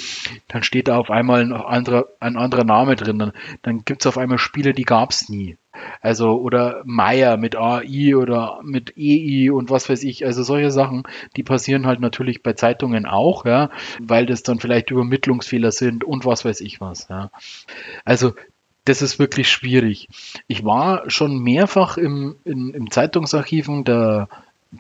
[0.61, 3.19] Dann steht da auf einmal ein anderer, ein anderer Name drin.
[3.19, 3.33] Dann,
[3.63, 5.57] dann gibt es auf einmal Spiele, die gab es nie.
[6.03, 10.27] Also, oder Meier mit AI oder mit EI und was weiß ich.
[10.27, 11.05] Also solche Sachen,
[11.35, 13.71] die passieren halt natürlich bei Zeitungen auch, ja,
[14.03, 17.31] weil das dann vielleicht Übermittlungsfehler sind und was weiß ich was, ja.
[18.05, 18.35] Also
[18.85, 20.09] das ist wirklich schwierig.
[20.47, 24.29] Ich war schon mehrfach im, in, im Zeitungsarchiven der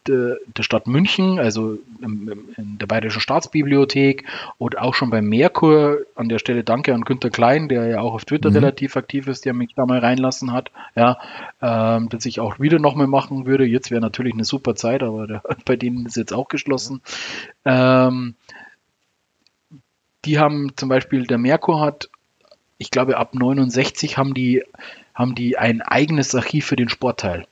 [0.07, 4.25] der, Stadt München, also in der Bayerischen Staatsbibliothek
[4.59, 5.99] und auch schon beim Merkur.
[6.15, 8.57] An der Stelle danke an Günter Klein, der ja auch auf Twitter mhm.
[8.57, 10.71] relativ aktiv ist, der mich da mal reinlassen hat.
[10.95, 11.19] Ja,
[11.61, 13.65] ähm, dass ich auch wieder nochmal machen würde.
[13.65, 17.01] Jetzt wäre natürlich eine super Zeit, aber der, bei denen ist jetzt auch geschlossen.
[17.65, 18.35] Ähm,
[20.25, 22.11] die haben zum Beispiel, der Merkur hat,
[22.79, 24.63] ich glaube ab 69 haben die,
[25.15, 27.47] haben die ein eigenes Archiv für den Sportteil.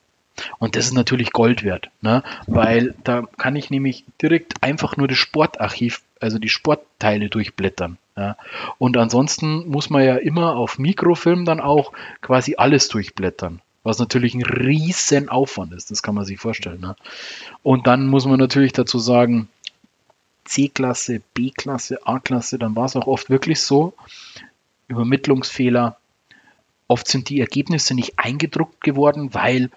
[0.57, 2.23] Und das ist natürlich Gold wert, ne?
[2.47, 7.97] weil da kann ich nämlich direkt einfach nur das Sportarchiv, also die Sportteile durchblättern.
[8.15, 8.37] Ja?
[8.77, 13.61] Und ansonsten muss man ja immer auf Mikrofilm dann auch quasi alles durchblättern.
[13.83, 16.81] Was natürlich ein riesen Aufwand ist, das kann man sich vorstellen.
[16.81, 16.95] Ne?
[17.63, 19.47] Und dann muss man natürlich dazu sagen,
[20.45, 23.93] C-Klasse, B-Klasse, A-Klasse, dann war es auch oft wirklich so,
[24.87, 25.97] Übermittlungsfehler.
[26.87, 29.69] Oft sind die Ergebnisse nicht eingedruckt geworden, weil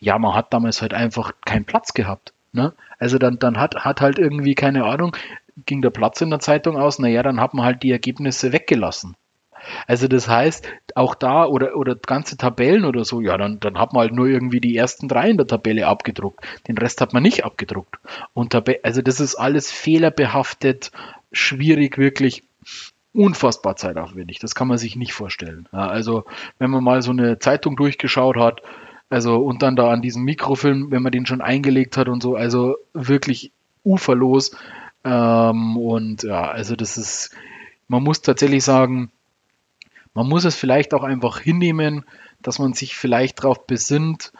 [0.00, 2.32] ja, man hat damals halt einfach keinen Platz gehabt.
[2.52, 2.72] Ne?
[2.98, 5.16] Also dann, dann hat, hat halt irgendwie, keine Ahnung,
[5.66, 9.16] ging der Platz in der Zeitung aus, naja, dann hat man halt die Ergebnisse weggelassen.
[9.86, 13.92] Also das heißt, auch da oder, oder ganze Tabellen oder so, ja, dann, dann hat
[13.92, 16.44] man halt nur irgendwie die ersten drei in der Tabelle abgedruckt.
[16.68, 17.96] Den Rest hat man nicht abgedruckt.
[18.34, 20.92] Und dabei, also das ist alles fehlerbehaftet,
[21.32, 22.44] schwierig wirklich,
[23.12, 24.38] unfassbar zeitaufwendig.
[24.38, 25.68] Das kann man sich nicht vorstellen.
[25.72, 26.24] Ja, also
[26.58, 28.62] wenn man mal so eine Zeitung durchgeschaut hat,
[29.10, 32.36] also und dann da an diesem Mikrofilm, wenn man den schon eingelegt hat und so,
[32.36, 33.52] also wirklich
[33.84, 34.56] uferlos.
[35.04, 37.30] Ähm, und ja, also das ist,
[37.88, 39.10] man muss tatsächlich sagen,
[40.14, 42.04] man muss es vielleicht auch einfach hinnehmen,
[42.42, 44.32] dass man sich vielleicht darauf besinnt,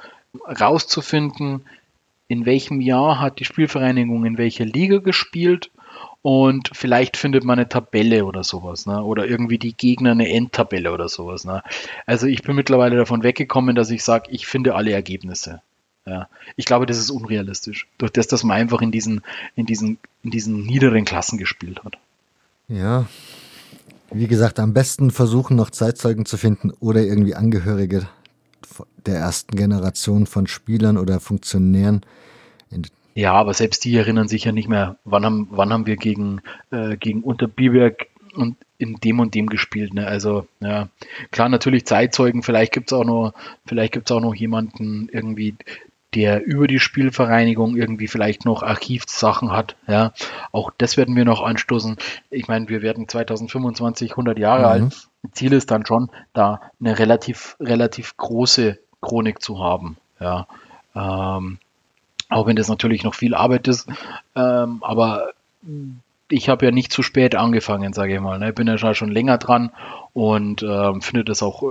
[0.46, 1.64] rauszufinden,
[2.26, 5.70] in welchem Jahr hat die Spielvereinigung in welcher Liga gespielt
[6.28, 9.02] und vielleicht findet man eine Tabelle oder sowas, ne?
[9.02, 11.46] oder irgendwie die Gegner eine Endtabelle oder sowas.
[11.46, 11.62] Ne?
[12.04, 15.62] Also ich bin mittlerweile davon weggekommen, dass ich sage, ich finde alle Ergebnisse.
[16.04, 16.28] Ja.
[16.54, 19.22] Ich glaube, das ist unrealistisch, durch das, dass man einfach in diesen,
[19.56, 21.96] in diesen, in diesen niederen Klassen gespielt hat.
[22.68, 23.06] Ja,
[24.10, 28.06] wie gesagt, am besten versuchen noch Zeitzeugen zu finden oder irgendwie Angehörige
[29.06, 32.02] der ersten Generation von Spielern oder Funktionären,
[33.18, 36.40] ja, aber selbst die erinnern sich ja nicht mehr, wann haben, wann haben wir gegen,
[36.70, 38.06] äh, gegen Unterbiberg
[38.36, 39.92] und in dem und dem gespielt.
[39.92, 40.06] Ne?
[40.06, 40.88] Also, ja,
[41.32, 43.34] klar, natürlich Zeitzeugen, vielleicht gibt es auch noch,
[43.66, 45.56] vielleicht gibt es auch noch jemanden irgendwie,
[46.14, 49.74] der über die Spielvereinigung irgendwie vielleicht noch Archivsachen hat.
[49.88, 50.12] Ja,
[50.52, 51.96] auch das werden wir noch anstoßen.
[52.30, 54.84] Ich meine, wir werden 2025 100 Jahre mhm.
[54.84, 55.08] alt.
[55.32, 59.96] Ziel ist dann schon, da eine relativ, relativ große Chronik zu haben.
[60.20, 60.46] Ja,
[60.94, 61.58] ähm,
[62.28, 63.88] auch wenn das natürlich noch viel Arbeit ist.
[64.34, 65.32] Ähm, aber
[66.30, 68.38] ich habe ja nicht zu spät angefangen, sage ich mal.
[68.38, 68.50] Ne?
[68.50, 69.70] Ich bin ja schon länger dran
[70.12, 71.62] und ähm, finde das auch,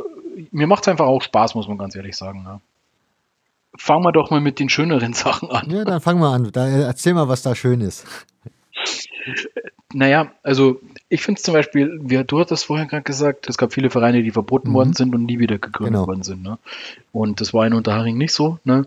[0.52, 2.44] mir macht es einfach auch Spaß, muss man ganz ehrlich sagen.
[2.44, 2.60] Ne?
[3.76, 5.70] Fangen wir doch mal mit den schöneren Sachen an.
[5.70, 6.52] Ja, dann fangen wir an.
[6.52, 8.06] Da, erzähl mal, was da schön ist.
[9.94, 13.74] Naja, also ich finde es zum Beispiel, wie du hattest vorher gerade gesagt, es gab
[13.74, 14.74] viele Vereine, die verboten mhm.
[14.74, 16.08] worden sind und nie wieder gegründet genau.
[16.08, 16.44] worden sind.
[16.44, 16.58] Ne?
[17.14, 18.60] Und das war in Unterhaching nicht so.
[18.66, 18.86] Ne?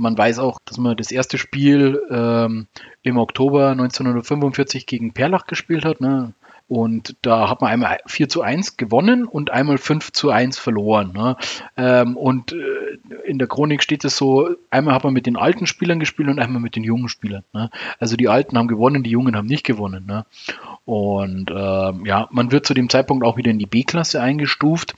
[0.00, 2.66] Man weiß auch, dass man das erste Spiel ähm,
[3.02, 6.00] im Oktober 1945 gegen Perlach gespielt hat.
[6.00, 6.32] Ne?
[6.68, 11.12] Und da hat man einmal 4 zu 1 gewonnen und einmal 5 zu 1 verloren.
[11.12, 11.36] Ne?
[11.76, 15.66] Ähm, und äh, in der Chronik steht es so, einmal hat man mit den alten
[15.66, 17.42] Spielern gespielt und einmal mit den jungen Spielern.
[17.52, 17.70] Ne?
[17.98, 20.06] Also die Alten haben gewonnen, die Jungen haben nicht gewonnen.
[20.06, 20.24] Ne?
[20.86, 24.94] Und ähm, ja, man wird zu dem Zeitpunkt auch wieder in die B-Klasse eingestuft,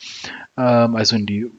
[0.57, 1.51] ähm, also in die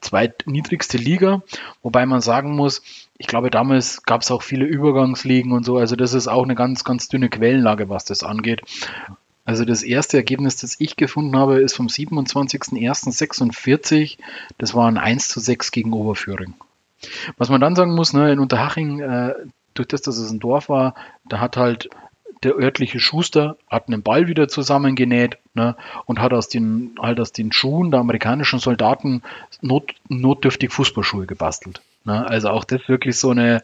[0.00, 1.42] zweitniedrigste Liga,
[1.82, 2.82] wobei man sagen muss,
[3.18, 6.54] ich glaube, damals gab es auch viele Übergangsligen und so, also das ist auch eine
[6.54, 8.62] ganz, ganz dünne Quellenlage, was das angeht.
[9.44, 14.18] Also das erste Ergebnis, das ich gefunden habe, ist vom 27.01.46.
[14.58, 16.54] Das war ein 1 zu 6 gegen Oberföhring.
[17.36, 19.34] Was man dann sagen muss, ne, in Unterhaching, äh,
[19.74, 20.94] durch das, dass es ein Dorf war,
[21.28, 21.90] da hat halt
[22.42, 25.76] der örtliche Schuster hat einen Ball wieder zusammengenäht ne,
[26.06, 29.22] und hat aus den, halt aus den Schuhen der amerikanischen Soldaten
[29.60, 31.82] not, notdürftig Fußballschuhe gebastelt.
[32.04, 32.26] Ne.
[32.26, 33.62] Also auch das wirklich so eine,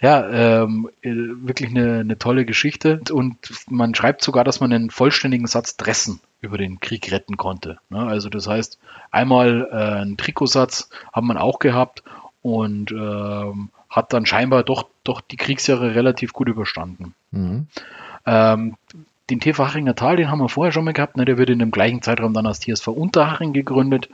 [0.00, 3.00] ja, ähm, äh, wirklich eine, eine tolle Geschichte.
[3.12, 3.36] Und
[3.70, 7.78] man schreibt sogar, dass man einen vollständigen Satz Dressen über den Krieg retten konnte.
[7.90, 8.00] Ne.
[8.00, 8.78] Also das heißt,
[9.12, 12.02] einmal äh, einen Trikotsatz haben man auch gehabt
[12.42, 17.14] und ähm, hat dann scheinbar doch, doch die Kriegsjahre relativ gut überstanden.
[17.30, 17.68] Mhm.
[18.26, 18.76] Ähm,
[19.30, 21.16] den TV Hachinger Tal, den haben wir vorher schon mal gehabt.
[21.16, 21.24] Ne?
[21.24, 24.08] Der wird in dem gleichen Zeitraum dann als TSV Unterhaching gegründet.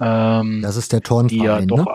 [0.00, 1.86] Ähm, das ist der Turnverein, ja ne?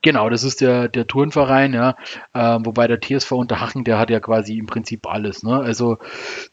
[0.00, 1.96] Genau, das ist der, der Turnverein, ja.
[2.32, 5.42] Äh, wobei der TSV Unterhaching, der hat ja quasi im Prinzip alles.
[5.42, 5.58] Ne?
[5.58, 5.98] Also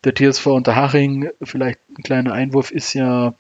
[0.04, 3.34] der TSV Unterhaching, vielleicht ein kleiner Einwurf, ist ja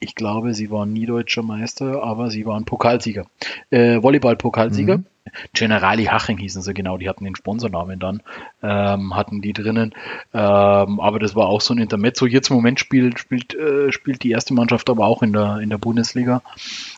[0.00, 3.26] ich glaube, sie waren nie deutscher Meister, aber sie waren Pokalsieger.
[3.70, 4.98] Äh, Volleyball-Pokalsieger.
[4.98, 5.06] Mhm.
[5.52, 8.22] Generali Haching hießen sie genau, die hatten den Sponsornamen dann,
[8.62, 9.94] ähm, hatten die drinnen.
[10.34, 12.26] Ähm, aber das war auch so ein Intermezzo.
[12.26, 15.70] Jetzt im Moment spielt, spielt, äh, spielt die erste Mannschaft aber auch in der, in
[15.70, 16.42] der Bundesliga.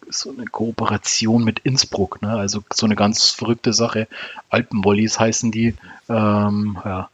[0.08, 2.32] So eine Kooperation mit Innsbruck, ne?
[2.32, 4.08] also so eine ganz verrückte Sache.
[4.48, 5.74] Alpenvolleys heißen die.
[6.08, 7.08] Ähm, ja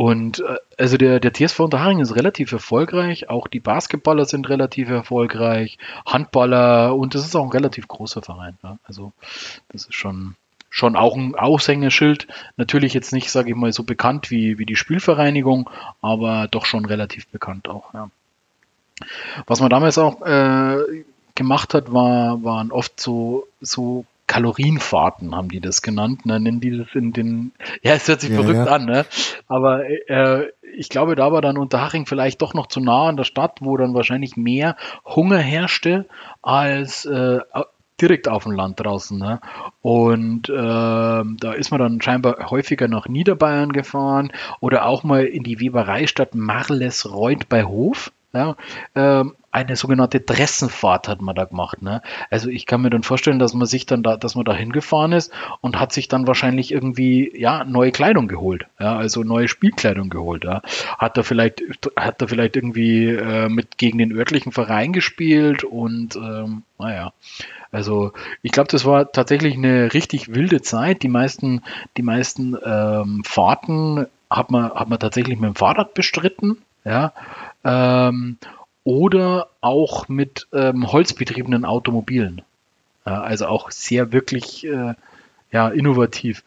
[0.00, 4.88] und äh, also der, der TSV Unterhaching ist relativ erfolgreich, auch die Basketballer sind relativ
[4.88, 5.76] erfolgreich,
[6.06, 8.56] Handballer und das ist auch ein relativ großer Verein.
[8.62, 8.78] Ja?
[8.84, 9.12] Also
[9.68, 10.36] das ist schon,
[10.70, 12.28] schon auch ein Aushängeschild.
[12.56, 15.68] Natürlich jetzt nicht, sage ich mal, so bekannt wie, wie die Spielvereinigung,
[16.00, 17.92] aber doch schon relativ bekannt auch.
[17.92, 18.08] Ja.
[19.46, 21.04] Was man damals auch äh,
[21.34, 26.38] gemacht hat, war, waren oft so, so Kalorienfahrten haben die das genannt, ne?
[26.38, 27.50] nennen die das in den,
[27.82, 28.66] ja, es hört sich ja, verrückt ja.
[28.66, 29.04] an, ne?
[29.48, 33.24] aber äh, ich glaube, da war dann Unterhaching vielleicht doch noch zu nah an der
[33.24, 36.06] Stadt, wo dann wahrscheinlich mehr Hunger herrschte
[36.42, 37.40] als äh,
[38.00, 39.18] direkt auf dem Land draußen.
[39.18, 39.40] Ne?
[39.82, 45.42] Und äh, da ist man dann scheinbar häufiger nach Niederbayern gefahren oder auch mal in
[45.42, 48.12] die Webereistadt Marlesreuth bei Hof.
[48.32, 48.54] Ja,
[48.94, 51.82] ähm, eine sogenannte Dressenfahrt hat man da gemacht.
[51.82, 52.02] Ne?
[52.30, 55.12] Also ich kann mir dann vorstellen, dass man sich dann da, dass man da hingefahren
[55.12, 60.08] ist und hat sich dann wahrscheinlich irgendwie ja neue Kleidung geholt, ja, also neue Spielkleidung
[60.08, 60.44] geholt.
[60.44, 60.62] Ja?
[60.98, 61.62] Hat da vielleicht,
[61.96, 67.12] hat da vielleicht irgendwie äh, mit gegen den örtlichen Verein gespielt und ähm, naja.
[67.72, 68.12] Also
[68.42, 71.02] ich glaube, das war tatsächlich eine richtig wilde Zeit.
[71.02, 71.62] Die meisten,
[71.96, 76.58] die meisten ähm, Fahrten hat man, hat man tatsächlich mit dem Fahrrad bestritten.
[76.84, 77.12] Ja,
[77.62, 78.38] ähm,
[78.84, 82.42] oder auch mit ähm, holzbetriebenen Automobilen.
[83.06, 84.94] Ja, also auch sehr wirklich äh,
[85.52, 86.42] ja, innovativ.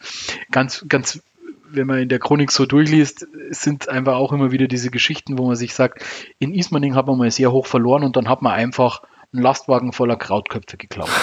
[0.52, 1.22] Ganz, ganz,
[1.70, 5.46] wenn man in der Chronik so durchliest, sind einfach auch immer wieder diese Geschichten, wo
[5.46, 6.04] man sich sagt,
[6.40, 9.02] in Ismaning hat man mal sehr hoch verloren und dann hat man einfach
[9.34, 11.10] einen Lastwagen voller Krautköpfe geklaut.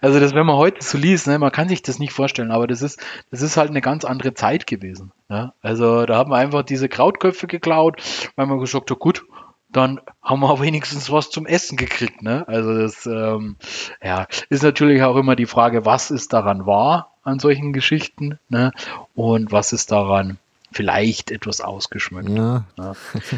[0.00, 2.66] Also das, wenn man heute so liest, ne, man kann sich das nicht vorstellen, aber
[2.66, 3.00] das ist,
[3.30, 5.12] das ist halt eine ganz andere Zeit gewesen.
[5.28, 5.54] Ja?
[5.62, 8.02] Also da haben wir einfach diese Krautköpfe geklaut,
[8.36, 9.24] weil man gesagt hat, gut,
[9.70, 12.22] dann haben wir wenigstens was zum Essen gekriegt.
[12.22, 12.46] Ne?
[12.48, 13.56] Also das ähm,
[14.02, 18.72] ja, ist natürlich auch immer die Frage, was ist daran wahr an solchen Geschichten ne?
[19.14, 20.38] und was ist daran
[20.76, 22.28] vielleicht etwas ausgeschmückt.
[22.28, 22.64] Ja.
[22.78, 22.92] ja.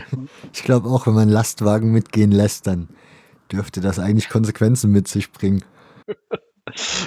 [0.53, 2.89] ich glaube auch, wenn man Lastwagen mitgehen lässt, dann
[3.53, 5.65] dürfte das eigentlich Konsequenzen mit sich bringen.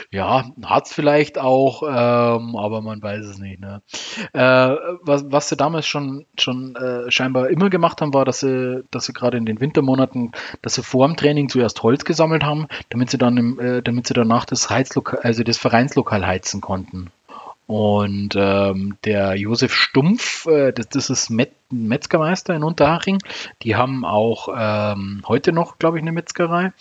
[0.09, 3.59] Ja, hat es vielleicht auch, ähm, aber man weiß es nicht.
[3.59, 3.83] Ne?
[4.33, 8.83] Äh, was, was sie damals schon, schon äh, scheinbar immer gemacht haben, war, dass sie,
[8.89, 10.31] dass sie gerade in den Wintermonaten,
[10.63, 14.07] dass sie vor dem Training zuerst Holz gesammelt haben, damit sie dann, im, äh, damit
[14.07, 17.11] sie danach das Heizlokal, also das Vereinslokal heizen konnten.
[17.71, 23.19] Und ähm, der Josef Stumpf, äh, das, das ist Met Metzgermeister in Unterhaching.
[23.61, 26.73] Die haben auch ähm, heute noch, glaube ich, eine Metzgerei.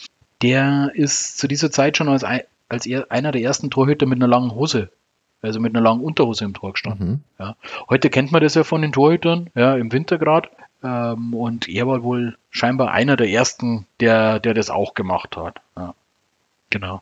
[0.43, 2.24] Der ist zu dieser Zeit schon als,
[2.68, 4.91] als er, einer der ersten Torhüter mit einer langen Hose,
[5.43, 7.09] also mit einer langen Unterhose im Tor gestanden.
[7.09, 7.20] Mhm.
[7.38, 7.55] Ja.
[7.88, 10.49] Heute kennt man das ja von den Torhütern, ja, im Winter gerade.
[10.82, 15.61] Ähm, und er war wohl scheinbar einer der ersten, der, der das auch gemacht hat.
[15.76, 15.95] Ja.
[16.68, 17.01] Genau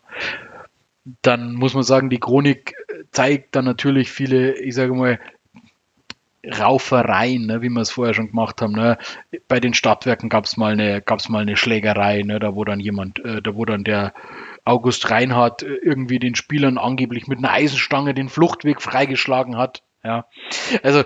[1.23, 2.75] dann muss man sagen, die Chronik
[3.11, 5.19] zeigt dann natürlich viele, ich sage mal,
[6.47, 8.73] Raufereien, ne, wie wir es vorher schon gemacht haben.
[8.73, 8.97] Ne.
[9.49, 12.81] Bei den Stadtwerken gab es mal eine, gab's mal eine Schlägerei, ne, da wo dann
[12.81, 14.15] jemand, äh, da wo dann der
[14.65, 19.83] August Reinhardt äh, irgendwie den Spielern angeblich mit einer Eisenstange den Fluchtweg freigeschlagen hat.
[20.05, 20.27] Ja,
[20.85, 21.03] also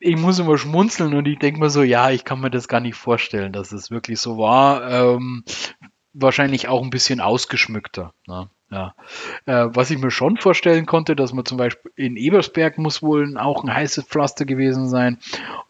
[0.00, 2.80] ich muss immer schmunzeln und ich denke mir so, ja, ich kann mir das gar
[2.80, 4.90] nicht vorstellen, dass es wirklich so war.
[4.90, 5.44] Ähm,
[6.12, 8.12] wahrscheinlich auch ein bisschen ausgeschmückter.
[8.26, 8.50] Ne?
[8.74, 8.94] Ja.
[9.46, 13.38] Äh, was ich mir schon vorstellen konnte, dass man zum Beispiel in Ebersberg muss wohl
[13.38, 15.18] auch ein heißes Pflaster gewesen sein.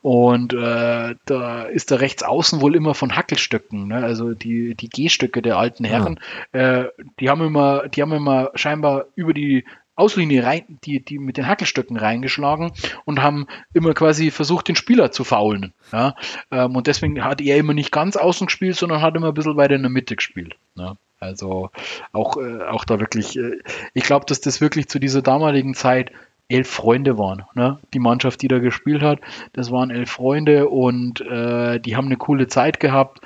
[0.00, 3.96] Und äh, da ist da rechts außen wohl immer von Hackelstöcken, ne?
[3.96, 6.18] also die, die G-Stücke der alten Herren,
[6.54, 6.80] ja.
[6.80, 6.88] äh,
[7.20, 9.64] die haben immer, die haben immer scheinbar über die
[9.96, 12.72] Auslinie rein, die, die mit den Hackelstöcken reingeschlagen
[13.04, 15.72] und haben immer quasi versucht, den Spieler zu faulen.
[15.92, 16.16] Ja?
[16.50, 19.56] Ähm, und deswegen hat er immer nicht ganz außen gespielt, sondern hat immer ein bisschen
[19.56, 20.56] weiter in der Mitte gespielt.
[20.74, 20.96] Ja?
[21.24, 21.70] Also
[22.12, 23.58] auch, äh, auch da wirklich, äh,
[23.94, 26.12] ich glaube, dass das wirklich zu dieser damaligen Zeit
[26.48, 27.44] elf Freunde waren.
[27.54, 27.78] Ne?
[27.94, 29.20] Die Mannschaft, die da gespielt hat,
[29.52, 33.20] das waren elf Freunde und äh, die haben eine coole Zeit gehabt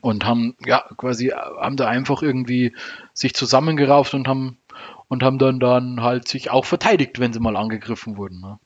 [0.00, 2.74] und haben ja quasi haben da einfach irgendwie
[3.14, 4.58] sich zusammengerauft und haben
[5.08, 8.40] und haben dann dann halt sich auch verteidigt, wenn sie mal angegriffen wurden.
[8.40, 8.58] Ne?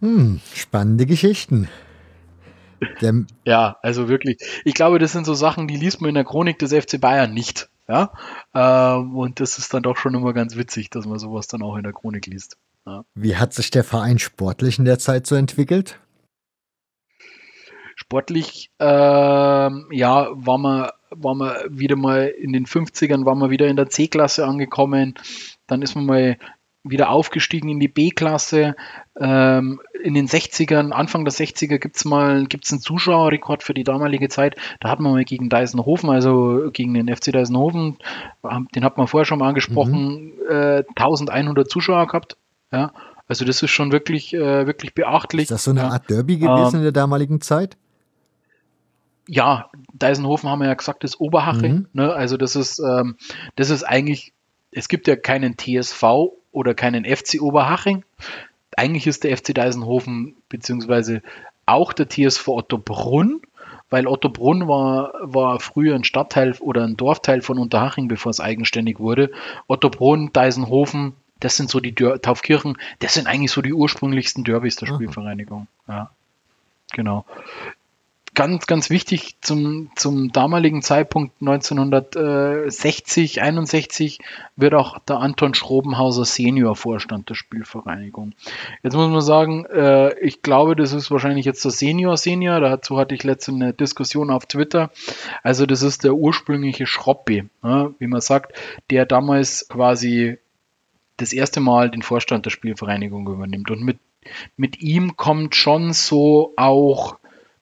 [0.00, 1.68] Hm, spannende Geschichten.
[3.00, 4.38] Der ja, also wirklich.
[4.64, 7.32] Ich glaube, das sind so Sachen, die liest man in der Chronik des FC Bayern
[7.32, 7.68] nicht.
[7.88, 8.12] Ja,
[8.54, 11.76] ähm, und das ist dann doch schon immer ganz witzig, dass man sowas dann auch
[11.76, 12.58] in der Chronik liest.
[12.84, 13.04] Ja.
[13.14, 15.98] Wie hat sich der Verein sportlich in der Zeit so entwickelt?
[17.96, 23.66] Sportlich, ähm, ja, war man waren wir wieder mal in den 50ern, waren wir wieder
[23.66, 25.14] in der C-Klasse angekommen.
[25.66, 26.38] Dann ist man mal
[26.90, 28.76] wieder aufgestiegen in die B-Klasse.
[29.18, 33.84] Ähm, in den 60ern, Anfang der 60er gibt es mal gibt's einen Zuschauerrekord für die
[33.84, 34.56] damalige Zeit.
[34.80, 37.98] Da hat man mal gegen Deisenhofen, also gegen den FC Deisenhofen,
[38.74, 40.32] den hat man vorher schon mal angesprochen, mhm.
[40.48, 42.36] äh, 1100 Zuschauer gehabt.
[42.72, 42.92] Ja,
[43.26, 45.44] also das ist schon wirklich, äh, wirklich beachtlich.
[45.44, 47.76] Ist das so eine Art Derby gewesen ähm, in der damaligen Zeit?
[49.28, 51.74] ja, Deisenhofen haben wir ja gesagt, ist Oberhaching.
[51.74, 51.88] Mhm.
[51.92, 52.12] Ne?
[52.12, 53.16] Also das ist, ähm,
[53.56, 54.32] das ist eigentlich,
[54.72, 56.02] es gibt ja keinen TSV
[56.58, 58.04] oder keinen FC Oberhaching.
[58.76, 61.22] Eigentlich ist der FC Deisenhofen beziehungsweise
[61.66, 63.40] auch der TSV Ottobrunn,
[63.90, 68.98] weil Ottobrunn war, war früher ein Stadtteil oder ein Dorfteil von Unterhaching, bevor es eigenständig
[68.98, 69.30] wurde.
[69.68, 74.76] Ottobrunn, Deisenhofen, das sind so die Dör Taufkirchen, das sind eigentlich so die ursprünglichsten Derbys
[74.76, 75.68] der Spielvereinigung.
[75.86, 76.10] Ja.
[76.92, 77.24] Genau
[78.38, 84.20] ganz, ganz wichtig zum, zum damaligen Zeitpunkt 1960, 61
[84.54, 88.34] wird auch der Anton Schrobenhauser Senior Vorstand der Spielvereinigung.
[88.84, 92.60] Jetzt muss man sagen, äh, ich glaube, das ist wahrscheinlich jetzt der Senior Senior.
[92.60, 94.92] Dazu hatte ich letzte eine Diskussion auf Twitter.
[95.42, 98.52] Also das ist der ursprüngliche Schroppi, ne, wie man sagt,
[98.90, 100.38] der damals quasi
[101.16, 103.72] das erste Mal den Vorstand der Spielvereinigung übernimmt.
[103.72, 103.98] Und mit,
[104.56, 107.17] mit ihm kommt schon so auch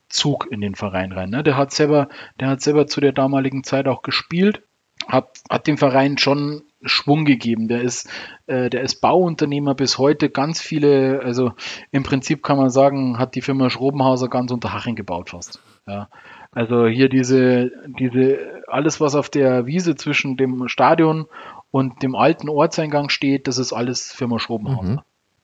[0.08, 1.30] Zug in den Verein rein.
[1.30, 1.42] Ne?
[1.42, 2.08] Der hat selber,
[2.40, 4.62] der hat selber zu der damaligen Zeit auch gespielt,
[5.08, 7.68] hat, hat dem Verein schon Schwung gegeben.
[7.68, 8.08] Der ist,
[8.46, 10.30] äh, der ist Bauunternehmer bis heute.
[10.30, 11.52] Ganz viele, also
[11.90, 15.60] im Prinzip kann man sagen, hat die Firma Schrobenhauser ganz unter Haching gebaut fast.
[15.86, 16.08] Ja.
[16.52, 21.26] Also hier diese, diese, alles was auf der Wiese zwischen dem Stadion
[21.70, 24.92] und dem alten Ortseingang steht, das ist alles Firma Schrobenhauser.
[24.92, 25.00] Mhm.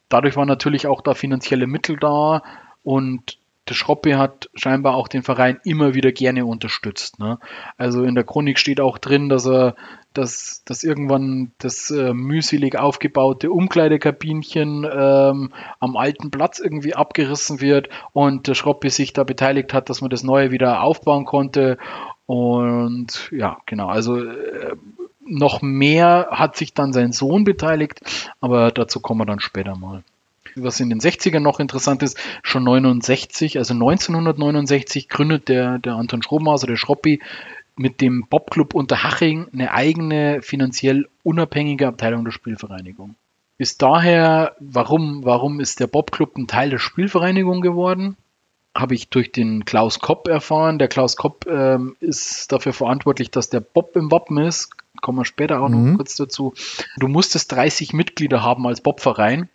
[0.09, 2.43] Dadurch waren natürlich auch da finanzielle Mittel da
[2.83, 3.39] und
[3.73, 7.19] der Schroppe hat scheinbar auch den Verein immer wieder gerne unterstützt.
[7.19, 7.39] Ne?
[7.79, 9.77] Also in der Chronik steht auch drin, dass er,
[10.13, 17.89] dass, dass irgendwann das äh, mühselig aufgebaute Umkleidekabinchen ähm, am alten Platz irgendwie abgerissen wird
[18.13, 21.79] und der Schroppe sich da beteiligt hat, dass man das neue wieder aufbauen konnte.
[22.27, 24.77] Und ja, genau, also äh,
[25.25, 28.03] noch mehr hat sich dann sein Sohn beteiligt,
[28.43, 30.03] aber dazu kommen wir dann später mal
[30.57, 36.23] was in den 60ern noch interessant ist, schon 69, also 1969 gründet der, der Anton
[36.23, 37.21] Schrobenhauser, der Schroppi,
[37.77, 43.15] mit dem Bobclub Unterhaching eine eigene finanziell unabhängige Abteilung der Spielvereinigung.
[43.59, 48.17] Bis daher, warum, warum ist der Bobclub ein Teil der Spielvereinigung geworden?
[48.75, 50.79] Habe ich durch den Klaus Kopp erfahren.
[50.79, 54.71] Der Klaus Kopp ähm, ist dafür verantwortlich, dass der Bob im Wappen ist.
[55.01, 55.97] Kommen wir später auch noch mhm.
[55.97, 56.55] kurz dazu.
[56.97, 59.49] Du musstest 30 Mitglieder haben als Bobverein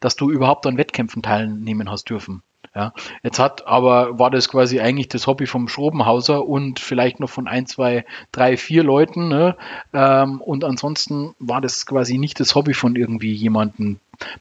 [0.00, 2.42] dass du überhaupt an Wettkämpfen teilnehmen hast dürfen.
[2.74, 7.28] Ja, jetzt hat aber war das quasi eigentlich das Hobby vom Schrobenhauser und vielleicht noch
[7.28, 9.28] von ein, zwei, drei, vier Leuten.
[9.28, 9.56] Ne?
[9.92, 13.98] Ähm, und ansonsten war das quasi nicht das Hobby von irgendwie jemandem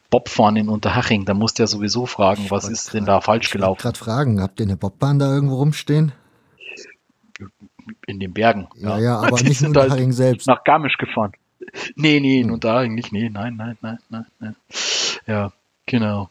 [0.10, 1.26] Bobfahren in Unterhaching.
[1.26, 3.80] Da musst du ja sowieso fragen, was ist denn da falsch ich gelaufen?
[3.80, 6.14] Ich gerade fragen, habt ihr eine Bobbahn da irgendwo rumstehen?
[8.08, 8.70] In den Bergen.
[8.76, 10.48] Ja, ja, ja aber Die nicht in Unterhaching halt selbst.
[10.48, 11.34] Nach Garmisch gefahren.
[11.96, 12.52] Nee, nee, hm.
[12.52, 13.12] Unterhaching nicht.
[13.12, 14.56] Nee, nein, nein, nein, nein, nein.
[15.28, 15.52] Ja,
[15.86, 16.30] genau.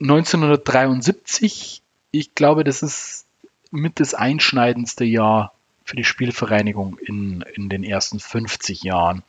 [0.00, 3.26] 1973, ich glaube, das ist
[3.70, 5.52] mit das einschneidendste Jahr
[5.84, 9.22] für die Spielvereinigung in, in den ersten 50 Jahren.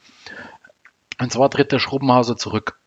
[1.20, 2.79] Und zwar tritt der Schrobenhauser zurück.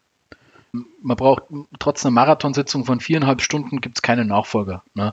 [1.03, 1.45] Man braucht
[1.79, 4.83] trotz einer Marathonsitzung von viereinhalb Stunden gibt es keine Nachfolger.
[4.95, 5.12] Ne?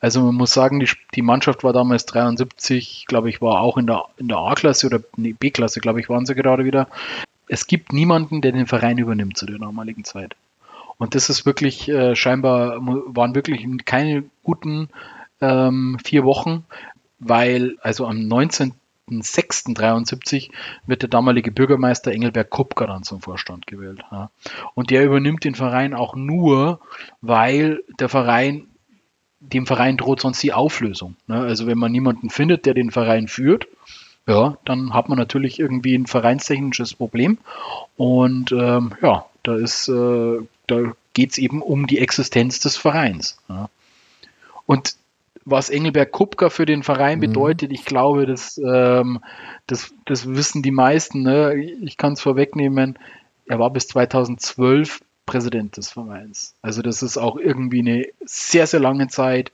[0.00, 3.86] Also man muss sagen, die, die Mannschaft war damals 73, glaube ich, war auch in
[3.86, 6.88] der, in der A-Klasse oder nee, B-Klasse, glaube ich, waren sie gerade wieder.
[7.46, 10.36] Es gibt niemanden, der den Verein übernimmt zu der damaligen Zeit.
[10.98, 14.90] Und das ist wirklich, äh, scheinbar waren wirklich keine guten
[15.40, 16.64] ähm, vier Wochen,
[17.18, 18.74] weil also am 19.
[19.08, 20.50] 6.73
[20.86, 24.00] wird der damalige Bürgermeister Engelberg Kupka dann zum Vorstand gewählt.
[24.10, 24.30] Ja.
[24.74, 26.80] Und der übernimmt den Verein auch nur,
[27.20, 28.66] weil der Verein,
[29.40, 31.16] dem Verein droht sonst die Auflösung.
[31.26, 31.40] Ne.
[31.40, 33.66] Also wenn man niemanden findet, der den Verein führt,
[34.26, 37.38] ja, dann hat man natürlich irgendwie ein vereinstechnisches Problem.
[37.96, 43.38] Und ähm, ja, da ist, äh, da geht es eben um die Existenz des Vereins.
[43.48, 43.70] Ja.
[44.66, 44.97] Und
[45.50, 47.22] was Engelberg Kupka für den Verein mhm.
[47.22, 49.20] bedeutet, ich glaube, das, ähm,
[49.66, 51.22] das, das wissen die meisten.
[51.22, 51.54] Ne?
[51.82, 52.98] Ich kann es vorwegnehmen.
[53.46, 56.54] Er war bis 2012 Präsident des Vereins.
[56.62, 59.52] Also das ist auch irgendwie eine sehr, sehr lange Zeit.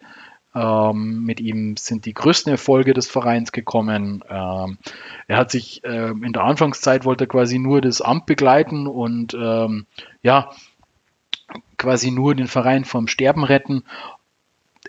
[0.54, 4.22] Ähm, mit ihm sind die größten Erfolge des Vereins gekommen.
[4.28, 4.78] Ähm,
[5.26, 9.34] er hat sich ähm, in der Anfangszeit wollte er quasi nur das Amt begleiten und
[9.34, 9.86] ähm,
[10.22, 10.50] ja,
[11.76, 13.82] quasi nur den Verein vom Sterben retten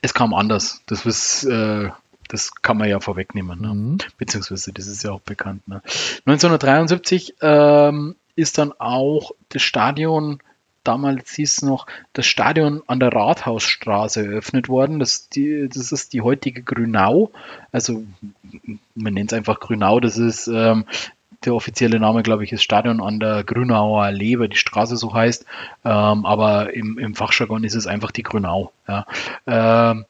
[0.06, 0.82] es kam anders.
[0.86, 1.90] Das ist, äh,
[2.30, 3.62] das kann man ja vorwegnehmen.
[3.62, 3.74] Ne?
[3.74, 3.98] Mhm.
[4.18, 5.68] Beziehungsweise, das ist ja auch bekannt.
[5.68, 5.82] Ne?
[6.26, 10.40] 1973 ähm, ist dann auch das Stadion,
[10.84, 15.00] damals hieß es noch, das Stadion an der Rathausstraße eröffnet worden.
[15.00, 17.32] Das, die, das ist die heutige Grünau.
[17.72, 18.04] Also,
[18.94, 20.00] man nennt es einfach Grünau.
[20.00, 20.86] Das ist ähm,
[21.46, 25.14] der offizielle Name, glaube ich, ist Stadion an der Grünauer Allee, weil die Straße so
[25.14, 25.46] heißt.
[25.84, 28.72] Ähm, aber im, im Fachjargon ist es einfach die Grünau.
[28.88, 29.06] Ja.
[29.48, 30.06] Ähm,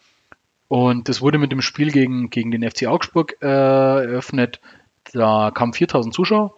[0.67, 4.59] und das wurde mit dem Spiel gegen, gegen den FC Augsburg äh, eröffnet.
[5.13, 6.53] Da kamen 4000 Zuschauer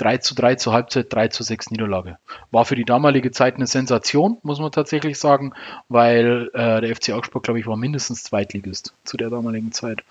[0.00, 2.16] 3 zu 3 zur Halbzeit, 3 zu 6 Niederlage.
[2.50, 5.52] War für die damalige Zeit eine Sensation, muss man tatsächlich sagen,
[5.90, 10.02] weil äh, der FC Augsburg, glaube ich, war mindestens Zweitligist zu der damaligen Zeit.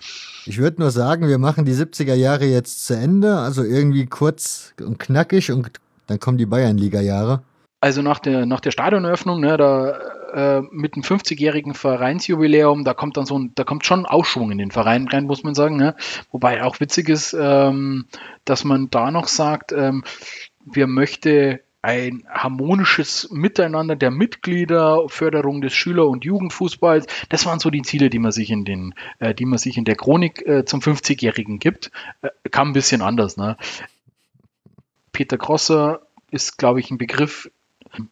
[0.46, 4.74] Ich würde nur sagen, wir machen die 70er Jahre jetzt zu Ende, also irgendwie kurz
[4.80, 5.70] und knackig und
[6.06, 7.42] dann kommen die Bayernliga-Jahre.
[7.80, 9.98] Also nach der, nach der Stadioneröffnung, ne, da
[10.32, 14.58] äh, mit einem 50-jährigen Vereinsjubiläum, da kommt dann so ein, da kommt schon Aufschwung in
[14.58, 15.76] den Verein rein, muss man sagen.
[15.76, 15.94] Ne?
[16.30, 18.06] Wobei auch witzig ist, ähm,
[18.44, 20.04] dass man da noch sagt, ähm,
[20.64, 27.06] wir möchte ein harmonisches Miteinander der Mitglieder, Förderung des Schüler- und Jugendfußballs.
[27.30, 29.84] Das waren so die Ziele, die man sich in den, äh, die man sich in
[29.84, 31.90] der Chronik äh, zum 50-Jährigen gibt.
[32.22, 33.36] Äh, kam ein bisschen anders.
[33.36, 33.56] Ne?
[35.12, 37.50] Peter Grosser ist, glaube ich, ein Begriff,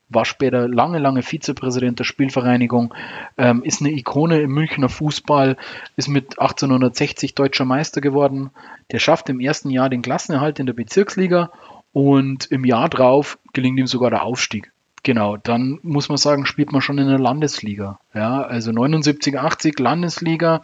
[0.09, 2.93] war später lange, lange Vizepräsident der Spielvereinigung,
[3.37, 5.57] ähm, ist eine Ikone im Münchner Fußball,
[5.97, 8.51] ist mit 1860 deutscher Meister geworden.
[8.91, 11.53] Der schafft im ersten Jahr den Klassenerhalt in der Bezirksliga
[11.93, 14.73] und im Jahr drauf gelingt ihm sogar der Aufstieg.
[15.03, 17.99] Genau, dann muss man sagen, spielt man schon in der Landesliga.
[18.15, 20.63] Ja, also 79, 80 Landesliga.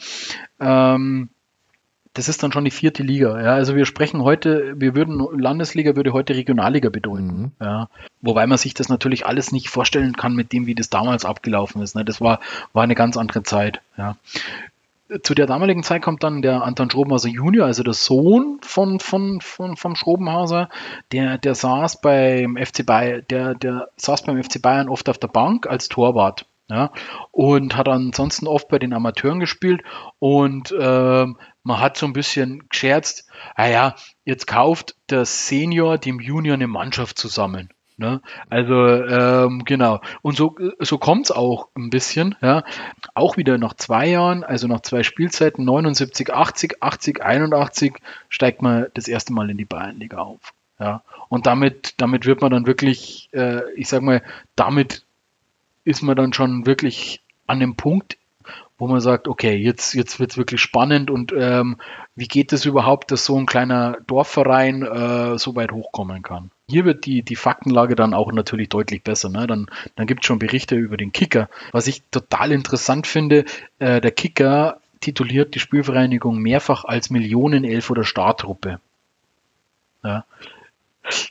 [0.61, 1.29] Ähm,
[2.14, 3.41] das ist dann schon die vierte Liga.
[3.43, 7.27] Ja, also wir sprechen heute, wir würden, Landesliga würde heute Regionalliga bedeuten.
[7.27, 7.53] Mhm.
[7.61, 7.89] Ja,
[8.22, 11.83] wobei man sich das natürlich alles nicht vorstellen kann mit dem, wie das damals abgelaufen
[11.83, 11.97] ist.
[11.97, 12.05] Ne?
[12.05, 12.41] Das war,
[12.72, 13.81] war eine ganz andere Zeit.
[13.99, 14.16] Ja.
[15.22, 19.40] Zu der damaligen Zeit kommt dann der Anton Schrobenhauser Junior, also der Sohn von, von,
[19.40, 20.68] von, vom Schrobenhauser,
[21.12, 25.28] der, der saß beim FC Bayern, der, der saß beim FC Bayern oft auf der
[25.28, 26.46] Bank als Torwart.
[26.70, 26.92] Ja,
[27.30, 29.82] und hat ansonsten oft bei den Amateuren gespielt
[30.18, 36.20] und ähm, man hat so ein bisschen gescherzt, naja, ah jetzt kauft der Senior dem
[36.20, 37.74] Junior eine Mannschaft zusammen.
[37.97, 38.20] Ne?
[38.51, 40.01] Also ähm, genau.
[40.22, 42.34] Und so, so kommt es auch ein bisschen.
[42.42, 42.64] Ja?
[43.14, 47.95] Auch wieder nach zwei Jahren, also nach zwei Spielzeiten, 79, 80, 80, 81,
[48.28, 50.55] steigt man das erste Mal in die Bayernliga auf.
[50.80, 51.03] Ja?
[51.28, 54.22] Und damit, damit wird man dann wirklich, äh, ich sag mal,
[54.57, 55.05] damit
[55.84, 58.16] ist man dann schon wirklich an dem Punkt
[58.76, 61.76] wo man sagt, okay, jetzt, jetzt wird es wirklich spannend und ähm,
[62.16, 66.51] wie geht es überhaupt, dass so ein kleiner Dorfverein äh, so weit hochkommen kann?
[66.68, 69.28] Hier wird die, die Faktenlage dann auch natürlich deutlich besser.
[69.28, 69.46] Ne?
[69.46, 71.48] Dann, dann gibt es schon Berichte über den Kicker.
[71.72, 73.44] Was ich total interessant finde,
[73.78, 78.80] äh, der Kicker tituliert die Spielvereinigung mehrfach als Millionenelf oder Startruppe.
[80.02, 80.24] Ja.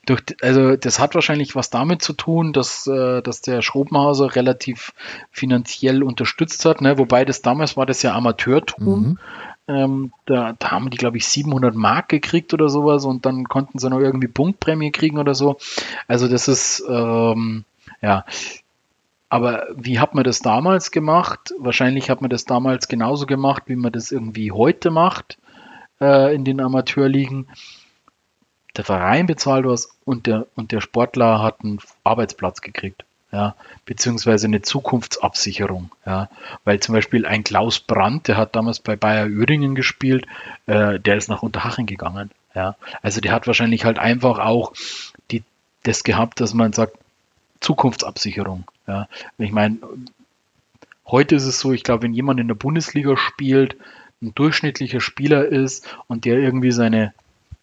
[0.05, 4.93] Durch, also das hat wahrscheinlich was damit zu tun, dass, äh, dass der Schrobenhauser relativ
[5.31, 6.99] finanziell unterstützt hat, ne?
[6.99, 8.86] wobei das damals war das ja Amateurtum.
[8.86, 9.19] Mhm.
[9.68, 13.80] Ähm, da, da, haben die, glaube ich, 700 Mark gekriegt oder sowas und dann konnten
[13.80, 15.57] sie noch irgendwie Punktprämie kriegen oder so.
[16.07, 17.64] Also das ist, ähm,
[18.01, 18.26] ja,
[19.30, 21.55] Aber wie hat man das damals gemacht?
[21.57, 25.39] Wahrscheinlich hat man das damals genauso gemacht, wie man das irgendwie heute macht
[25.99, 27.47] äh, in den Amateurligen.
[28.78, 33.05] Der Verein bezahlt was und der, und der Sportler hat einen Arbeitsplatz gekriegt.
[33.34, 33.55] Ja,
[33.86, 35.89] beziehungsweise eine Zukunftsabsicherung.
[36.05, 36.29] Ja,
[36.65, 40.27] weil zum Beispiel ein Klaus Brandt, der hat damals bei Bayer Öhringen gespielt,
[40.67, 42.29] äh, der ist nach Unterhaching gegangen.
[42.53, 44.73] Ja, also der hat wahrscheinlich halt einfach auch
[45.31, 45.41] die,
[45.81, 46.95] das gehabt, dass man sagt,
[47.59, 48.65] Zukunftsabsicherung.
[48.88, 49.07] Ja,
[49.39, 49.77] ich meine,
[51.07, 53.77] heute ist es so, ich glaube, wenn jemand in der Bundesliga spielt,
[54.21, 57.15] ein durchschnittlicher Spieler ist und der irgendwie seine,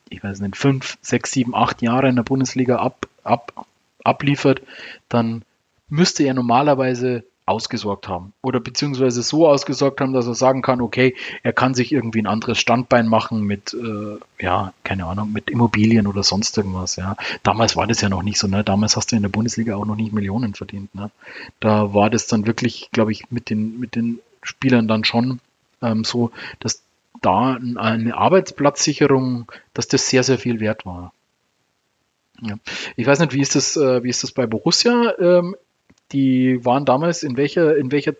[0.08, 3.66] ich weiß nicht, fünf, sechs, sieben, acht Jahre in der Bundesliga ab, ab,
[4.02, 4.62] abliefert,
[5.08, 5.42] dann
[5.90, 8.32] müsste er normalerweise ausgesorgt haben.
[8.42, 12.28] Oder beziehungsweise so ausgesorgt haben, dass er sagen kann, okay, er kann sich irgendwie ein
[12.28, 17.16] anderes Standbein machen mit, äh, ja, keine Ahnung, mit Immobilien oder sonst irgendwas, ja.
[17.42, 18.62] Damals war das ja noch nicht so, ne?
[18.62, 21.10] Damals hast du in der Bundesliga auch noch nicht Millionen verdient, ne?
[21.58, 25.40] Da war das dann wirklich, glaube ich, mit den, mit den Spielern dann schon
[25.82, 26.30] ähm, so,
[26.60, 26.82] dass
[27.20, 31.12] da eine Arbeitsplatzsicherung, dass das sehr, sehr viel wert war.
[32.40, 32.54] Ja.
[32.96, 35.14] Ich weiß nicht, wie ist das, äh, wie ist das bei Borussia?
[35.18, 35.56] Ähm,
[36.12, 38.14] die waren damals in welcher, in welcher,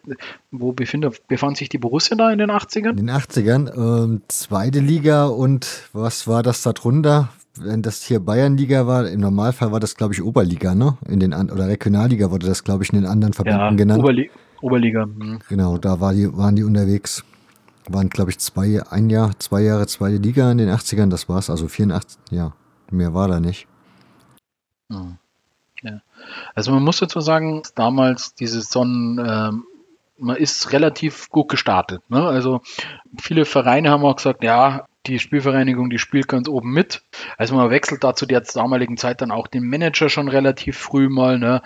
[0.51, 2.91] wo befinde, befand sich die Borussia da in den 80ern?
[2.91, 7.30] In den 80ern, ähm, zweite Liga und was war das da drunter?
[7.59, 10.97] Wenn das hier Bayernliga war, im Normalfall war das, glaube ich, Oberliga, ne?
[11.09, 14.03] In den oder Regionalliga wurde das, glaube ich, in den anderen Verbänden ja, genannt.
[14.03, 14.30] Oberli
[14.61, 15.05] Oberliga.
[15.05, 15.41] Hm.
[15.49, 17.24] Genau, da war die, waren die unterwegs.
[17.88, 21.51] Waren, glaube ich, zwei, ein Jahr, zwei Jahre zweite Liga in den 80ern, das war's.
[21.51, 22.53] Also 84, ja,
[22.91, 23.66] mehr war da nicht.
[24.91, 25.16] Hm.
[25.82, 26.03] Ja.
[26.55, 29.51] Also man muss dazu sagen, damals diese Sonnen, äh,
[30.18, 32.03] man ist relativ gut gestartet.
[32.09, 32.27] Ne?
[32.27, 32.61] Also
[33.18, 37.03] viele Vereine haben auch gesagt, ja, die Spielvereinigung, die spielt ganz oben mit.
[37.39, 41.09] Also man wechselt da zu der damaligen Zeit dann auch den Manager schon relativ früh
[41.09, 41.39] mal.
[41.39, 41.62] Ne?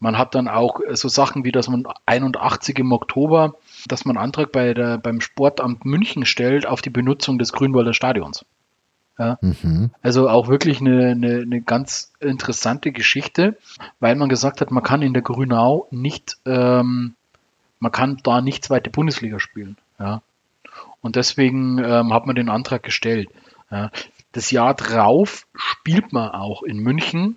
[0.00, 4.52] Man hat dann auch so Sachen wie, dass man 81 im Oktober, dass man Antrag
[4.52, 8.46] bei der, beim Sportamt München stellt auf die Benutzung des Grünwalder Stadions.
[9.18, 9.38] Ja.
[9.40, 9.90] Mhm.
[10.00, 13.56] Also auch wirklich eine, eine, eine, ganz interessante Geschichte,
[14.00, 17.14] weil man gesagt hat, man kann in der Grünau nicht, ähm,
[17.78, 19.76] man kann da nicht zweite Bundesliga spielen.
[19.98, 20.22] Ja.
[21.02, 23.28] Und deswegen ähm, hat man den Antrag gestellt.
[23.70, 23.90] Ja.
[24.32, 27.36] Das Jahr drauf spielt man auch in München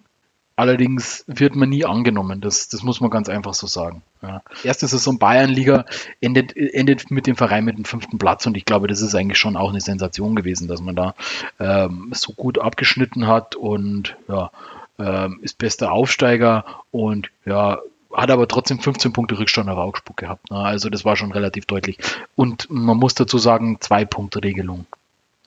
[0.58, 2.40] Allerdings wird man nie angenommen.
[2.40, 4.04] Das, das muss man ganz einfach so sagen.
[4.28, 4.42] Ja.
[4.64, 5.86] Erste Saison Bayernliga
[6.22, 9.38] endet, endet mit dem Verein mit dem fünften Platz und ich glaube, das ist eigentlich
[9.38, 11.16] schon auch eine Sensation gewesen, dass man da
[11.60, 14.52] ähm, so gut abgeschnitten hat und ja,
[15.00, 17.80] ähm, ist bester Aufsteiger und ja,
[18.14, 20.50] hat aber trotzdem 15 Punkte Rückstand auf Augsburg gehabt.
[20.50, 20.58] Ne?
[20.58, 21.98] Also das war schon relativ deutlich.
[22.36, 24.86] Und man muss dazu sagen, zwei Punkte Regelung.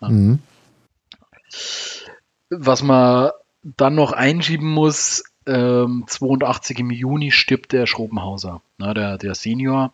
[0.01, 0.09] Ja.
[0.11, 0.41] Mhm.
[2.51, 3.31] Was man
[3.63, 9.93] dann noch einschieben muss, ähm, 82 im Juni stirbt der Schrobenhauser, ne, der, der Senior.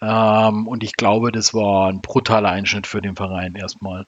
[0.00, 4.06] Ähm, und ich glaube, das war ein brutaler Einschnitt für den Verein erstmal.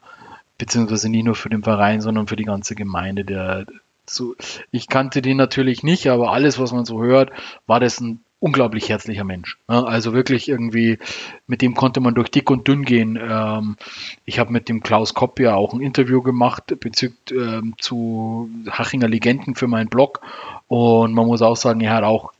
[0.57, 3.25] Beziehungsweise nicht nur für den Verein, sondern für die ganze Gemeinde.
[3.25, 3.67] Der,
[4.07, 4.35] so,
[4.71, 7.31] ich kannte den natürlich nicht, aber alles, was man so hört,
[7.67, 9.59] war das ein unglaublich herzlicher Mensch.
[9.67, 10.99] Also wirklich irgendwie,
[11.47, 13.19] mit dem konnte man durch dick und dünn gehen.
[13.21, 13.77] Ähm,
[14.25, 19.09] ich habe mit dem Klaus Kopp ja auch ein Interview gemacht bezüglich ähm, zu Hachinger
[19.09, 20.21] Legenden für meinen Blog.
[20.69, 22.33] Und man muss auch sagen, er hat auch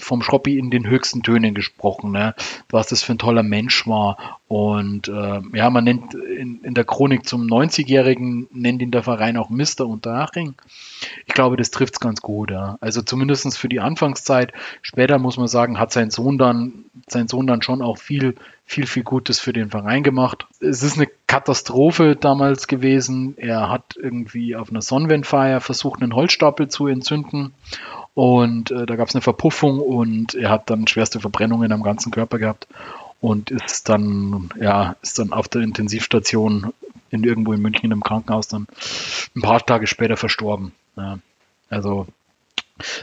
[0.00, 2.34] vom Schroppi in den höchsten Tönen gesprochen, ne?
[2.70, 4.40] was das für ein toller Mensch war.
[4.48, 9.36] Und äh, ja, man nennt in, in der Chronik zum 90-Jährigen, nennt ihn der Verein
[9.36, 10.54] auch Mister Unterhaching.
[11.26, 12.50] Ich glaube, das trifft es ganz gut.
[12.50, 12.78] Ja.
[12.80, 14.52] Also zumindest für die Anfangszeit.
[14.82, 18.86] Später muss man sagen, hat sein Sohn dann, sein Sohn dann schon auch viel, viel,
[18.86, 20.46] viel Gutes für den Verein gemacht.
[20.60, 23.36] Es ist eine Katastrophe damals gewesen.
[23.36, 27.52] Er hat irgendwie auf einer Sonnenwendfeier versucht, einen Holzstapel zu entzünden
[28.16, 32.10] und äh, da gab es eine Verpuffung und er hat dann schwerste Verbrennungen am ganzen
[32.10, 32.66] Körper gehabt
[33.20, 36.72] und ist dann, ja, ist dann auf der Intensivstation
[37.10, 38.68] in irgendwo in München im Krankenhaus dann
[39.36, 40.72] ein paar Tage später verstorben.
[40.96, 41.18] Ja.
[41.68, 42.06] Also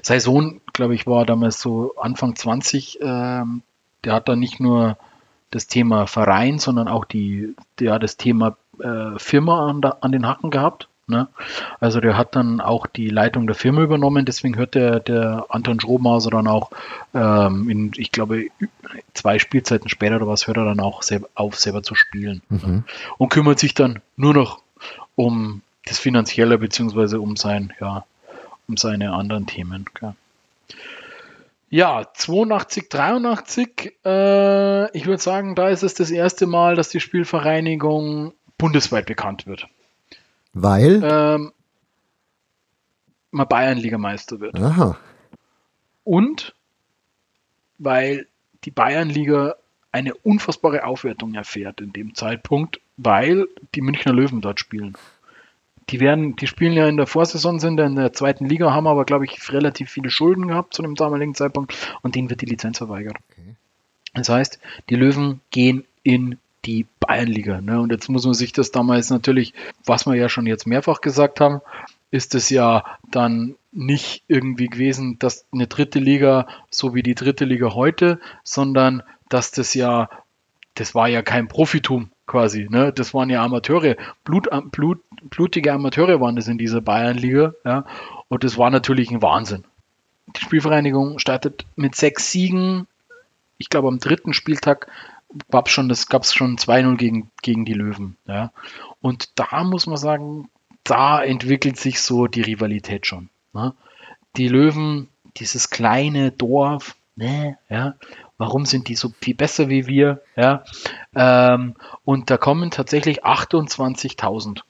[0.01, 2.97] sein Sohn, glaube ich, war damals so Anfang 20.
[2.99, 3.61] Ähm,
[4.05, 4.97] der hat dann nicht nur
[5.51, 10.49] das Thema Verein, sondern auch die, der das Thema äh, Firma an, an den Hacken
[10.49, 10.87] gehabt.
[11.07, 11.27] Ne?
[11.79, 15.79] Also der hat dann auch die Leitung der Firma übernommen, deswegen hört der, der Anton
[15.79, 16.71] Schrobmauser dann auch
[17.13, 18.47] ähm, in, ich glaube,
[19.13, 22.41] zwei Spielzeiten später oder was, hört er dann auch selber auf, selber zu spielen.
[22.49, 22.85] Mhm.
[23.17, 24.61] Und kümmert sich dann nur noch
[25.15, 28.05] um das Finanzielle beziehungsweise um sein, ja,
[28.67, 29.85] um seine anderen Themen.
[29.93, 30.13] Okay.
[31.69, 36.99] Ja, 82, 83, äh, ich würde sagen, da ist es das erste Mal, dass die
[36.99, 39.67] Spielvereinigung bundesweit bekannt wird.
[40.53, 41.01] Weil?
[41.03, 41.51] Ähm,
[43.31, 44.59] mal Bayern-Ligameister wird.
[44.59, 44.97] Aha.
[46.03, 46.53] Und
[47.79, 48.27] weil
[48.63, 49.55] die Bayernliga
[49.91, 54.95] eine unfassbare Aufwertung erfährt in dem Zeitpunkt, weil die Münchner Löwen dort spielen.
[55.89, 59.05] Die werden, die spielen ja in der Vorsaison, sind in der zweiten Liga, haben aber,
[59.05, 62.77] glaube ich, relativ viele Schulden gehabt zu dem damaligen Zeitpunkt und denen wird die Lizenz
[62.77, 63.17] verweigert.
[63.31, 63.55] Okay.
[64.13, 67.61] Das heißt, die Löwen gehen in die Bayernliga.
[67.61, 67.79] Ne?
[67.79, 69.53] Und jetzt muss man sich das damals natürlich,
[69.85, 71.61] was wir ja schon jetzt mehrfach gesagt haben,
[72.11, 77.45] ist es ja dann nicht irgendwie gewesen, dass eine dritte Liga so wie die dritte
[77.45, 80.09] Liga heute, sondern dass das ja,
[80.75, 82.93] das war ja kein Profitum quasi, ne?
[82.93, 87.85] Das waren ja Amateure, Blut, Blut, blutige Amateure waren das in dieser Bayernliga, ja.
[88.29, 89.63] Und das war natürlich ein Wahnsinn.
[90.35, 92.87] Die Spielvereinigung startet mit sechs Siegen.
[93.57, 94.87] Ich glaube, am dritten Spieltag
[95.51, 98.17] gab es schon, es schon 2-0 gegen, gegen die Löwen.
[98.25, 98.51] Ja.
[99.01, 100.49] Und da muss man sagen,
[100.83, 103.29] da entwickelt sich so die Rivalität schon.
[103.53, 103.73] Ne?
[104.35, 107.95] Die Löwen, dieses kleine Dorf, ne, ja,
[108.37, 110.21] warum sind die so viel besser wie wir?
[110.35, 110.63] Ja,
[111.15, 114.61] ähm, und da kommen tatsächlich 28.000.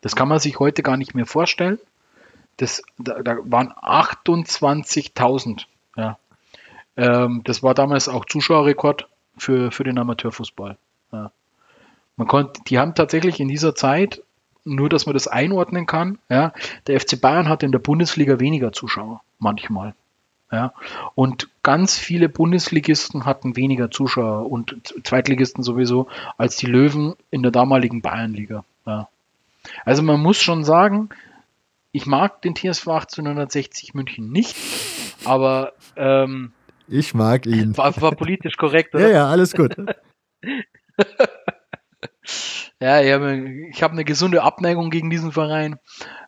[0.00, 1.78] Das kann man sich heute gar nicht mehr vorstellen.
[2.56, 5.64] Das, da, da waren 28.000.
[5.96, 6.18] Ja.
[6.96, 10.76] Ähm, das war damals auch Zuschauerrekord für, für den Amateurfußball.
[11.12, 11.30] Ja.
[12.16, 14.22] Man konnte, die haben tatsächlich in dieser Zeit,
[14.64, 16.52] nur dass man das einordnen kann, ja,
[16.86, 19.94] der FC Bayern hat in der Bundesliga weniger Zuschauer, manchmal.
[20.52, 20.74] Ja.
[21.14, 27.50] Und ganz viele Bundesligisten hatten weniger Zuschauer und Zweitligisten sowieso als die Löwen in der
[27.50, 28.64] damaligen Bayernliga.
[28.86, 29.08] Ja.
[29.84, 31.08] Also man muss schon sagen,
[31.90, 34.56] ich mag den TSV 1860 München nicht,
[35.24, 36.52] aber ähm,
[36.88, 37.76] ich mag ihn.
[37.76, 39.08] War, war politisch korrekt, oder?
[39.08, 39.76] Ja, ja, alles gut.
[42.80, 45.78] ja, ich habe hab eine gesunde Abneigung gegen diesen Verein.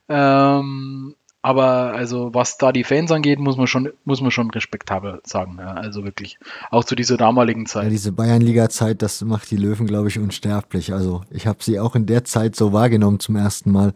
[0.08, 5.20] Ähm, aber also was da die Fans angeht, muss man schon, muss man schon respektabel
[5.24, 5.58] sagen.
[5.58, 6.38] Ja, also wirklich,
[6.70, 7.84] auch zu dieser damaligen Zeit.
[7.84, 10.94] Ja, diese Bayernliga-Zeit, das macht die Löwen, glaube ich, unsterblich.
[10.94, 13.92] Also ich habe sie auch in der Zeit so wahrgenommen zum ersten Mal.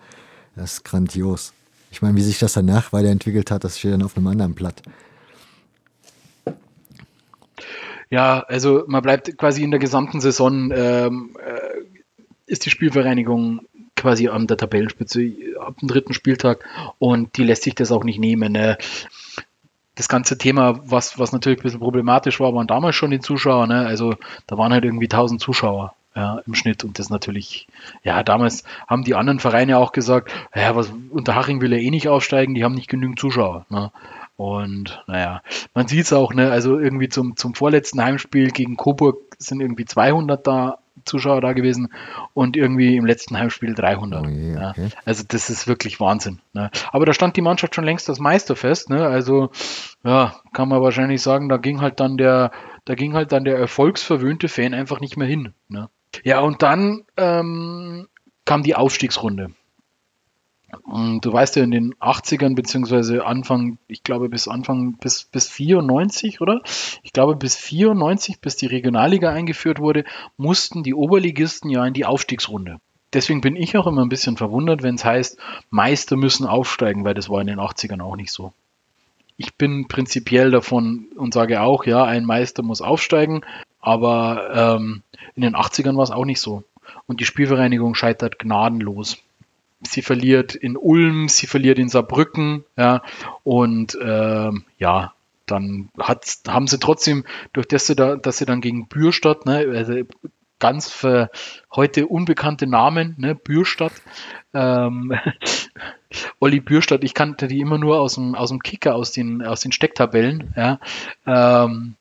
[0.57, 1.55] Das ist grandios.
[1.91, 4.83] Ich meine, wie sich das danach weiterentwickelt hat, das steht dann auf einem anderen Blatt.
[8.11, 11.83] Ja, also man bleibt quasi in der gesamten Saison, ähm, äh,
[12.47, 13.61] ist die Spielvereinigung
[13.97, 16.65] quasi an der Tabellenspitze ab dem dritten Spieltag
[16.99, 18.53] und die lässt sich das auch nicht nehmen.
[18.53, 18.79] Ne?
[19.97, 23.67] Das ganze Thema, was, was natürlich ein bisschen problematisch war, waren damals schon die Zuschauer.
[23.67, 23.87] Ne?
[23.87, 24.15] Also
[24.47, 27.69] da waren halt irgendwie 1000 Zuschauer ja, im Schnitt und das natürlich,
[28.03, 32.09] ja, damals haben die anderen Vereine auch gesagt, ja, was, Unterhaching will ja eh nicht
[32.09, 33.67] aufsteigen, die haben nicht genügend Zuschauer.
[33.69, 33.93] Ne?
[34.39, 35.43] Und naja,
[35.75, 39.85] man sieht es auch, ne, also irgendwie zum, zum vorletzten Heimspiel gegen Coburg sind irgendwie
[39.85, 41.93] 200 da Zuschauer da gewesen
[42.35, 44.25] und irgendwie im letzten Heimspiel 300.
[44.25, 44.83] Oh je, okay.
[44.85, 44.89] ja.
[45.05, 46.39] Also das ist wirklich Wahnsinn.
[46.53, 46.71] Ne?
[46.93, 48.91] Aber da stand die Mannschaft schon längst das Meister fest.
[48.91, 49.05] Ne?
[49.09, 49.51] Also
[50.05, 52.53] ja, kann man wahrscheinlich sagen, da ging halt dann der,
[52.85, 55.53] da ging halt dann der erfolgsverwöhnte Fan einfach nicht mehr hin.
[55.67, 55.89] Ne?
[56.23, 58.07] Ja, und dann ähm,
[58.45, 59.51] kam die Aufstiegsrunde.
[60.71, 66.43] Du weißt ja, in den 80ern, beziehungsweise Anfang, ich glaube bis Anfang, bis, bis 94,
[66.43, 66.61] oder?
[67.03, 70.05] Ich glaube bis 94, bis die Regionalliga eingeführt wurde,
[70.37, 72.81] mussten die Oberligisten ja in die Aufstiegsrunde.
[73.15, 75.39] Deswegen bin ich auch immer ein bisschen verwundert, wenn es heißt,
[75.71, 78.53] Meister müssen aufsteigen, weil das war in den 80ern auch nicht so.
[79.39, 83.41] Ich bin prinzipiell davon und sage auch, ja, ein Meister muss aufsteigen,
[83.81, 85.03] aber ähm,
[85.35, 86.65] in den 80ern war es auch nicht so.
[87.07, 89.17] Und die Spielvereinigung scheitert gnadenlos
[89.83, 93.03] sie verliert in Ulm, sie verliert in Saarbrücken, ja,
[93.45, 95.13] und äh, ja,
[95.47, 99.67] dann hat, haben sie trotzdem, durch das sie, da, dass sie dann gegen Bürstadt, ne,
[99.75, 99.95] also
[100.59, 101.31] ganz für
[101.75, 103.93] heute unbekannte Namen, ne, Bürstadt,
[104.53, 105.15] ähm,
[106.41, 109.61] Olli Bürstadt, ich kannte die immer nur aus dem, aus dem Kicker, aus den, aus
[109.61, 110.81] den Stecktabellen, ja,
[111.27, 111.95] ähm,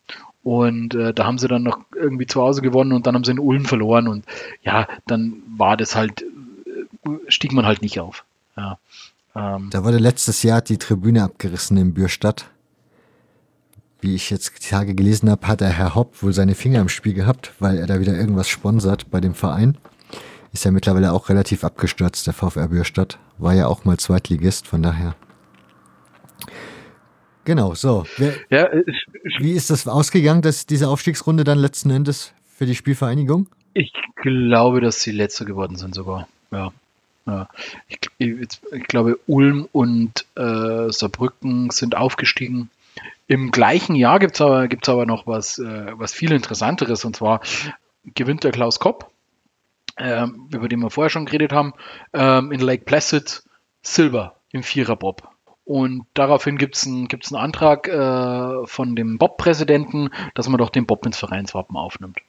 [0.43, 3.31] und äh, da haben sie dann noch irgendwie zu Hause gewonnen und dann haben sie
[3.31, 4.25] in Ulm verloren und
[4.61, 6.23] ja, dann war das halt
[7.27, 8.23] stieg man halt nicht auf.
[8.55, 8.79] Ja.
[9.35, 12.49] Ähm, da wurde letztes Jahr die Tribüne abgerissen in Bürstadt.
[13.99, 16.89] Wie ich jetzt die Tage gelesen habe, hat der Herr Hopp wohl seine Finger im
[16.89, 19.77] Spiel gehabt, weil er da wieder irgendwas sponsert bei dem Verein.
[20.53, 23.19] Ist ja mittlerweile auch relativ abgestürzt, der VfR Bürstadt.
[23.37, 25.15] War ja auch mal Zweitligist, von daher.
[27.43, 28.05] Genau, so.
[28.17, 28.69] Wer, ja,
[29.39, 33.47] wie ist das ausgegangen, dass diese Aufstiegsrunde dann letzten Endes für die Spielvereinigung?
[33.73, 36.27] Ich glaube, dass sie letzter geworden sind sogar.
[36.51, 36.71] Ja.
[37.27, 37.49] Ja,
[37.89, 42.69] ich, ich, ich, glaube, Ulm und äh, Saarbrücken sind aufgestiegen.
[43.27, 47.17] Im gleichen Jahr gibt es aber, gibt's aber noch was, äh, was viel Interessanteres und
[47.17, 47.41] zwar
[48.15, 49.11] gewinnt der Klaus Kopp,
[49.97, 51.73] äh, über den wir vorher schon geredet haben,
[52.13, 53.43] ähm, in Lake Placid
[53.81, 55.27] Silber im Viererbob.
[55.65, 60.69] und daraufhin gibt es einen, gibt's einen Antrag äh, von dem Bob-Präsidenten, dass man doch
[60.69, 62.19] den Bob ins Vereinswappen aufnimmt.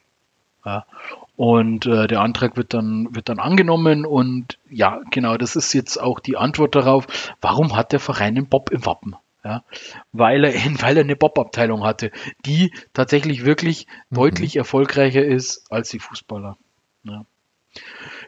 [0.65, 0.85] Ja.
[1.39, 5.95] Und äh, der Antrag wird dann, wird dann angenommen und ja, genau, das ist jetzt
[5.95, 7.07] auch die Antwort darauf,
[7.39, 9.15] warum hat der Verein den Bob im Wappen?
[9.41, 9.63] Ja,
[10.11, 10.51] weil er,
[10.81, 12.11] weil er eine Bob-Abteilung hatte,
[12.45, 14.15] die tatsächlich wirklich mhm.
[14.15, 16.57] deutlich erfolgreicher ist als die Fußballer.
[17.03, 17.23] Ja.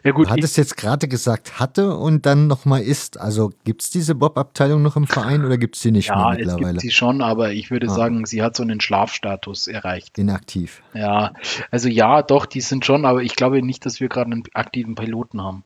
[0.04, 3.20] Ja, gut, du hattest jetzt gerade gesagt, hatte und dann nochmal ist.
[3.20, 6.38] Also gibt es diese Bob-Abteilung noch im Verein oder gibt es sie nicht ja, mehr
[6.38, 6.62] mittlerweile?
[6.62, 7.94] Ja, es gibt sie schon, aber ich würde ah.
[7.94, 10.18] sagen, sie hat so einen Schlafstatus erreicht.
[10.18, 10.82] Inaktiv.
[10.92, 11.32] Ja,
[11.70, 14.96] also ja, doch, die sind schon, aber ich glaube nicht, dass wir gerade einen aktiven
[14.96, 15.64] Piloten haben.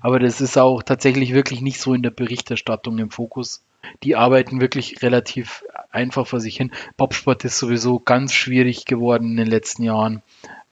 [0.00, 3.62] Aber das ist auch tatsächlich wirklich nicht so in der Berichterstattung im Fokus.
[4.02, 6.72] Die arbeiten wirklich relativ einfach vor sich hin.
[6.96, 10.22] Bobsport ist sowieso ganz schwierig geworden in den letzten Jahren,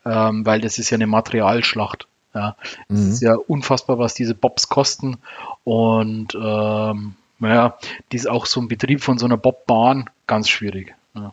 [0.04, 2.08] ähm, weil das ist ja eine Materialschlacht.
[2.34, 2.56] Ja,
[2.88, 3.10] es mhm.
[3.10, 5.18] ist ja unfassbar, was diese Bobs kosten.
[5.62, 7.78] Und ähm, naja,
[8.10, 10.94] die ist auch so ein Betrieb von so einer Bobbahn ganz schwierig.
[11.14, 11.32] Ja.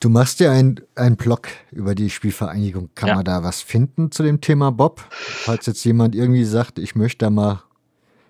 [0.00, 2.90] Du machst ja einen Blog über die Spielvereinigung.
[2.94, 3.14] Kann ja.
[3.14, 5.04] man da was finden zu dem Thema Bob?
[5.10, 7.62] Falls jetzt jemand irgendwie sagt, ich möchte da mal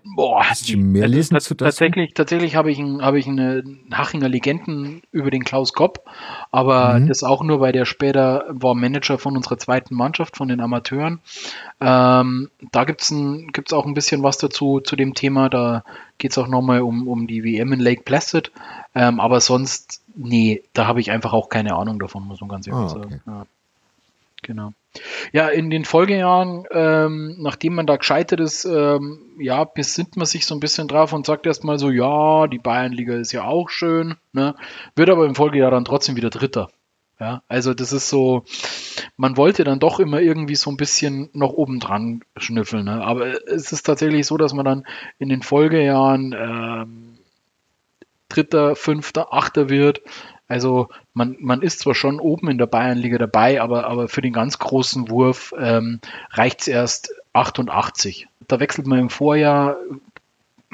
[0.04, 0.44] Boah,
[0.76, 1.76] mehr also lesen zu das?
[1.76, 3.62] Tatsächlich, tatsächlich habe ich, ein, habe ich eine
[3.92, 6.04] Hachinger Legenden über den Klaus Kopp,
[6.50, 7.08] aber mhm.
[7.08, 11.20] das auch nur, weil der später war Manager von unserer zweiten Mannschaft, von den Amateuren.
[11.80, 13.14] Ähm, da gibt es
[13.52, 15.48] gibt's auch ein bisschen was dazu, zu dem Thema.
[15.48, 15.84] Da
[16.18, 18.50] geht es auch nochmal um, um die WM in Lake Placid.
[18.94, 22.66] Ähm, aber sonst, nee, da habe ich einfach auch keine Ahnung davon, muss man ganz
[22.66, 23.00] ehrlich ah, okay.
[23.00, 23.22] sagen.
[23.26, 23.46] Ja.
[24.42, 24.72] Genau.
[25.32, 30.44] Ja, in den Folgejahren, ähm, nachdem man da gescheitert ist, ähm, ja, besinnt man sich
[30.44, 34.16] so ein bisschen drauf und sagt erstmal so, ja, die Bayernliga ist ja auch schön,
[34.32, 34.54] ne?
[34.94, 36.68] wird aber im Folgejahr dann trotzdem wieder Dritter.
[37.20, 38.44] Ja, also das ist so,
[39.16, 42.84] man wollte dann doch immer irgendwie so ein bisschen noch oben dran schnüffeln.
[42.84, 43.00] Ne?
[43.04, 44.84] Aber es ist tatsächlich so, dass man dann
[45.20, 47.18] in den Folgejahren ähm,
[48.28, 50.00] Dritter, Fünfter, Achter wird
[50.52, 54.34] also man, man ist zwar schon oben in der Bayernliga dabei, aber, aber für den
[54.34, 56.00] ganz großen Wurf ähm,
[56.30, 58.28] reicht es erst 88.
[58.48, 59.76] Da wechselt man im Vorjahr,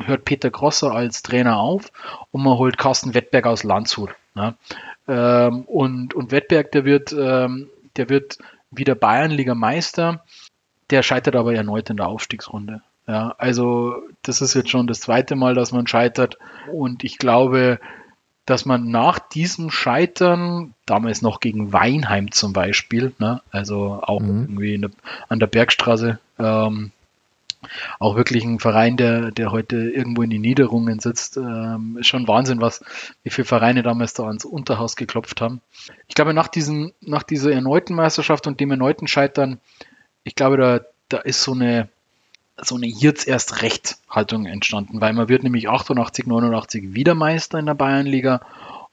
[0.04, 1.92] hört Peter Grosser als Trainer auf
[2.32, 4.10] und man holt Carsten Wettberg aus Landshut.
[4.34, 4.54] Ne?
[5.06, 8.38] Ähm, und, und Wettberg, der wird, ähm, der wird
[8.72, 10.24] wieder Bayernliga Meister,
[10.90, 12.82] der scheitert aber erneut in der Aufstiegsrunde.
[13.06, 16.36] Ja, also das ist jetzt schon das zweite Mal, dass man scheitert
[16.72, 17.78] und ich glaube,
[18.48, 24.44] dass man nach diesem Scheitern, damals noch gegen Weinheim zum Beispiel, ne, also auch mhm.
[24.44, 24.90] irgendwie der,
[25.28, 26.90] an der Bergstraße, ähm,
[27.98, 32.26] auch wirklich ein Verein, der, der heute irgendwo in den Niederungen sitzt, ähm, ist schon
[32.26, 32.82] Wahnsinn, was,
[33.22, 35.60] wie viele Vereine damals da ans Unterhaus geklopft haben.
[36.06, 39.60] Ich glaube, nach, diesen, nach dieser erneuten Meisterschaft und dem erneuten Scheitern,
[40.24, 40.80] ich glaube, da,
[41.10, 41.88] da ist so eine,
[42.60, 47.58] so eine jetzt erst recht Haltung entstanden, weil man wird nämlich 88, 89 wieder Meister
[47.58, 48.40] in der Bayernliga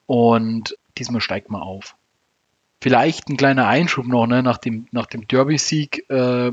[0.05, 1.95] und diesmal steigt man auf.
[2.81, 6.51] Vielleicht ein kleiner Einschub noch, ne, nach dem, nach dem Derby-Sieg äh,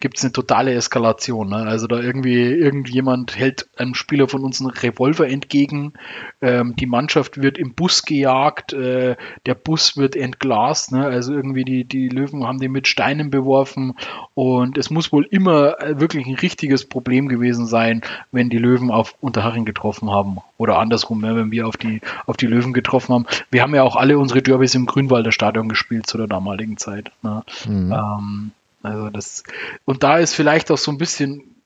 [0.00, 1.50] gibt es eine totale Eskalation.
[1.50, 1.56] Ne?
[1.56, 5.94] Also da irgendwie irgendjemand hält einem Spieler von uns einen Revolver entgegen,
[6.40, 9.16] ähm, die Mannschaft wird im Bus gejagt, äh,
[9.46, 11.06] der Bus wird entglast, ne?
[11.06, 13.94] also irgendwie die, die Löwen haben den mit Steinen beworfen
[14.34, 18.02] und es muss wohl immer äh, wirklich ein richtiges Problem gewesen sein,
[18.32, 21.36] wenn die Löwen auf Unterhaching getroffen haben oder andersrum, ne?
[21.36, 23.26] wenn wir auf die, auf die Löwen getroffen haben.
[23.50, 27.10] Wir haben ja auch alle unsere Derbys im Grünwalder Stadion gespielt zu der damaligen Zeit.
[27.22, 27.42] Ne?
[27.66, 27.92] Mhm.
[27.92, 28.50] Ähm,
[28.86, 29.42] also das,
[29.84, 31.56] und da ist vielleicht auch so ein bisschen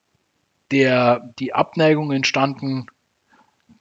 [0.70, 2.86] der, die Abneigung entstanden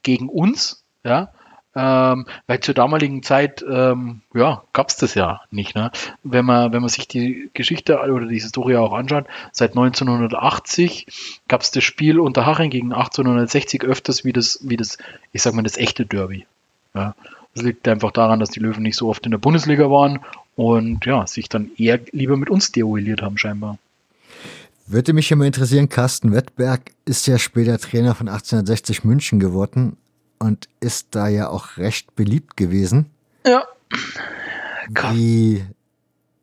[0.03, 1.31] gegen uns, ja,
[1.75, 5.75] ähm, weil zur damaligen Zeit, ähm, ja, gab es das ja nicht.
[5.75, 5.91] Ne?
[6.23, 11.05] Wenn, man, wenn man sich die Geschichte oder die Historie auch anschaut, seit 1980
[11.47, 14.97] gab es das Spiel unter Haching gegen 1860 öfters wie das, wie das,
[15.31, 16.47] ich sag mal, das echte Derby.
[16.95, 17.15] Ja?
[17.53, 20.19] Das liegt einfach daran, dass die Löwen nicht so oft in der Bundesliga waren
[20.59, 23.77] und ja, sich dann eher lieber mit uns deoiliert haben scheinbar.
[24.87, 29.95] Würde mich immer interessieren, Carsten Wettberg ist ja später Trainer von 1860 München geworden
[30.37, 33.05] und ist da ja auch recht beliebt gewesen.
[33.45, 33.63] Ja.
[35.13, 35.63] Wie,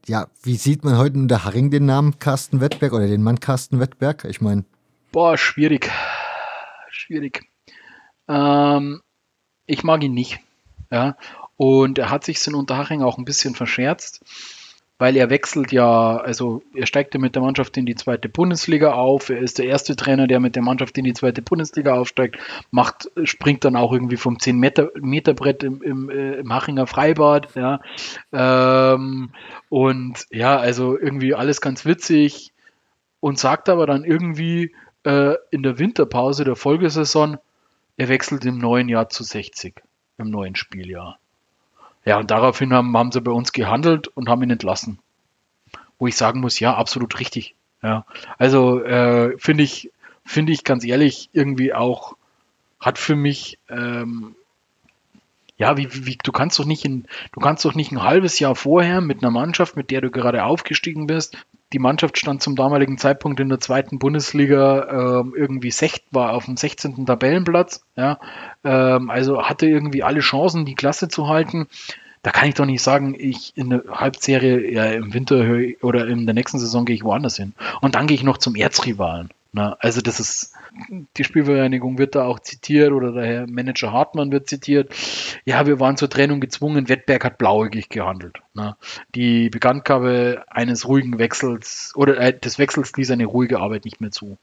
[0.06, 3.38] ja, wie sieht man heute in der Haring den Namen Carsten Wettberg oder den Mann
[3.38, 4.24] Carsten Wettberg?
[4.24, 4.64] Ich meine.
[5.12, 5.90] Boah, schwierig.
[6.88, 7.42] Schwierig.
[8.28, 9.02] Ähm,
[9.66, 10.38] ich mag ihn nicht.
[10.90, 11.18] Ja.
[11.56, 14.20] Und er hat sich in Unterhaching auch ein bisschen verscherzt,
[14.98, 18.92] weil er wechselt ja, also er steigt ja mit der Mannschaft in die zweite Bundesliga
[18.92, 19.28] auf.
[19.28, 22.38] Er ist der erste Trainer, der mit der Mannschaft in die zweite Bundesliga aufsteigt,
[22.70, 26.86] macht, springt dann auch irgendwie vom 10 Meter, Meter Brett im, im, äh, im Hachinger
[26.86, 27.54] Freibad.
[27.54, 27.80] Ja.
[28.32, 29.30] Ähm,
[29.68, 32.52] und ja, also irgendwie alles ganz witzig
[33.20, 34.74] und sagt aber dann irgendwie
[35.04, 37.38] äh, in der Winterpause der Folgesaison,
[37.98, 39.82] er wechselt im neuen Jahr zu 60,
[40.18, 41.18] im neuen Spieljahr.
[42.06, 44.98] Ja, und daraufhin haben, haben sie bei uns gehandelt und haben ihn entlassen.
[45.98, 47.54] Wo ich sagen muss, ja, absolut richtig.
[47.82, 48.06] Ja,
[48.38, 49.90] also äh, finde ich,
[50.24, 52.16] finde ich ganz ehrlich irgendwie auch,
[52.80, 54.36] hat für mich ähm,
[55.58, 58.54] ja, wie, wie, du kannst doch nicht in, du kannst doch nicht ein halbes Jahr
[58.54, 61.36] vorher mit einer Mannschaft, mit der du gerade aufgestiegen bist,
[61.72, 66.44] die Mannschaft stand zum damaligen Zeitpunkt in der zweiten Bundesliga ähm, irgendwie secht, war auf
[66.44, 67.06] dem 16.
[67.06, 68.18] Tabellenplatz, ja,
[68.64, 71.66] ähm, also hatte irgendwie alle Chancen, die Klasse zu halten.
[72.22, 75.44] Da kann ich doch nicht sagen, ich in der Halbserie ja, im Winter
[75.82, 77.52] oder in der nächsten Saison gehe ich woanders hin.
[77.80, 79.30] Und dann gehe ich noch zum Erzrivalen.
[79.56, 79.74] Ne?
[79.80, 80.52] Also das ist,
[81.16, 84.94] die Spielvereinigung wird da auch zitiert oder der Herr Manager Hartmann wird zitiert.
[85.46, 88.42] Ja, wir waren zur Trennung gezwungen, Wettberg hat blauäugig gehandelt.
[88.52, 88.76] Ne?
[89.14, 94.10] Die Bekanntgabe eines ruhigen Wechsels oder äh, des Wechsels ließ eine ruhige Arbeit nicht mehr
[94.10, 94.36] zu.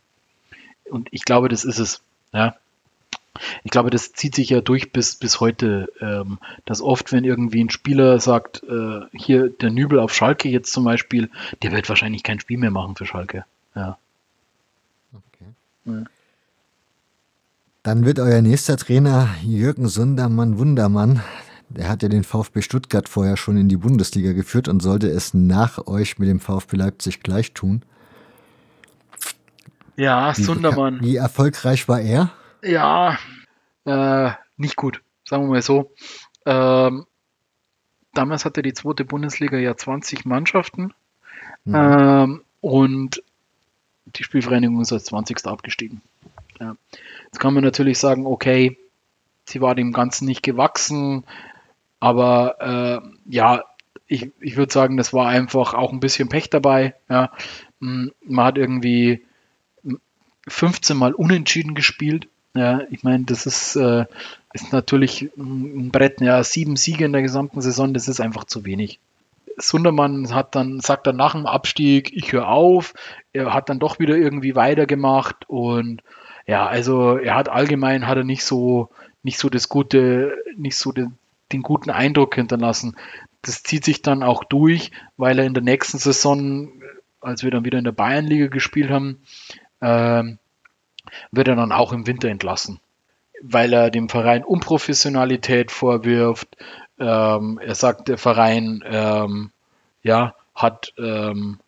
[0.90, 2.02] Und ich glaube, das ist es.
[2.34, 2.56] Ja?
[3.64, 7.64] Ich glaube, das zieht sich ja durch bis, bis heute, ähm, dass oft, wenn irgendwie
[7.64, 11.30] ein Spieler sagt, äh, hier der Nübel auf Schalke jetzt zum Beispiel,
[11.62, 13.46] der wird wahrscheinlich kein Spiel mehr machen für Schalke.
[13.76, 14.00] Ja.
[17.84, 21.22] Dann wird euer nächster Trainer Jürgen Sundermann Wundermann.
[21.70, 25.34] Der hat ja den VfB Stuttgart vorher schon in die Bundesliga geführt und sollte es
[25.34, 27.84] nach euch mit dem VfB Leipzig gleich tun.
[29.96, 31.02] Ja, wie, Sundermann.
[31.02, 32.32] Wie erfolgreich war er?
[32.62, 33.18] Ja,
[33.86, 35.92] äh, nicht gut, sagen wir mal so.
[36.46, 37.06] Ähm,
[38.14, 40.94] damals hatte die zweite Bundesliga ja 20 Mannschaften
[41.66, 41.76] mhm.
[41.76, 43.24] ähm, und
[44.06, 45.46] die Spielvereinigung ist als 20.
[45.46, 46.02] abgestiegen.
[46.60, 46.76] Ja.
[47.26, 48.78] Jetzt kann man natürlich sagen, okay,
[49.46, 51.24] sie war dem Ganzen nicht gewachsen,
[52.00, 53.64] aber äh, ja,
[54.08, 56.96] ich, ich würde sagen, das war einfach auch ein bisschen Pech dabei.
[57.10, 57.32] Ja.
[57.80, 59.24] Man hat irgendwie
[60.48, 62.28] 15 Mal unentschieden gespielt.
[62.56, 64.06] Ja, ich meine, das ist, äh,
[64.54, 66.22] ist natürlich ein Brett.
[66.22, 69.00] Ja, sieben Siege in der gesamten Saison, das ist einfach zu wenig.
[69.58, 72.94] Sundermann hat dann, sagt dann nach dem Abstieg, ich höre auf.
[73.34, 76.02] Er hat dann doch wieder irgendwie weitergemacht und
[76.46, 78.90] ja, also er hat allgemein hat er nicht so,
[79.22, 81.18] nicht so das gute, nicht so den,
[81.52, 82.96] den guten Eindruck hinterlassen.
[83.42, 86.72] Das zieht sich dann auch durch, weil er in der nächsten Saison,
[87.22, 89.22] als wir dann wieder in der Bayernliga gespielt haben,
[89.80, 90.24] äh,
[91.32, 92.80] wird er dann auch im Winter entlassen,
[93.42, 96.58] weil er dem Verein Unprofessionalität vorwirft.
[97.00, 99.52] Ähm, er sagt, der Verein ähm,
[100.04, 101.60] ja, hat ähm,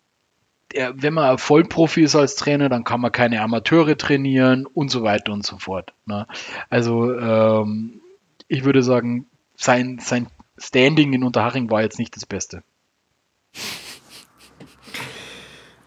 [0.72, 5.02] er, wenn man Vollprofi ist als Trainer, dann kann man keine Amateure trainieren und so
[5.02, 5.92] weiter und so fort.
[6.06, 6.26] Ne?
[6.70, 8.00] Also ähm,
[8.48, 9.26] ich würde sagen,
[9.56, 10.26] sein, sein
[10.58, 12.62] Standing in Unterhaching war jetzt nicht das Beste.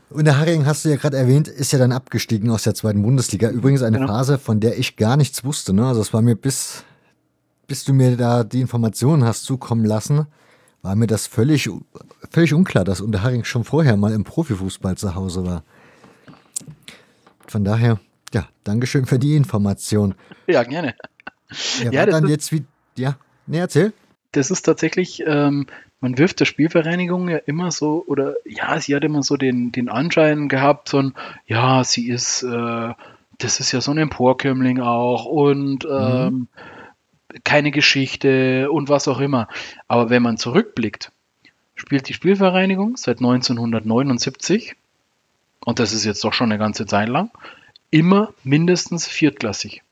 [0.10, 3.50] Unterhaching hast du ja gerade erwähnt, ist ja dann abgestiegen aus der zweiten Bundesliga.
[3.50, 4.12] Übrigens eine genau.
[4.12, 5.74] Phase, von der ich gar nichts wusste.
[5.74, 5.86] Ne?
[5.88, 6.84] Also es war mir bis,
[7.70, 10.26] bis du mir da die Informationen hast zukommen lassen,
[10.82, 11.70] war mir das völlig,
[12.32, 15.64] völlig unklar, dass Unterhaching schon vorher mal im Profifußball zu Hause war.
[17.48, 18.00] Von daher,
[18.34, 20.16] ja, Dankeschön für die Information.
[20.48, 20.96] Ja, gerne.
[21.84, 22.66] Ja, ja dann jetzt wie,
[22.98, 23.94] ja, nee, erzähl.
[24.32, 25.68] Das ist tatsächlich, ähm,
[26.00, 29.90] man wirft der Spielvereinigung ja immer so, oder ja, sie hat immer so den, den
[29.90, 31.14] Anschein gehabt, so ein,
[31.46, 32.94] ja, sie ist, äh,
[33.38, 36.48] das ist ja so ein Emporkömmling auch und mhm.
[37.44, 39.48] Keine Geschichte und was auch immer.
[39.88, 41.12] Aber wenn man zurückblickt,
[41.76, 44.76] spielt die Spielvereinigung seit 1979,
[45.66, 47.32] und das ist jetzt doch schon eine ganze Zeit lang,
[47.92, 49.84] immer mindestens viertklassig.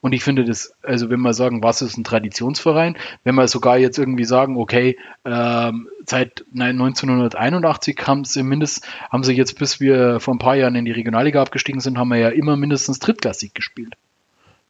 [0.00, 3.78] Und ich finde das, also wenn wir sagen, was ist ein Traditionsverein, wenn wir sogar
[3.78, 10.20] jetzt irgendwie sagen, okay, ähm, seit 1981 haben sie mindestens, haben sie jetzt, bis wir
[10.20, 13.54] vor ein paar Jahren in die Regionalliga abgestiegen sind, haben wir ja immer mindestens drittklassig
[13.54, 13.96] gespielt.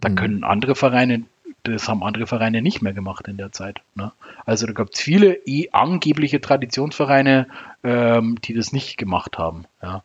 [0.01, 0.15] Da mhm.
[0.15, 1.25] können andere Vereine,
[1.63, 3.81] das haben andere Vereine nicht mehr gemacht in der Zeit.
[3.95, 4.13] Ne?
[4.45, 7.49] Also da gab es viele eh angebliche Traditionsvereine,
[7.83, 9.65] ähm, die das nicht gemacht haben.
[9.83, 10.03] Ja.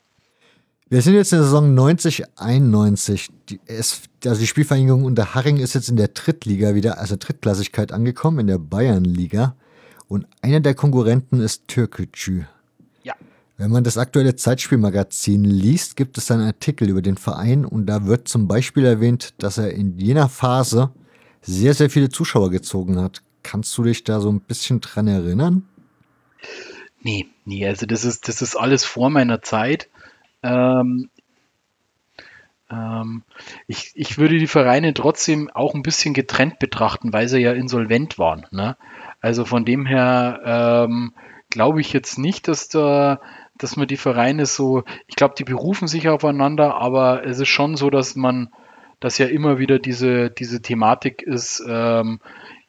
[0.90, 3.30] Wir sind jetzt in der Saison 90, 91.
[3.50, 7.94] Die, es, also die Spielvereinigung unter Haring ist jetzt in der Drittliga wieder, also Drittklassigkeit
[7.94, 9.56] angekommen, in der Bayernliga.
[10.10, 12.44] Und einer der Konkurrenten ist Türkgücü.
[13.62, 18.08] Wenn man das aktuelle Zeitspielmagazin liest, gibt es einen Artikel über den Verein und da
[18.08, 20.90] wird zum Beispiel erwähnt, dass er in jener Phase
[21.42, 23.22] sehr, sehr viele Zuschauer gezogen hat.
[23.44, 25.70] Kannst du dich da so ein bisschen dran erinnern?
[27.02, 29.90] Nee, nee, also das ist, das ist alles vor meiner Zeit.
[30.42, 31.12] Ähm,
[32.72, 33.22] ähm,
[33.68, 38.18] ich, ich würde die Vereine trotzdem auch ein bisschen getrennt betrachten, weil sie ja insolvent
[38.18, 38.48] waren.
[38.50, 38.76] Ne?
[39.20, 41.14] Also von dem her ähm,
[41.52, 43.22] glaube ich jetzt nicht, dass da
[43.62, 47.76] dass man die Vereine so, ich glaube, die berufen sich aufeinander, aber es ist schon
[47.76, 48.50] so, dass man,
[49.00, 52.20] dass ja immer wieder diese, diese Thematik ist, ähm,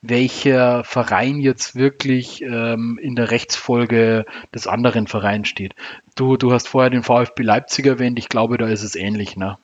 [0.02, 5.74] welcher Verein jetzt wirklich ähm, in der Rechtsfolge des anderen Vereins steht.
[6.14, 9.56] Du, du hast vorher den VfB Leipzig erwähnt, ich glaube, da ist es ähnlich, ne?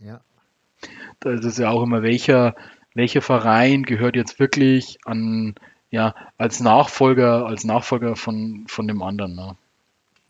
[0.00, 0.20] Ja.
[1.20, 2.56] Da ist es ja auch immer, welcher,
[2.94, 5.54] welcher Verein gehört jetzt wirklich an,
[5.90, 9.56] ja, als Nachfolger, als Nachfolger von, von dem anderen, ne?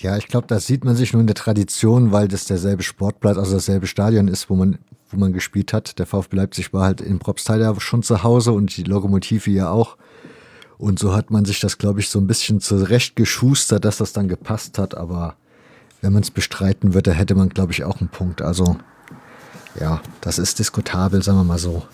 [0.01, 3.39] Ja, ich glaube, das sieht man sich nur in der Tradition, weil das derselbe Sportplatz,
[3.39, 4.79] also dasselbe Stadion ist, wo man,
[5.11, 5.99] wo man gespielt hat.
[5.99, 9.71] Der VfB Leipzig war halt in Propstal ja schon zu Hause und die Lokomotive ja
[9.71, 9.97] auch.
[10.79, 14.12] Und so hat man sich das, glaube ich, so ein bisschen zurecht geschustert, dass das
[14.12, 14.97] dann gepasst hat.
[14.97, 15.37] Aber
[16.01, 18.43] wenn man es bestreiten würde, hätte man, glaube ich, auch einen Punkt.
[18.43, 18.77] Also
[19.81, 21.85] ja, das ist diskutabel, sagen wir mal so.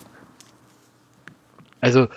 [1.81, 2.09] Also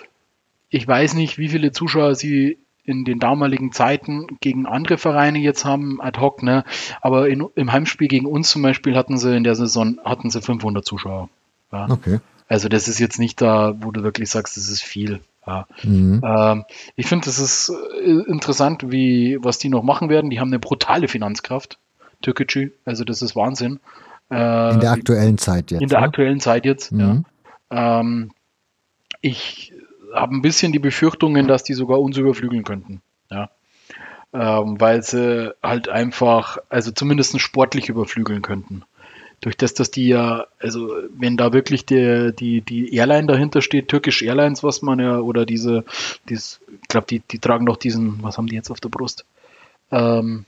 [0.68, 5.64] ich weiß nicht, wie viele Zuschauer sie in den damaligen Zeiten gegen andere Vereine jetzt
[5.64, 6.64] haben, ad hoc, ne?
[7.00, 10.42] Aber in, im Heimspiel gegen uns zum Beispiel hatten sie in der Saison hatten sie
[10.42, 11.28] 500 Zuschauer.
[11.72, 11.88] Ja?
[11.90, 12.20] Okay.
[12.48, 15.20] Also das ist jetzt nicht da, wo du wirklich sagst, das ist viel.
[15.46, 15.66] Ja.
[15.82, 16.22] Mhm.
[16.24, 16.64] Ähm,
[16.96, 20.30] ich finde, das ist äh, interessant, wie was die noch machen werden.
[20.30, 21.78] Die haben eine brutale Finanzkraft,
[22.22, 22.70] Türkgücü.
[22.84, 23.80] Also das ist Wahnsinn.
[24.30, 25.82] Äh, in der aktuellen Zeit jetzt.
[25.82, 26.06] In der ne?
[26.06, 26.92] aktuellen Zeit jetzt.
[26.92, 27.24] Mhm.
[27.70, 28.00] Ja.
[28.00, 28.30] Ähm,
[29.20, 29.73] ich
[30.14, 33.02] habe ein bisschen die Befürchtungen, dass die sogar uns überflügeln könnten.
[33.30, 33.50] Ja.
[34.32, 38.82] Ähm, weil sie halt einfach, also zumindest sportlich überflügeln könnten.
[39.40, 43.88] Durch das, dass die ja, also wenn da wirklich die, die, die Airline dahinter steht,
[43.88, 45.84] Turkish Airlines, was man ja, oder diese,
[46.28, 49.24] dieses, ich glaube, die, die tragen doch diesen, was haben die jetzt auf der Brust?
[49.90, 50.46] Ähm,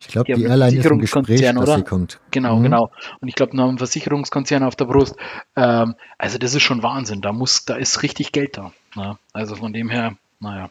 [0.00, 1.76] ich glaube, die Airline ist im Gespräch, dass oder?
[1.76, 2.20] sie kommt.
[2.30, 2.62] Genau, mhm.
[2.64, 2.90] genau.
[3.20, 5.16] Und ich glaube, noch ein Versicherungskonzern auf der Brust.
[5.56, 7.20] Ähm, also das ist schon Wahnsinn.
[7.20, 8.72] Da muss, da ist richtig Geld da.
[8.96, 10.70] Ja, also von dem her, naja.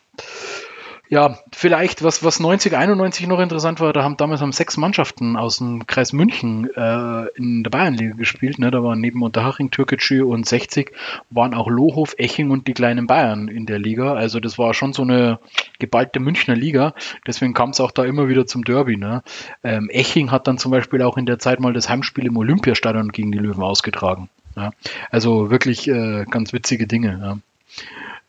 [1.12, 5.38] Ja, vielleicht, was, was 90, 91 noch interessant war, da haben damals haben sechs Mannschaften
[5.38, 8.60] aus dem Kreis München äh, in der Bayernliga gespielt.
[8.60, 8.70] Ne?
[8.70, 10.92] Da waren neben Unterhaching, Türkgücü und 60
[11.32, 14.14] waren auch Lohof, Eching und die kleinen Bayern in der Liga.
[14.14, 15.40] Also das war schon so eine
[15.80, 16.94] geballte Münchner Liga.
[17.26, 18.96] Deswegen kam es auch da immer wieder zum Derby.
[18.96, 19.24] Ne?
[19.64, 23.12] Ähm, Eching hat dann zum Beispiel auch in der Zeit mal das Heimspiel im Olympiastadion
[23.12, 24.30] gegen die Löwen ausgetragen.
[24.56, 24.74] Ja?
[25.10, 27.20] Also wirklich äh, ganz witzige Dinge.
[27.20, 27.38] Ja?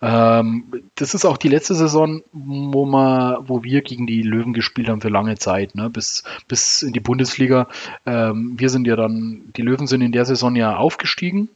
[0.02, 0.64] Ähm,
[0.94, 5.01] das ist auch die letzte Saison, wo, wir, wo wir gegen die Löwen gespielt haben
[5.01, 5.90] für lange Zeit, ne?
[5.90, 7.68] bis, bis in die Bundesliga.
[8.06, 11.48] Ähm, wir sind ja dann, die Löwen sind in der Saison ja aufgestiegen.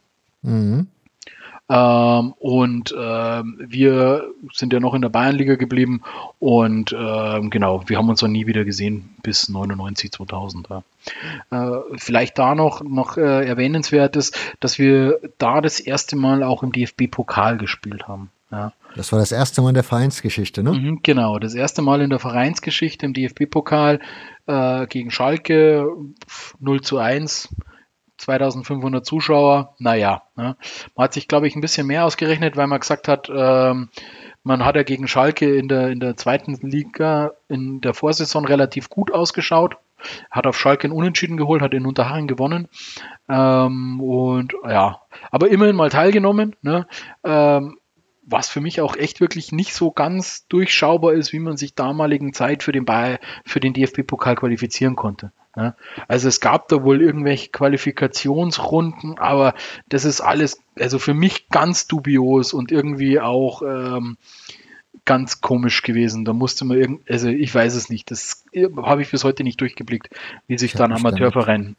[0.42, 0.88] Mhm.
[1.66, 6.02] Ähm, und ähm, wir sind ja noch in der Bayernliga geblieben
[6.38, 10.68] und ähm, genau, wir haben uns noch nie wieder gesehen bis 99, 2000.
[10.68, 10.82] Ja.
[11.50, 16.62] Äh, vielleicht da noch, noch äh, erwähnenswert ist, dass wir da das erste Mal auch
[16.62, 18.28] im DFB-Pokal gespielt haben.
[18.54, 18.72] Ja.
[18.94, 20.72] Das war das erste Mal in der Vereinsgeschichte, ne?
[20.72, 23.98] Mhm, genau, das erste Mal in der Vereinsgeschichte im DFB-Pokal
[24.46, 25.88] äh, gegen Schalke
[26.60, 27.48] 0 zu 1.
[28.16, 30.56] 2500 Zuschauer, naja, ne?
[30.94, 33.88] man hat sich, glaube ich, ein bisschen mehr ausgerechnet, weil man gesagt hat, ähm,
[34.44, 38.88] man hat ja gegen Schalke in der, in der zweiten Liga in der Vorsaison relativ
[38.88, 39.78] gut ausgeschaut,
[40.30, 42.68] hat auf Schalke einen Unentschieden geholt, hat in Unterhaching gewonnen
[43.28, 45.00] ähm, und ja,
[45.32, 46.54] aber immerhin mal teilgenommen.
[46.62, 46.86] Ne?
[47.24, 47.78] Ähm,
[48.26, 52.32] was für mich auch echt wirklich nicht so ganz durchschaubar ist, wie man sich damaligen
[52.32, 52.86] Zeit für den,
[53.44, 55.32] für den DFB-Pokal qualifizieren konnte.
[55.56, 55.76] Ja,
[56.08, 59.54] also es gab da wohl irgendwelche Qualifikationsrunden, aber
[59.88, 64.16] das ist alles, also für mich ganz dubios und irgendwie auch ähm,
[65.04, 66.24] ganz komisch gewesen.
[66.24, 68.44] Da musste man irgend, also ich weiß es nicht, das
[68.76, 70.08] habe ich bis heute nicht durchgeblickt,
[70.48, 71.76] wie sich da ein Amateurverein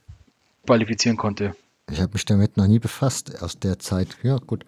[0.65, 1.53] qualifizieren konnte.
[1.91, 4.17] Ich habe mich damit noch nie befasst aus der Zeit.
[4.23, 4.65] Ja, gut.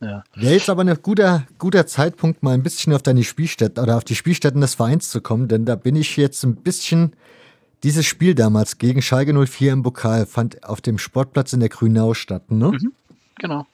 [0.00, 0.24] Ja.
[0.34, 4.04] Wäre jetzt aber ein guter, guter Zeitpunkt, mal ein bisschen auf deine Spielstätten oder auf
[4.04, 7.14] die Spielstätten des Vereins zu kommen, denn da bin ich jetzt ein bisschen.
[7.82, 12.14] Dieses Spiel damals gegen Schalke 04 im Pokal fand auf dem Sportplatz in der Grünau
[12.14, 12.72] statt, ne?
[12.72, 12.92] Mhm,
[13.38, 13.66] genau.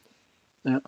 [0.65, 0.81] Ja.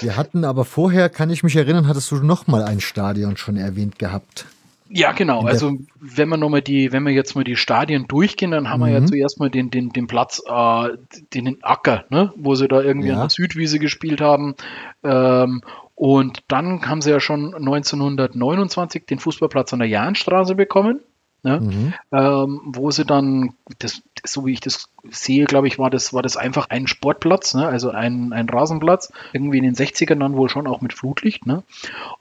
[0.00, 3.56] Wir hatten aber vorher, kann ich mich erinnern, hattest du noch mal ein Stadion schon
[3.56, 4.46] erwähnt gehabt.
[4.88, 5.42] Ja, genau.
[5.42, 8.80] Also wenn wir noch mal die, wenn wir jetzt mal die Stadien durchgehen, dann haben
[8.80, 8.84] mhm.
[8.84, 9.06] wir ja mhm.
[9.06, 10.88] zuerst mal den, den, den Platz, äh,
[11.34, 12.32] den Acker, ne?
[12.36, 13.14] wo sie da irgendwie ja.
[13.14, 14.54] an der Südwiese gespielt haben.
[15.02, 15.62] Ähm,
[15.94, 21.00] und dann haben sie ja schon 1929 den Fußballplatz an der Jahnstraße bekommen
[21.42, 21.60] ne?
[21.60, 21.94] Mhm.
[22.12, 26.22] Ähm, wo sie dann, das, so wie ich das sehe, glaube ich, war das, war
[26.22, 27.66] das einfach ein Sportplatz, ne?
[27.66, 31.46] also ein, ein Rasenplatz, irgendwie in den 60ern dann wohl schon auch mit Flutlicht.
[31.46, 31.62] Ne?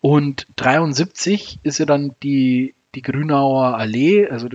[0.01, 4.47] Und 73 ist ja dann die, die Grünauer Allee, also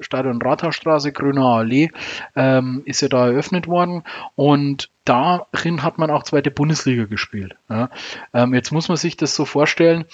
[0.00, 1.90] Stadion Rathausstraße, Grünauer Allee,
[2.36, 4.04] ähm, ist ja da eröffnet worden
[4.36, 7.56] und darin hat man auch zweite Bundesliga gespielt.
[7.68, 7.90] Ja.
[8.32, 10.04] Ähm, jetzt muss man sich das so vorstellen,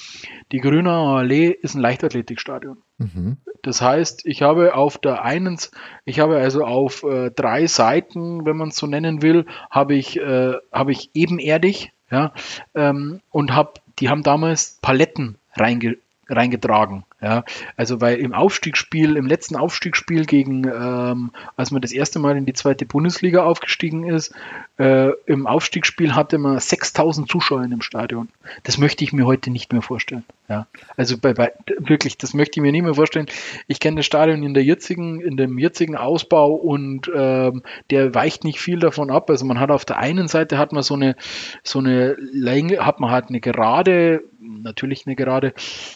[0.52, 2.78] die Grünauer Allee ist ein Leichtathletikstadion.
[2.98, 3.36] Mhm.
[3.62, 5.58] Das heißt, ich habe auf der einen,
[6.04, 10.18] ich habe also auf äh, drei Seiten, wenn man es so nennen will, habe ich,
[10.18, 12.32] äh, habe ich ebenerdig, ja,
[12.74, 15.98] ähm, und habe, die haben damals Paletten reinge
[16.28, 17.04] reingetragen.
[17.26, 17.42] Ja,
[17.76, 22.46] also weil im Aufstiegsspiel, im letzten Aufstiegsspiel gegen, ähm, als man das erste Mal in
[22.46, 24.32] die zweite Bundesliga aufgestiegen ist,
[24.78, 28.28] äh, im Aufstiegsspiel hatte man 6000 Zuschauer in dem Stadion.
[28.62, 30.24] Das möchte ich mir heute nicht mehr vorstellen.
[30.48, 30.66] Ja,
[30.96, 33.26] also bei, bei, wirklich, das möchte ich mir nicht mehr vorstellen.
[33.66, 38.44] Ich kenne das Stadion in der jetzigen, in dem jetzigen Ausbau und ähm, der weicht
[38.44, 39.28] nicht viel davon ab.
[39.30, 41.16] Also man hat auf der einen Seite hat man so eine,
[41.64, 45.52] so eine Länge, hat man halt eine gerade, natürlich eine gerade,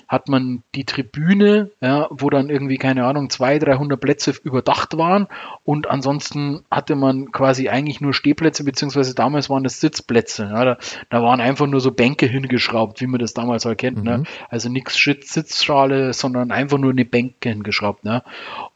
[0.09, 5.29] hat man die Tribüne, ja, wo dann irgendwie, keine Ahnung, 200, 300 Plätze überdacht waren
[5.65, 10.45] und ansonsten hatte man quasi eigentlich nur Stehplätze, beziehungsweise damals waren das Sitzplätze.
[10.45, 10.79] Ja, da,
[11.09, 14.05] da, waren einfach nur so Bänke hingeschraubt, wie man das damals halt kennt.
[14.05, 14.19] Ne?
[14.19, 14.23] Mhm.
[14.23, 14.29] Ne?
[14.49, 18.05] Also nichts Sitzschale, sondern einfach nur eine Bänke hingeschraubt.
[18.05, 18.23] Ne?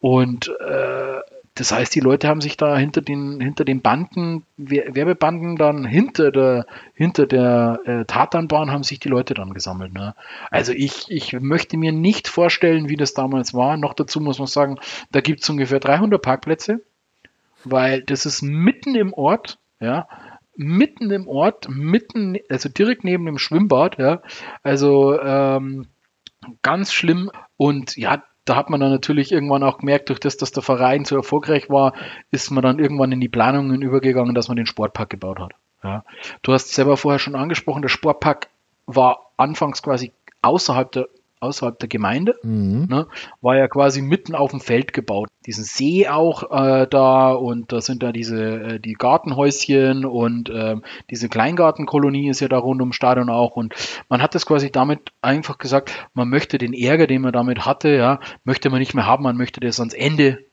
[0.01, 1.21] Und äh,
[1.57, 6.33] das heißt, die Leute haben sich da hinter den, hinter den Banden, Werbebanden dann hinter
[6.33, 9.95] der, hinter der äh, Tatanbahn haben sich die Leute dann gesammelt.
[9.95, 10.17] Ne?
[10.51, 13.77] Also ich, ich möchte mir nicht vorstellen, wie das damals war.
[13.77, 14.79] Noch dazu muss man sagen,
[15.13, 16.81] da gibt es ungefähr 300 Parkplätze,
[17.63, 20.09] weil das ist mitten im Ort, ja,
[20.57, 24.23] mitten im Ort, mitten, also direkt neben dem Schwimmbad, ja.
[24.63, 25.87] Also ähm,
[26.63, 27.31] ganz schlimm.
[27.57, 31.05] Und ja, da hat man dann natürlich irgendwann auch gemerkt, durch das, dass der Verein
[31.05, 31.95] so erfolgreich war,
[32.31, 35.53] ist man dann irgendwann in die Planungen übergegangen, dass man den Sportpark gebaut hat.
[35.83, 36.05] Ja.
[36.43, 38.49] Du hast selber vorher schon angesprochen, der Sportpark
[38.87, 41.09] war anfangs quasi außerhalb der
[41.45, 42.35] außerhalb der Gemeinde.
[42.43, 42.87] Mhm.
[42.89, 43.07] Ne,
[43.41, 45.29] war ja quasi mitten auf dem Feld gebaut.
[45.47, 50.77] Diesen See auch äh, da und da sind da diese äh, die Gartenhäuschen und äh,
[51.11, 53.75] diese Kleingartenkolonie ist ja da rund ums Stadion auch und
[54.09, 57.91] man hat das quasi damit einfach gesagt, man möchte den Ärger, den man damit hatte,
[57.91, 60.45] ja, möchte man nicht mehr haben, man möchte das ans Ende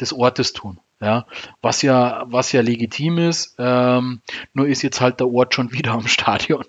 [0.00, 0.78] des Ortes tun.
[1.00, 1.26] Ja,
[1.60, 4.22] was ja, was ja legitim ist, ähm,
[4.54, 6.64] nur ist jetzt halt der Ort schon wieder am Stadion.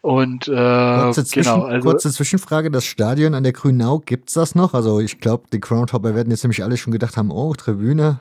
[0.00, 4.34] Und äh, kurze, Zwischen, genau, also, kurze Zwischenfrage: Das Stadion an der Grünau, gibt es
[4.34, 4.74] das noch?
[4.74, 8.20] Also, ich glaube, die Groundhopper werden jetzt nämlich alle schon gedacht haben: Oh, Tribüne,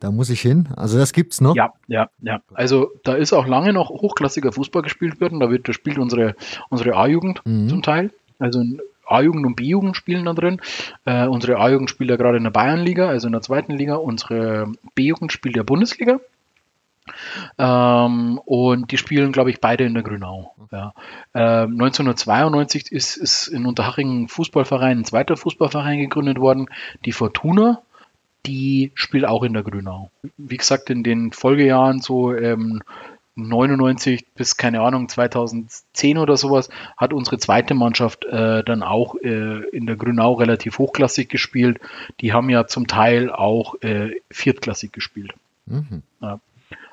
[0.00, 0.68] da muss ich hin.
[0.76, 1.54] Also, das gibt es noch?
[1.54, 2.40] Ja, ja, ja.
[2.52, 5.40] Also, da ist auch lange noch hochklassiger Fußball gespielt worden.
[5.40, 6.34] Da, wird, da spielt unsere,
[6.68, 7.68] unsere A-Jugend mhm.
[7.68, 8.10] zum Teil.
[8.38, 8.62] Also,
[9.06, 10.60] A-Jugend und B-Jugend spielen da drin.
[11.04, 13.96] Äh, unsere A-Jugend spielt ja gerade in der Bayernliga, also in der zweiten Liga.
[13.96, 16.20] Unsere B-Jugend spielt ja Bundesliga.
[17.58, 20.54] Ähm, und die spielen, glaube ich, beide in der Grünau.
[20.70, 20.92] Ja.
[21.34, 26.66] Ähm, 1992 ist, ist in Unterhaching ein Fußballverein, ein zweiter Fußballverein gegründet worden,
[27.04, 27.82] die Fortuna.
[28.46, 30.10] Die spielt auch in der Grünau.
[30.36, 32.80] Wie gesagt, in den Folgejahren so ähm,
[33.38, 39.64] 99 bis keine Ahnung 2010 oder sowas hat unsere zweite Mannschaft äh, dann auch äh,
[39.70, 41.80] in der Grünau relativ hochklassig gespielt.
[42.20, 45.34] Die haben ja zum Teil auch äh, viertklassig gespielt.
[45.66, 46.02] Mhm.
[46.20, 46.40] Ja.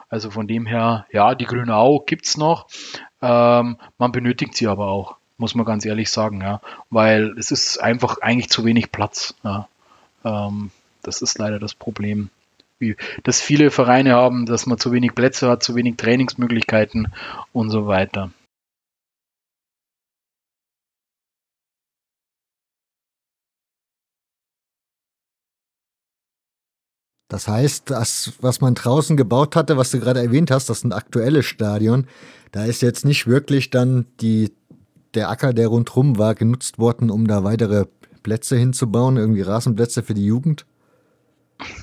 [0.10, 2.68] Also von dem her, ja, die Grüne Au gibt es noch.
[3.22, 6.62] Ähm, man benötigt sie aber auch, muss man ganz ehrlich sagen, ja.
[6.90, 9.36] Weil es ist einfach eigentlich zu wenig Platz.
[9.44, 9.68] Ja.
[10.24, 10.72] Ähm,
[11.04, 12.30] das ist leider das Problem.
[12.78, 17.14] Wie, dass viele Vereine haben, dass man zu wenig Plätze hat, zu wenig Trainingsmöglichkeiten
[17.54, 18.32] und so weiter.
[27.28, 30.94] Das heißt, das, was man draußen gebaut hatte, was du gerade erwähnt hast, das sind
[30.94, 32.08] aktuelle Stadion,
[32.52, 34.52] da ist jetzt nicht wirklich dann die,
[35.16, 37.86] der Acker, der rundherum war, genutzt worden, um da weitere
[38.22, 40.66] Plätze hinzubauen, irgendwie Rasenplätze für die Jugend?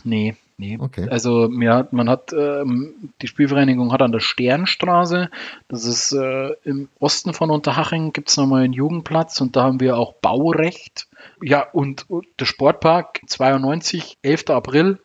[0.04, 0.78] Nee, nee.
[0.80, 1.08] Okay.
[1.08, 5.30] Also mir man hat, ähm, die Spielvereinigung hat an der Sternstraße,
[5.68, 9.80] das ist äh, im Osten von Unterhaching, gibt es nochmal einen Jugendplatz und da haben
[9.80, 11.08] wir auch Baurecht.
[11.40, 14.50] Ja, und, und der Sportpark 92, 11.
[14.50, 14.98] April,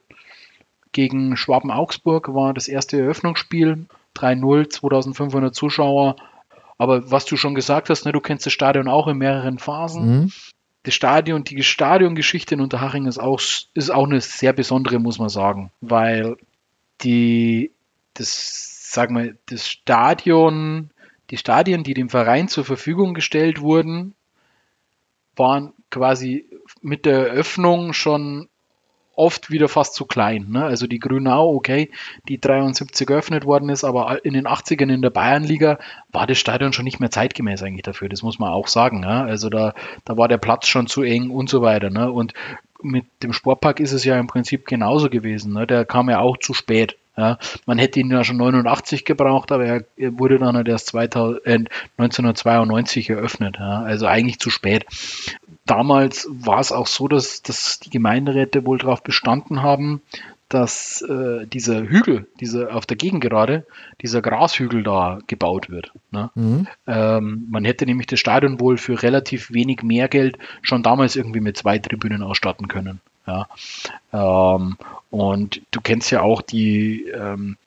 [0.91, 3.85] gegen Schwaben-Augsburg war das erste Eröffnungsspiel.
[4.15, 6.15] 3-0, 2500 Zuschauer.
[6.77, 10.05] Aber was du schon gesagt hast, ne, du kennst das Stadion auch in mehreren Phasen.
[10.05, 10.31] Mhm.
[10.83, 13.41] Das Stadion, die Stadiongeschichte in Unterhaching ist auch,
[13.73, 16.37] ist auch eine sehr besondere, muss man sagen, weil
[17.01, 17.71] die,
[18.13, 20.91] das, sagen wir, das Stadion,
[21.29, 24.13] die Stadien, die dem Verein zur Verfügung gestellt wurden,
[25.35, 26.45] waren quasi
[26.81, 28.49] mit der Eröffnung schon
[29.17, 30.47] oft wieder fast zu klein.
[30.49, 30.63] Ne?
[30.63, 31.89] Also die Grünau, okay,
[32.29, 35.79] die 73 geöffnet worden ist, aber in den 80ern in der Bayernliga
[36.11, 38.09] war das Stadion schon nicht mehr zeitgemäß eigentlich dafür.
[38.09, 39.03] Das muss man auch sagen.
[39.03, 39.23] Ja?
[39.23, 39.73] Also da,
[40.05, 41.89] da war der Platz schon zu eng und so weiter.
[41.89, 42.11] Ne?
[42.11, 42.33] Und
[42.81, 45.53] mit dem Sportpark ist es ja im Prinzip genauso gewesen.
[45.53, 45.65] Ne?
[45.65, 46.95] Der kam ja auch zu spät.
[47.17, 51.47] Ja, man hätte ihn ja schon 89 gebraucht, aber er wurde dann halt erst 2000,
[51.47, 51.65] äh,
[51.97, 53.57] 1992 eröffnet.
[53.57, 54.85] Ja, also eigentlich zu spät.
[55.67, 60.01] Damals war es auch so, dass, dass die Gemeinderäte wohl darauf bestanden haben,
[60.49, 63.65] dass äh, dieser Hügel, dieser auf der Gegengerade,
[64.01, 65.91] dieser Grashügel da gebaut wird.
[66.11, 66.31] Ne?
[66.35, 66.67] Mhm.
[66.87, 71.41] Ähm, man hätte nämlich das Stadion wohl für relativ wenig mehr Geld schon damals irgendwie
[71.41, 73.01] mit zwei Tribünen ausstatten können.
[73.27, 73.49] Ja.
[74.13, 74.77] Ähm,
[75.09, 77.57] und du kennst ja auch die, ähm,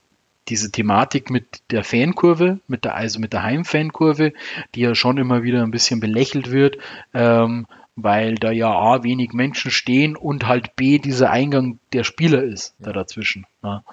[0.48, 4.32] diese Thematik mit der Fankurve, mit der, also mit der Heimfankurve,
[4.74, 6.78] die ja schon immer wieder ein bisschen belächelt wird,
[7.12, 12.42] ähm, weil da ja A, wenig Menschen stehen und halt B, dieser Eingang der Spieler
[12.42, 13.46] ist da dazwischen.
[13.62, 13.84] Ja.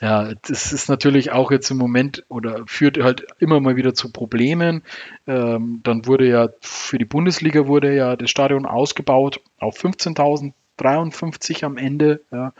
[0.00, 4.12] ja, das ist natürlich auch jetzt im Moment oder führt halt immer mal wieder zu
[4.12, 4.82] Problemen.
[5.26, 11.64] Ähm, dann wurde ja für die Bundesliga wurde ja das Stadion ausgebaut auf 15.000 53
[11.64, 12.20] am Ende.
[12.30, 12.52] Ja.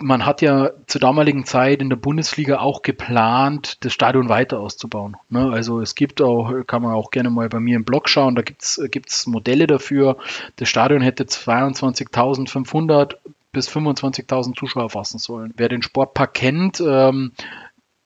[0.00, 5.16] Man hat ja zur damaligen Zeit in der Bundesliga auch geplant, das Stadion weiter auszubauen.
[5.28, 5.50] Ne?
[5.50, 8.42] Also es gibt auch, kann man auch gerne mal bei mir im Blog schauen, da
[8.42, 10.16] gibt es Modelle dafür.
[10.56, 13.16] Das Stadion hätte 22.500
[13.50, 15.52] bis 25.000 Zuschauer fassen sollen.
[15.56, 17.32] Wer den Sportpark kennt, ähm,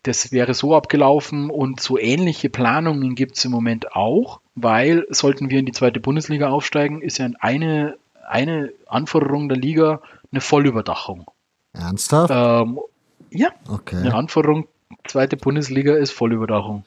[0.03, 5.51] das wäre so abgelaufen und so ähnliche Planungen gibt es im Moment auch, weil sollten
[5.51, 7.97] wir in die zweite Bundesliga aufsteigen, ist ja eine
[8.33, 10.01] eine Anforderung der Liga
[10.31, 11.27] eine Vollüberdachung.
[11.73, 12.33] Ernsthaft?
[12.35, 12.79] Ähm,
[13.31, 13.97] ja, okay.
[13.97, 14.69] eine Anforderung
[15.05, 16.85] zweite Bundesliga ist Vollüberdachung.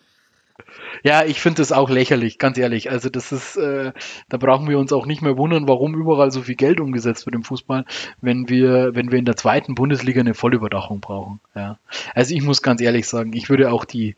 [1.03, 2.89] Ja, ich finde das auch lächerlich, ganz ehrlich.
[2.89, 3.91] Also das ist, äh,
[4.29, 7.35] da brauchen wir uns auch nicht mehr wundern, warum überall so viel Geld umgesetzt wird
[7.35, 7.85] im Fußball,
[8.21, 11.41] wenn wir, wenn wir in der zweiten Bundesliga eine Vollüberdachung brauchen.
[11.55, 11.77] Ja.
[12.13, 14.15] Also ich muss ganz ehrlich sagen, ich würde auch die,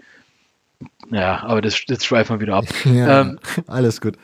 [1.10, 2.65] ja, aber das, das schweifen wir wieder ab.
[2.85, 4.15] Ja, ähm, alles gut.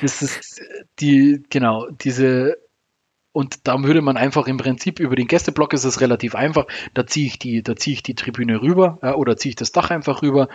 [0.00, 0.62] Das ist
[1.00, 2.56] die, genau, diese,
[3.32, 6.66] und da würde man einfach im Prinzip über den Gästeblock ist es relativ einfach.
[6.94, 9.72] Da ziehe ich die, da ziehe ich die Tribüne rüber ja, oder ziehe ich das
[9.72, 10.48] Dach einfach rüber.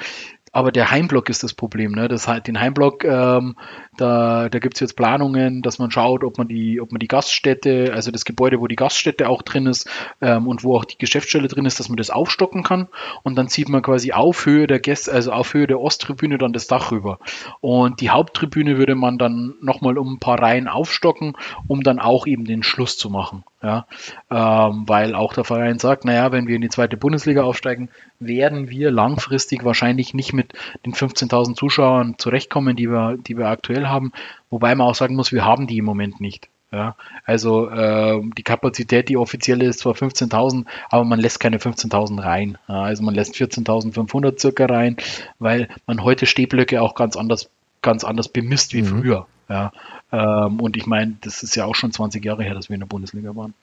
[0.57, 1.91] Aber der Heimblock ist das Problem.
[1.91, 2.07] Ne?
[2.07, 3.55] Das, den Heimblock, ähm,
[3.95, 7.07] da, da gibt es jetzt Planungen, dass man schaut, ob man die, ob man die
[7.07, 9.87] Gaststätte, also das Gebäude, wo die Gaststätte auch drin ist
[10.19, 12.87] ähm, und wo auch die Geschäftsstelle drin ist, dass man das aufstocken kann.
[13.21, 16.53] Und dann zieht man quasi auf Höhe der Gäste, also auf Höhe der Osttribüne dann
[16.53, 17.19] das Dach rüber.
[17.61, 22.25] Und die Haupttribüne würde man dann nochmal um ein paar Reihen aufstocken, um dann auch
[22.25, 23.43] eben den Schluss zu machen.
[23.63, 23.87] Ja,
[24.29, 27.89] ähm, weil auch der Verein sagt, naja, wenn wir in die zweite Bundesliga aufsteigen,
[28.19, 30.53] werden wir langfristig wahrscheinlich nicht mit
[30.85, 34.11] den 15.000 Zuschauern zurechtkommen, die wir, die wir aktuell haben.
[34.51, 36.49] Wobei man auch sagen muss, wir haben die im Moment nicht.
[36.71, 42.21] Ja, also äh, die Kapazität, die offizielle ist zwar 15.000, aber man lässt keine 15.000
[42.21, 42.57] rein.
[42.67, 44.97] Ja, also man lässt 14.500 circa rein,
[45.39, 47.49] weil man heute Stehblöcke auch ganz anders,
[47.81, 48.87] ganz anders bemisst wie mhm.
[48.87, 49.27] früher.
[49.49, 49.71] Ja,
[50.11, 52.81] ähm, und ich meine, das ist ja auch schon 20 Jahre her, dass wir in
[52.81, 53.53] der Bundesliga waren.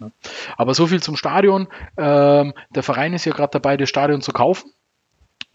[0.00, 0.10] Ja.
[0.56, 1.68] Aber so viel zum Stadion.
[1.96, 4.70] Ähm, der Verein ist ja gerade dabei, das Stadion zu kaufen.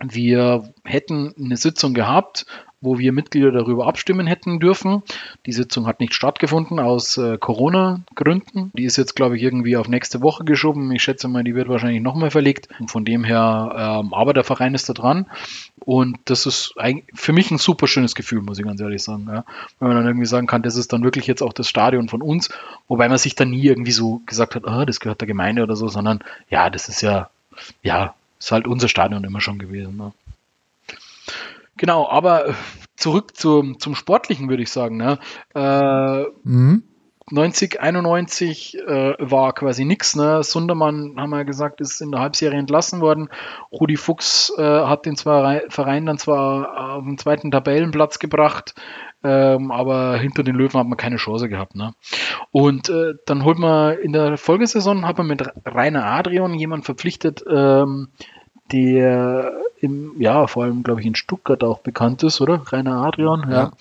[0.02, 2.46] Wir hätten eine Sitzung gehabt
[2.82, 5.04] wo wir Mitglieder darüber abstimmen hätten dürfen.
[5.46, 8.72] Die Sitzung hat nicht stattgefunden aus äh, Corona-Gründen.
[8.74, 10.90] Die ist jetzt, glaube ich, irgendwie auf nächste Woche geschoben.
[10.92, 12.70] Ich schätze mal, die wird wahrscheinlich nochmal verlegt.
[12.80, 15.26] Und von dem her, ähm, aber der Verein ist da dran.
[15.80, 16.74] Und das ist
[17.14, 19.28] für mich ein super schönes Gefühl, muss ich ganz ehrlich sagen.
[19.30, 19.44] Ja.
[19.80, 22.22] Wenn man dann irgendwie sagen kann, das ist dann wirklich jetzt auch das Stadion von
[22.22, 22.50] uns.
[22.88, 25.76] Wobei man sich dann nie irgendwie so gesagt hat, ah, das gehört der Gemeinde oder
[25.76, 26.20] so, sondern
[26.50, 27.30] ja, das ist ja,
[27.84, 29.98] ja, ist halt unser Stadion immer schon gewesen.
[29.98, 30.14] Ne.
[31.80, 32.56] Genau, aber
[32.98, 34.98] zurück zum, zum Sportlichen würde ich sagen.
[34.98, 35.18] Ne?
[35.56, 36.84] Äh, mhm.
[37.32, 40.14] 90, 91 äh, war quasi nichts.
[40.18, 40.44] Ne?
[40.44, 43.30] Sundermann, haben wir gesagt, ist in der Halbserie entlassen worden.
[43.72, 48.76] Rudi Fuchs äh, hat den Verein dann zwar auf den zweiten Tabellenplatz gebracht,
[49.24, 51.76] ähm, aber hinter den Löwen hat man keine Chance gehabt.
[51.76, 51.94] Ne?
[52.52, 57.42] Und äh, dann holt man in der Folgesaison, hat man mit Rainer Adrian jemanden verpflichtet,
[57.50, 58.10] ähm,
[58.72, 62.62] der im, ja, vor allem, glaube ich, in Stuttgart auch bekannt ist, oder?
[62.66, 63.58] Rainer Adrian, ja.
[63.58, 63.72] ja.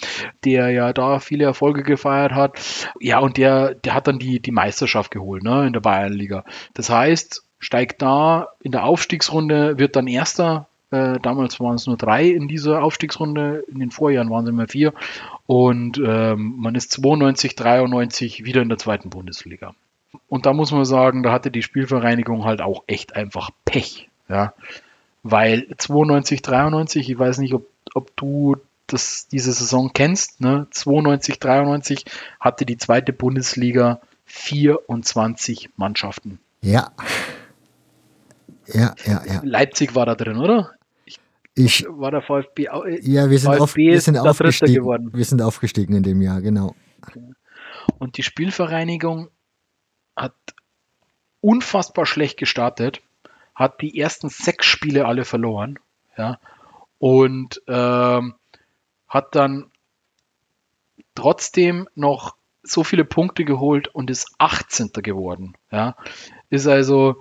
[0.45, 2.59] Der ja da viele Erfolge gefeiert hat.
[3.01, 6.45] Ja, und der, der hat dann die, die Meisterschaft geholt, ne, in der Bayernliga.
[6.75, 10.69] Das heißt, steigt da in der Aufstiegsrunde, wird dann Erster.
[10.91, 14.69] Äh, damals waren es nur drei in dieser Aufstiegsrunde, in den Vorjahren waren es immer
[14.69, 14.95] vier.
[15.47, 19.75] Und ähm, man ist 92, 93 wieder in der zweiten Bundesliga.
[20.29, 24.08] Und da muss man sagen, da hatte die Spielvereinigung halt auch echt einfach Pech.
[24.29, 24.55] Ja,
[25.23, 28.57] weil 92, 93, ich weiß nicht, ob, ob du
[28.87, 30.67] das, diese Saison kennst, ne?
[30.71, 32.05] 92, 93
[32.41, 36.39] hatte die zweite Bundesliga 24 Mannschaften.
[36.63, 36.93] Ja.
[38.67, 39.41] Ja, ja, ja.
[39.45, 40.73] Leipzig war da drin, oder?
[41.55, 42.69] Ich, war der VfB
[43.03, 44.75] Ja, wir sind, VfB auf, wir sind aufgestiegen.
[44.75, 45.11] geworden.
[45.13, 46.75] Wir sind aufgestiegen in dem Jahr, genau.
[47.99, 49.29] Und die Spielvereinigung
[50.15, 50.35] hat
[51.41, 53.01] unfassbar schlecht gestartet,
[53.59, 55.81] hat die ersten sechs Spiele alle verloren,
[56.17, 56.39] ja,
[56.99, 58.37] und ähm,
[59.09, 59.71] hat dann
[61.17, 64.93] trotzdem noch so viele Punkte geholt und ist 18.
[65.03, 65.97] geworden, ja,
[66.51, 67.21] ist also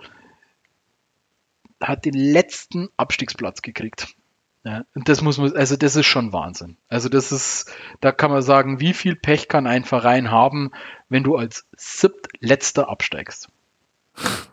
[1.81, 4.15] hat den letzten Abstiegsplatz gekriegt.
[4.63, 6.75] Ja, und das muss man, also das ist schon Wahnsinn.
[6.89, 10.71] Also das ist, da kann man sagen, wie viel Pech kann ein Verein haben,
[11.07, 13.49] wenn du als siebtletzter absteigst.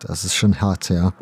[0.00, 1.12] Das ist schon hart, ja.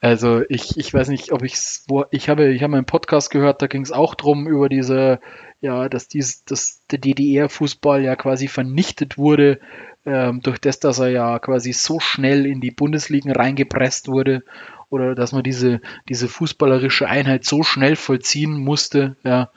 [0.00, 1.54] Also ich, ich weiß nicht, ob ich
[1.88, 5.20] wo ich habe ich habe einen Podcast gehört, da ging es auch drum über diese
[5.60, 9.60] ja, dass dies dass der DDR-Fußball ja quasi vernichtet wurde
[10.06, 14.42] ähm, durch das, dass er ja quasi so schnell in die Bundesligen reingepresst wurde
[14.88, 19.16] oder dass man diese diese fußballerische Einheit so schnell vollziehen musste.
[19.22, 19.50] Ja,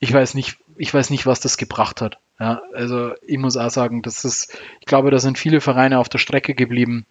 [0.00, 2.18] ich weiß nicht, ich weiß nicht, was das gebracht hat.
[2.38, 6.08] Ja, also ich muss auch sagen, das ist, ich glaube, da sind viele Vereine auf
[6.08, 7.06] der Strecke geblieben.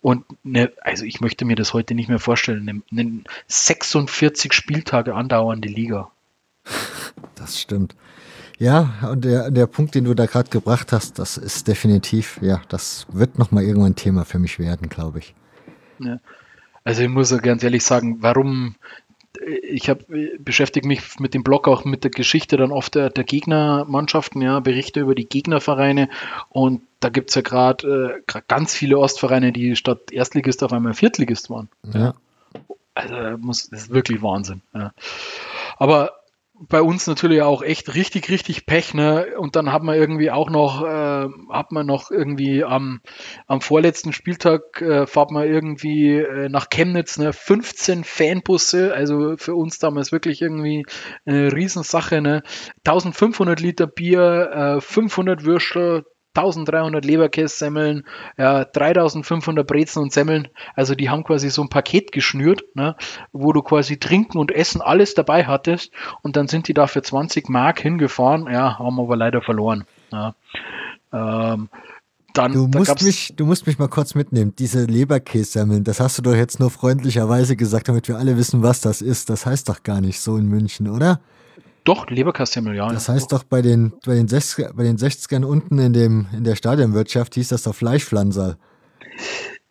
[0.00, 5.14] Und ne, also ich möchte mir das heute nicht mehr vorstellen, eine, eine 46 Spieltage
[5.14, 6.10] andauernde Liga.
[7.34, 7.96] Das stimmt.
[8.58, 12.60] Ja, und der, der Punkt, den du da gerade gebracht hast, das ist definitiv, ja,
[12.68, 15.34] das wird nochmal irgendwann Thema für mich werden, glaube ich.
[15.98, 16.18] Ja.
[16.84, 18.74] Also ich muss ganz ehrlich sagen, warum
[19.46, 20.04] ich habe
[20.38, 24.60] beschäftige mich mit dem Blog auch mit der Geschichte dann oft der, der Gegnermannschaften, ja,
[24.60, 26.08] Berichte über die Gegnervereine
[26.48, 30.94] und da gibt es ja gerade äh, ganz viele Ostvereine, die statt Erstligist auf einmal
[30.94, 31.68] Viertligist waren.
[31.92, 32.14] Ja.
[32.94, 34.60] Also muss, das ist wirklich Wahnsinn.
[34.74, 34.92] Ja.
[35.78, 36.19] Aber
[36.68, 39.38] bei uns natürlich auch echt richtig, richtig Pech, ne?
[39.38, 43.00] Und dann hat man irgendwie auch noch, äh, hat man noch irgendwie am,
[43.46, 47.32] am vorletzten Spieltag äh, fahrt man irgendwie äh, nach Chemnitz, ne?
[47.32, 50.84] 15 Fanbusse, also für uns damals wirklich irgendwie
[51.24, 52.42] eine Riesensache, ne?
[52.86, 56.04] 1500 Liter Bier, äh, 500 Würstel,
[56.34, 58.04] 1300 Leberkässemmeln,
[58.38, 60.48] ja, 3500 Brezen und Semmeln.
[60.76, 62.96] Also die haben quasi so ein Paket geschnürt, ne,
[63.32, 65.92] wo du quasi Trinken und Essen alles dabei hattest.
[66.22, 68.46] Und dann sind die da für 20 Mark hingefahren.
[68.50, 69.84] Ja, haben aber leider verloren.
[70.12, 70.34] Ja.
[71.12, 71.68] Ähm,
[72.32, 74.54] dann, Du musst, mich, du musst mich mal kurz mitnehmen.
[74.56, 78.80] Diese Leberkässemmeln, das hast du doch jetzt nur freundlicherweise gesagt, damit wir alle wissen, was
[78.80, 79.30] das ist.
[79.30, 81.20] Das heißt doch gar nicht so in München, oder?
[81.84, 82.88] Doch, Leberkassemmel, ja.
[82.92, 86.44] Das heißt doch bei den, bei den, 60, bei den 60ern unten in, dem, in
[86.44, 88.56] der Stadionwirtschaft hieß das doch Fleischpflanzerl.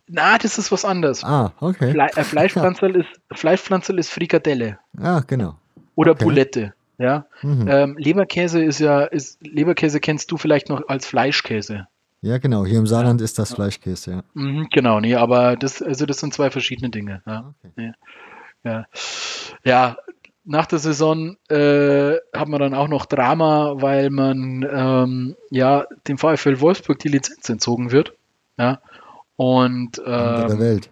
[0.08, 1.24] Na, das ist was anderes.
[1.24, 1.92] Ah, okay.
[1.92, 5.56] Fle äh, Fleischpflanzerl ist, Fleischpflanzerl ist Frikadelle Ah, genau.
[5.96, 6.24] oder Okay.
[6.24, 6.74] Boulette.
[6.98, 7.28] Ja.
[7.44, 7.68] Mhm.
[7.70, 11.88] Ähm, Leberkäse ist ja, ist, Leberkäse kennst du vielleicht noch als Fleischkäse.
[12.22, 12.66] Ja, genau.
[12.66, 14.24] Hier im Saarland ist das Fleischkäse, ja.
[14.34, 17.22] Mhm, genau, nee, aber das, also das sind zwei verschiedene Dinge.
[17.26, 17.94] Ja, Okay.
[18.66, 18.86] ja.
[19.64, 19.98] ja
[20.50, 26.18] nach der Saison äh, hat man dann auch noch Drama, weil man ähm, ja dem
[26.18, 28.16] VfL Wolfsburg die Lizenz entzogen wird.
[28.58, 28.82] Ja.
[29.36, 30.90] Und Unter der ähm, Welt.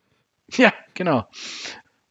[0.52, 1.26] ja, genau.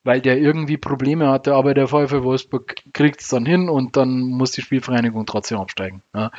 [0.03, 4.21] Weil der irgendwie Probleme hatte, aber der VfL Wolfsburg kriegt es dann hin und dann
[4.21, 6.01] muss die Spielvereinigung trotzdem absteigen.
[6.15, 6.31] Ja.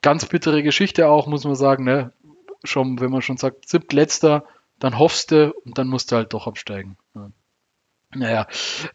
[0.00, 1.84] Ganz bittere Geschichte auch, muss man sagen.
[1.84, 2.14] Ne?
[2.64, 4.44] Schon, wenn man schon sagt, siebtletzter,
[4.78, 6.96] dann hoffst du und dann musst du halt doch absteigen.
[8.14, 8.18] Ja.
[8.18, 8.46] Naja,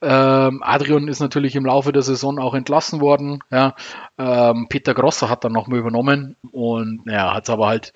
[0.01, 3.39] ähm, Adrian ist natürlich im Laufe der Saison auch entlassen worden.
[3.51, 3.75] Ja.
[4.17, 7.93] Ähm, Peter Grosser hat dann nochmal übernommen und naja, hat es aber halt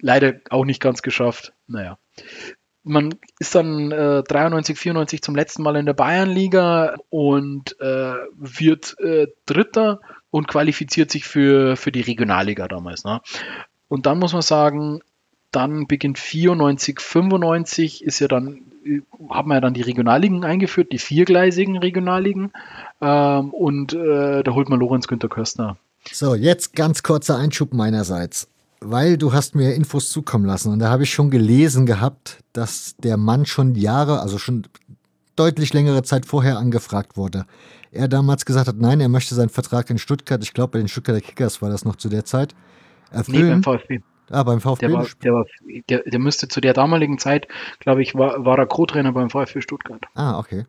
[0.00, 1.52] leider auch nicht ganz geschafft.
[1.66, 1.98] Naja.
[2.84, 8.98] Man ist dann äh, 93, 94 zum letzten Mal in der Bayernliga und äh, wird
[8.98, 13.04] äh, Dritter und qualifiziert sich für, für die Regionalliga damals.
[13.04, 13.20] Ne?
[13.86, 15.00] Und dann muss man sagen,
[15.52, 18.71] dann beginnt 94, 95 ist ja dann,
[19.30, 22.52] haben wir ja dann die Regionalligen eingeführt, die viergleisigen Regionalligen.
[23.00, 25.76] Ähm, und äh, da holt man Lorenz Günther Köstner.
[26.10, 28.48] So, jetzt ganz kurzer Einschub meinerseits.
[28.80, 32.96] Weil du hast mir Infos zukommen lassen und da habe ich schon gelesen gehabt, dass
[32.96, 34.66] der Mann schon Jahre, also schon
[35.36, 37.46] deutlich längere Zeit vorher angefragt wurde.
[37.92, 40.88] Er damals gesagt hat, nein, er möchte seinen Vertrag in Stuttgart, ich glaube bei den
[40.88, 42.54] Stuttgarter Kickers war das noch zu der Zeit,
[43.12, 43.60] Nee, erfüllen.
[43.60, 44.00] beim VfB.
[44.32, 44.86] Ah, beim VfB.
[44.86, 45.44] Der, war, der, war,
[45.88, 47.46] der, der müsste zu der damaligen Zeit,
[47.78, 50.02] glaube ich, war, war er Co-Trainer beim VfB Stuttgart.
[50.14, 50.64] Ah, okay.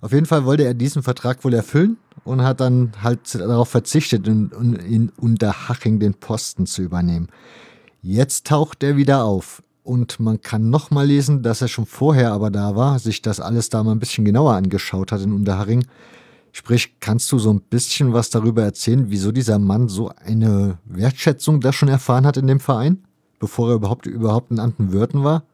[0.00, 4.26] Auf jeden Fall wollte er diesen Vertrag wohl erfüllen und hat dann halt darauf verzichtet,
[4.26, 7.28] in, in, in Unterhaching den Posten zu übernehmen.
[8.00, 12.32] Jetzt taucht er wieder auf und man kann noch mal lesen, dass er schon vorher
[12.32, 15.84] aber da war, sich das alles da mal ein bisschen genauer angeschaut hat in Unterhaching.
[16.52, 21.60] Sprich, kannst du so ein bisschen was darüber erzählen, wieso dieser Mann so eine Wertschätzung
[21.60, 23.04] da schon erfahren hat in dem Verein,
[23.38, 25.44] bevor er überhaupt, überhaupt in Antenwürden war?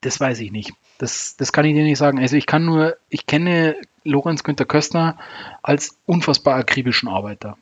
[0.00, 0.72] Das weiß ich nicht.
[0.98, 2.18] Das, das kann ich dir nicht sagen.
[2.18, 5.18] Also ich kann nur, ich kenne Lorenz Günther Köstner
[5.62, 7.56] als unfassbar akribischen Arbeiter.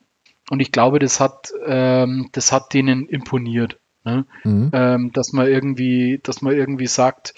[0.51, 3.79] Und ich glaube, das hat, ähm, das hat denen imponiert.
[4.05, 4.27] Ne?
[4.45, 4.71] Mhm.
[4.73, 7.35] Ähm, dass man irgendwie, dass man irgendwie sagt,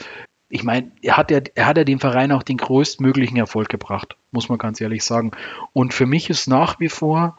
[0.48, 4.16] ich meine, er hat ja, er hat ja dem Verein auch den größtmöglichen Erfolg gebracht,
[4.30, 5.32] muss man ganz ehrlich sagen.
[5.72, 7.36] Und für mich ist nach wie vor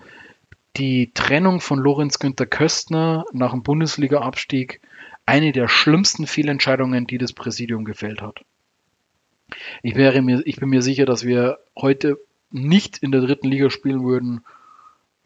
[0.77, 4.81] die Trennung von Lorenz Günther Köstner nach dem Bundesliga-Abstieg
[5.25, 8.43] eine der schlimmsten Fehlentscheidungen, die das Präsidium gefällt hat.
[9.83, 12.17] Ich, wäre mir, ich bin mir sicher, dass wir heute
[12.51, 14.43] nicht in der dritten Liga spielen würden,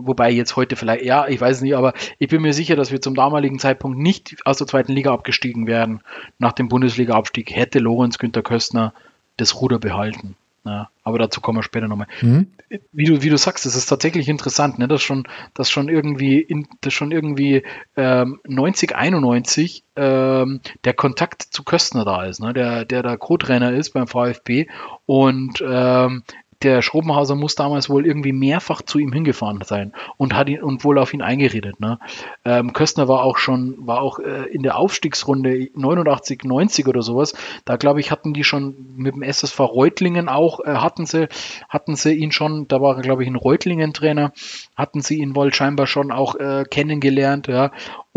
[0.01, 3.01] Wobei jetzt heute vielleicht, ja, ich weiß nicht, aber ich bin mir sicher, dass wir
[3.01, 5.99] zum damaligen Zeitpunkt nicht aus der zweiten Liga abgestiegen wären.
[6.37, 8.93] Nach dem Bundesliga-Abstieg hätte Lorenz Günther Köstner
[9.35, 10.37] das Ruder behalten.
[10.65, 12.07] Ja, aber dazu kommen wir später nochmal.
[12.21, 12.47] Mhm.
[12.91, 16.39] Wie, du, wie du sagst, es ist tatsächlich interessant, ne, dass schon, dass schon irgendwie,
[16.39, 17.63] in, dass schon irgendwie
[17.97, 23.73] ähm, 90, 91 ähm, der Kontakt zu Köstner da ist, ne, der, der da Co-Trainer
[23.73, 24.67] ist beim VfB
[25.05, 26.23] und ähm,
[26.61, 30.83] der Schrobenhauser muss damals wohl irgendwie mehrfach zu ihm hingefahren sein und hat ihn und
[30.83, 31.79] wohl auf ihn eingeredet.
[31.79, 31.99] Ne?
[32.43, 37.33] Ähm, Köstner war auch schon, war auch äh, in der Aufstiegsrunde 89, 90 oder sowas.
[37.63, 41.29] Da glaube ich, hatten die schon mit dem SSV Reutlingen auch, äh, hatten sie,
[41.69, 44.33] hatten sie ihn schon, da war glaube ich ein Reutlingen-Trainer,
[44.75, 47.71] hatten sie ihn wohl scheinbar schon auch äh, kennengelernt, ja.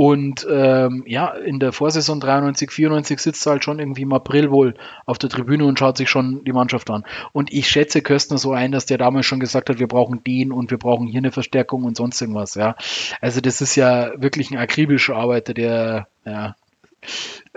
[0.05, 4.51] Und ähm, ja, in der Vorsaison 93, 94 sitzt er halt schon irgendwie im April
[4.51, 4.75] wohl
[5.07, 7.05] auf der Tribüne und schaut sich schon die Mannschaft an.
[7.31, 10.51] Und ich schätze Köstner so ein, dass der damals schon gesagt hat, wir brauchen den
[10.51, 12.75] und wir brauchen hier eine Verstärkung und sonst irgendwas, ja.
[13.21, 16.57] Also das ist ja wirklich ein akribischer Arbeiter, der, ja,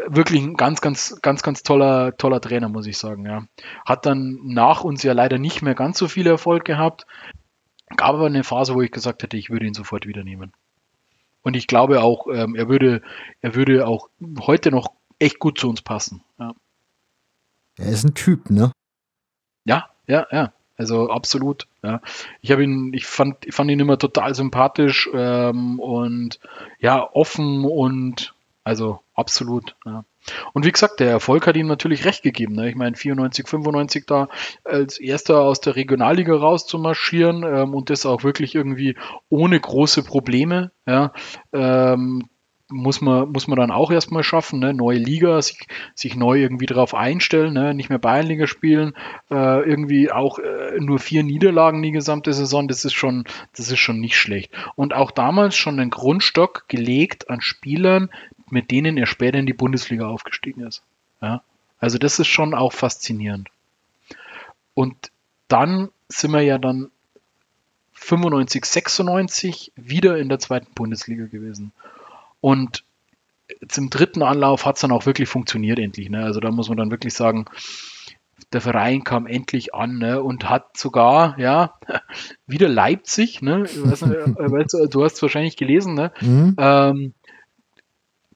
[0.05, 3.47] wirklich ein ganz, ganz, ganz, ganz toller, toller Trainer, muss ich sagen, ja.
[3.87, 7.07] Hat dann nach uns ja leider nicht mehr ganz so viel Erfolg gehabt.
[7.97, 10.53] Gab aber eine Phase, wo ich gesagt hätte, ich würde ihn sofort wieder nehmen.
[11.45, 13.03] Und ich glaube auch, ähm, er würde,
[13.39, 14.09] er würde auch
[14.39, 14.87] heute noch
[15.19, 16.23] echt gut zu uns passen.
[16.39, 16.55] Ja.
[17.77, 18.71] Er ist ein Typ, ne?
[19.63, 20.53] Ja, ja, ja.
[20.75, 21.67] Also absolut.
[21.83, 22.01] Ja.
[22.41, 26.39] Ich habe ihn, ich fand, ich fand ihn immer total sympathisch ähm, und
[26.79, 29.75] ja, offen und also absolut.
[29.85, 30.03] Ja.
[30.53, 32.55] Und wie gesagt, der Erfolg hat ihm natürlich recht gegeben.
[32.55, 32.69] Ne?
[32.69, 34.27] Ich meine, 94, 95 da
[34.63, 38.95] als erster aus der Regionalliga raus zu marschieren ähm, und das auch wirklich irgendwie
[39.29, 40.71] ohne große Probleme.
[40.85, 41.13] Ja?
[41.53, 42.23] Ähm,
[42.67, 44.73] muss man, muss man dann auch erstmal schaffen, ne?
[44.73, 47.75] neue Liga, sich, sich neu irgendwie darauf einstellen, ne?
[47.75, 48.93] nicht mehr Bayernliga spielen,
[49.29, 53.25] äh, irgendwie auch äh, nur vier Niederlagen die gesamte Saison, das ist schon,
[53.55, 54.51] das ist schon nicht schlecht.
[54.75, 58.09] Und auch damals schon einen Grundstock gelegt an Spielern,
[58.55, 60.81] mit denen er später in die Bundesliga aufgestiegen ist.
[61.21, 61.43] Ja?
[61.77, 63.49] Also das ist schon auch faszinierend.
[64.73, 64.95] Und
[65.49, 66.89] dann sind wir ja dann
[67.93, 71.73] 95, 96 wieder in der zweiten Bundesliga gewesen.
[72.39, 72.85] Und
[73.67, 76.09] zum dritten Anlauf hat es dann auch wirklich funktioniert endlich.
[76.09, 76.23] Ne?
[76.23, 77.45] Also da muss man dann wirklich sagen,
[78.53, 80.23] der Verein kam endlich an ne?
[80.23, 81.73] und hat sogar, ja,
[82.47, 83.63] wieder Leipzig, ne?
[83.63, 86.13] Nicht, äh, du hast es wahrscheinlich gelesen, ne?
[86.21, 86.55] Mhm.
[86.57, 87.13] Ähm,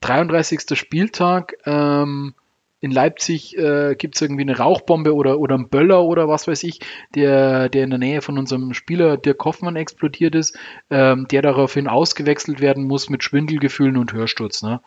[0.01, 0.77] 33.
[0.77, 1.55] Spieltag.
[1.65, 2.33] Ähm,
[2.81, 6.63] in Leipzig äh, gibt es irgendwie eine Rauchbombe oder, oder einen Böller oder was weiß
[6.63, 6.79] ich,
[7.13, 10.57] der, der in der Nähe von unserem Spieler Dirk Hoffmann explodiert ist,
[10.89, 14.61] ähm, der daraufhin ausgewechselt werden muss mit Schwindelgefühlen und Hörsturz.
[14.61, 14.79] Ne?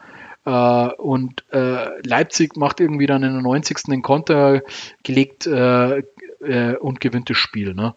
[0.46, 3.82] Äh, und äh, Leipzig macht irgendwie dann in der 90.
[3.88, 4.62] den Konter
[5.02, 5.98] gelegt äh,
[6.40, 7.74] äh, und gewinnt das Spiel.
[7.74, 7.94] Ne?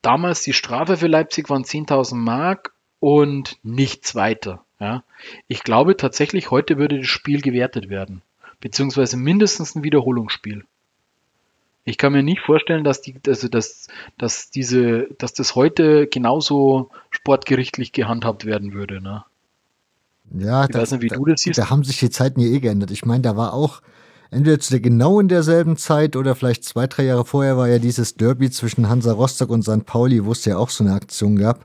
[0.00, 4.65] Damals die Strafe für Leipzig waren 10.000 Mark und nichts weiter.
[4.80, 5.02] Ja.
[5.48, 8.22] Ich glaube tatsächlich, heute würde das Spiel gewertet werden,
[8.60, 10.64] beziehungsweise mindestens ein Wiederholungsspiel.
[11.84, 13.86] Ich kann mir nicht vorstellen, dass, die, also dass,
[14.18, 19.00] dass, diese, dass das heute genauso sportgerichtlich gehandhabt werden würde.
[19.00, 19.24] Ne?
[20.34, 21.58] Ja, ich da, weiß nicht, wie da, du das siehst.
[21.58, 22.90] Da haben sich die Zeiten ja eh geändert.
[22.90, 23.82] Ich meine, da war auch
[24.32, 27.78] entweder zu der genau in derselben Zeit oder vielleicht zwei, drei Jahre vorher war ja
[27.78, 29.86] dieses Derby zwischen Hansa Rostock und St.
[29.86, 31.64] Pauli, wo es ja auch so eine Aktion gab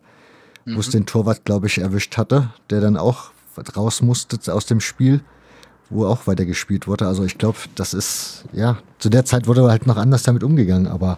[0.66, 0.76] mhm.
[0.76, 0.92] wo es mhm.
[0.92, 3.32] den Torwart, glaube ich, erwischt hatte, der dann auch
[3.76, 5.22] raus musste aus dem Spiel,
[5.90, 7.08] wo auch weitergespielt wurde.
[7.08, 10.88] Also ich glaube, das ist, ja, zu der Zeit wurde halt noch anders damit umgegangen,
[10.88, 11.18] aber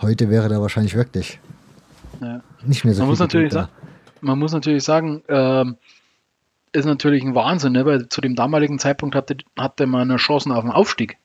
[0.00, 1.40] heute wäre da wahrscheinlich wirklich
[2.20, 2.40] ja.
[2.64, 3.10] nicht mehr so man viel.
[3.10, 3.68] Muss natürlich sagen,
[4.20, 5.76] man muss natürlich sagen, ähm,
[6.72, 7.84] ist natürlich ein Wahnsinn, ne?
[7.84, 11.18] weil zu dem damaligen Zeitpunkt hatte, hatte man eine Chancen auf den Aufstieg.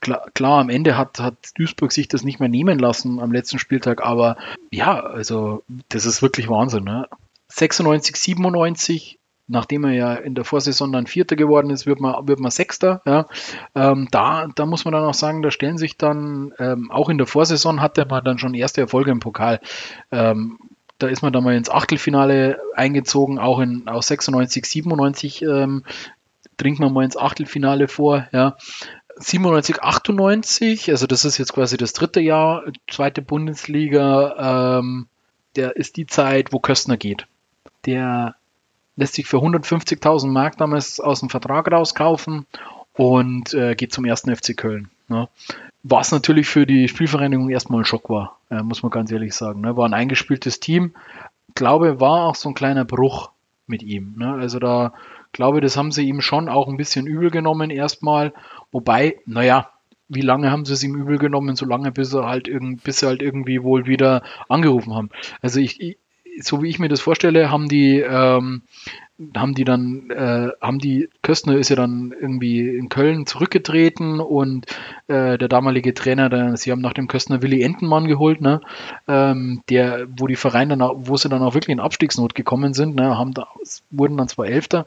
[0.00, 3.58] Klar, klar, am Ende hat, hat Duisburg sich das nicht mehr nehmen lassen am letzten
[3.58, 4.36] Spieltag, aber
[4.70, 6.84] ja, also das ist wirklich Wahnsinn.
[6.84, 7.08] Ne?
[7.48, 9.18] 96, 97
[9.48, 13.00] nachdem er ja in der Vorsaison dann Vierter geworden ist, wird man, wird man Sechster.
[13.04, 13.26] Ja.
[13.74, 17.18] Ähm, da, da muss man dann auch sagen, da stellen sich dann, ähm, auch in
[17.18, 19.60] der Vorsaison hatte man dann schon erste Erfolge im Pokal.
[20.10, 20.58] Ähm,
[20.98, 25.84] da ist man dann mal ins Achtelfinale eingezogen, auch in aus 96, 97 ähm,
[26.56, 28.26] dringt man mal ins Achtelfinale vor.
[28.32, 28.56] Ja.
[29.18, 35.06] 97, 98, also das ist jetzt quasi das dritte Jahr, zweite Bundesliga, ähm,
[35.56, 37.26] der ist die Zeit, wo Köstner geht.
[37.86, 38.34] Der
[38.96, 42.46] lässt sich für 150.000 Mark damals aus dem Vertrag rauskaufen
[42.94, 44.90] und äh, geht zum ersten FC Köln.
[45.08, 45.28] Ne?
[45.82, 49.62] Was natürlich für die Spielvereinigung erstmal ein Schock war, äh, muss man ganz ehrlich sagen.
[49.62, 49.76] Ne?
[49.76, 50.94] War ein eingespieltes Team.
[51.54, 53.30] Glaube, war auch so ein kleiner Bruch
[53.66, 54.14] mit ihm.
[54.18, 54.34] Ne?
[54.34, 54.92] Also da
[55.36, 58.32] glaube, das haben sie ihm schon auch ein bisschen übel genommen erstmal.
[58.76, 59.70] Wobei, naja,
[60.06, 61.56] wie lange haben sie es ihm übel genommen?
[61.56, 65.08] So lange, bis er halt, irgend, bis sie halt irgendwie wohl wieder angerufen haben.
[65.40, 65.96] Also ich,
[66.40, 68.62] so wie ich mir das vorstelle, haben die, ähm,
[69.34, 74.66] haben die dann, äh, haben die, Köstner ist ja dann irgendwie in Köln zurückgetreten und
[75.08, 78.60] äh, der damalige Trainer, der, sie haben nach dem Köstner Willi Entenmann geholt, ne,
[79.08, 82.94] ähm, der, wo die Vereine dann, wo sie dann auch wirklich in Abstiegsnot gekommen sind,
[82.94, 83.48] ne, haben da,
[83.90, 84.84] wurden dann zwar Elfter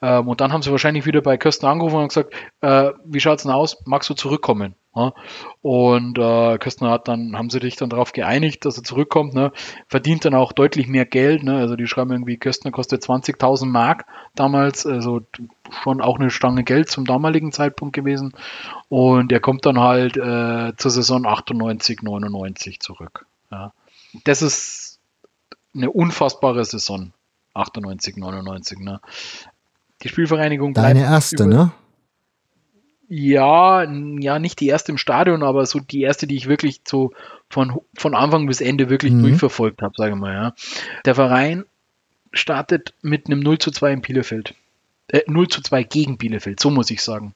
[0.00, 3.42] ähm, und dann haben sie wahrscheinlich wieder bei Köstner angerufen und gesagt, äh, wie schaut's
[3.42, 4.74] denn aus, magst du zurückkommen?
[4.96, 5.12] Ja.
[5.60, 9.52] Und äh, Köstner hat dann, haben sie sich dann darauf geeinigt, dass er zurückkommt, ne?
[9.88, 11.42] verdient dann auch deutlich mehr Geld.
[11.42, 11.58] Ne?
[11.58, 15.20] Also die schreiben irgendwie, Köstner kostet 20.000 Mark damals, also
[15.82, 18.32] schon auch eine Stange Geld zum damaligen Zeitpunkt gewesen.
[18.88, 23.26] Und er kommt dann halt äh, zur Saison 98, 99 zurück.
[23.50, 23.74] Ja.
[24.24, 24.98] Das ist
[25.74, 27.12] eine unfassbare Saison,
[27.52, 28.78] 98, 99.
[28.78, 29.00] Ne?
[30.02, 31.72] Die Spielvereinigung Deine erste, ne?
[33.08, 37.12] Ja, ja, nicht die erste im Stadion, aber so die erste, die ich wirklich so
[37.48, 39.22] von, von Anfang bis Ende wirklich mhm.
[39.22, 40.32] durchverfolgt habe, sage ich mal.
[40.32, 40.54] Ja.
[41.04, 41.64] Der Verein
[42.32, 44.54] startet mit einem 0 zu 2 in Bielefeld.
[45.08, 47.34] Äh, 0 zu 2 gegen Bielefeld, so muss ich sagen.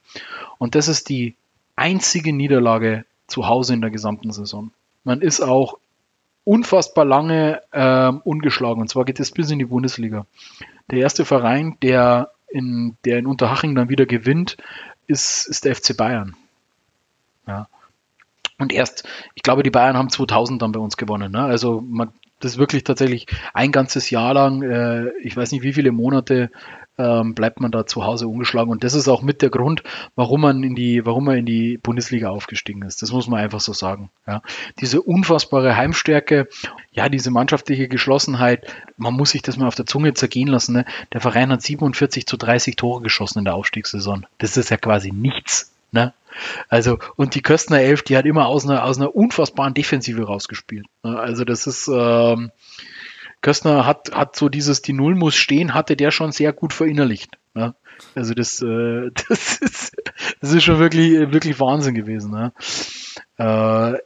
[0.59, 1.35] Und das ist die
[1.77, 4.73] einzige Niederlage zu Hause in der gesamten Saison.
[5.05, 5.79] Man ist auch
[6.45, 8.81] unfassbar lange ähm, ungeschlagen.
[8.81, 10.27] Und zwar geht es bis in die Bundesliga.
[10.91, 14.57] Der erste Verein, der in, der in Unterhaching dann wieder gewinnt,
[15.11, 16.37] ist, ist der FC Bayern.
[17.47, 17.69] Ja.
[18.59, 19.05] Und erst,
[19.35, 21.33] ich glaube, die Bayern haben 2000 dann bei uns gewonnen.
[21.33, 21.43] Ne?
[21.43, 25.73] Also man, das ist wirklich tatsächlich ein ganzes Jahr lang, äh, ich weiß nicht wie
[25.73, 26.51] viele Monate,
[27.01, 28.71] ähm, bleibt man da zu Hause ungeschlagen.
[28.71, 29.83] Und das ist auch mit der Grund,
[30.17, 33.03] warum man in die, warum man in die Bundesliga aufgestiegen ist.
[33.03, 34.11] Das muss man einfach so sagen.
[34.27, 34.43] Ja.
[34.81, 36.49] Diese unfassbare Heimstärke,
[36.93, 38.67] ja, diese mannschaftliche Geschlossenheit,
[38.97, 40.75] man muss sich das mal auf der Zunge zergehen lassen.
[40.75, 40.85] Ne?
[41.13, 44.27] Der Verein hat 47 zu 30 Tore geschossen in der Aufstiegssaison.
[44.39, 45.73] Das ist ja quasi nichts.
[45.93, 46.13] Ne?
[46.69, 50.87] Also, und die Köstner Elf, die hat immer aus einer, aus einer unfassbaren Defensive rausgespielt.
[51.03, 51.19] Ne?
[51.19, 52.53] Also, das ist, ähm,
[53.41, 57.39] Köstner hat, hat so dieses, die Null muss stehen, hatte der schon sehr gut verinnerlicht.
[57.55, 57.75] Ne?
[58.15, 59.97] Also das, äh, das, ist,
[60.41, 62.31] das ist schon wirklich, wirklich Wahnsinn gewesen.
[62.31, 62.53] Ne?
[63.39, 63.99] Äh,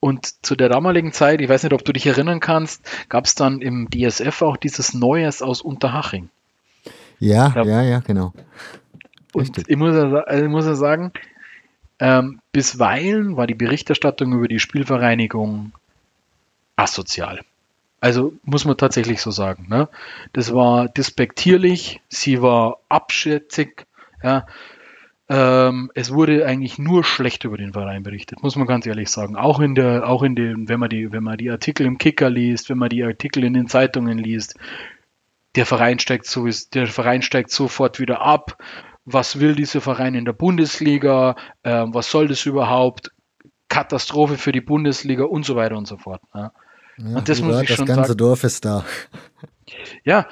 [0.00, 3.36] und zu der damaligen Zeit, ich weiß nicht, ob du dich erinnern kannst, gab es
[3.36, 6.28] dann im DSF auch dieses Neues aus Unterhaching.
[7.20, 8.32] Ja, ja, ja, ja genau.
[9.32, 11.12] Und ich muss, ja, also ich muss ja sagen,
[12.00, 15.72] ähm, bisweilen war die Berichterstattung über die Spielvereinigung
[16.74, 17.42] asozial.
[18.02, 19.68] Also muss man tatsächlich so sagen.
[19.68, 19.88] Ne?
[20.32, 23.86] Das war despektierlich, sie war abschätzig.
[24.24, 24.44] Ja.
[25.28, 29.36] Ähm, es wurde eigentlich nur schlecht über den Verein berichtet, muss man ganz ehrlich sagen.
[29.36, 32.28] Auch in der, auch in den, wenn man die, wenn man die Artikel im Kicker
[32.28, 34.56] liest, wenn man die Artikel in den Zeitungen liest,
[35.54, 38.60] der Verein steigt so, der Verein steigt sofort wieder ab.
[39.04, 41.36] Was will dieser Verein in der Bundesliga?
[41.62, 43.12] Ähm, was soll das überhaupt?
[43.68, 46.20] Katastrophe für die Bundesliga und so weiter und so fort.
[46.34, 46.50] Ja.
[46.98, 48.18] Ja, und das muss ich das schon ganze sagen.
[48.18, 48.84] Dorf ist da.
[50.04, 50.26] Ja,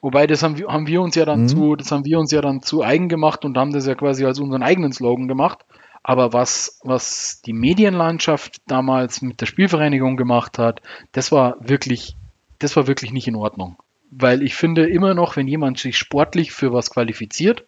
[0.00, 1.48] wobei das haben wir, haben wir uns ja dann mhm.
[1.48, 4.24] zu, das haben wir uns ja dann zu eigen gemacht und haben das ja quasi
[4.24, 5.64] als unseren eigenen Slogan gemacht.
[6.02, 10.82] Aber was, was die Medienlandschaft damals mit der Spielvereinigung gemacht hat,
[11.12, 12.14] das war wirklich,
[12.58, 13.76] das war wirklich nicht in Ordnung.
[14.10, 17.64] Weil ich finde immer noch, wenn jemand sich sportlich für was qualifiziert,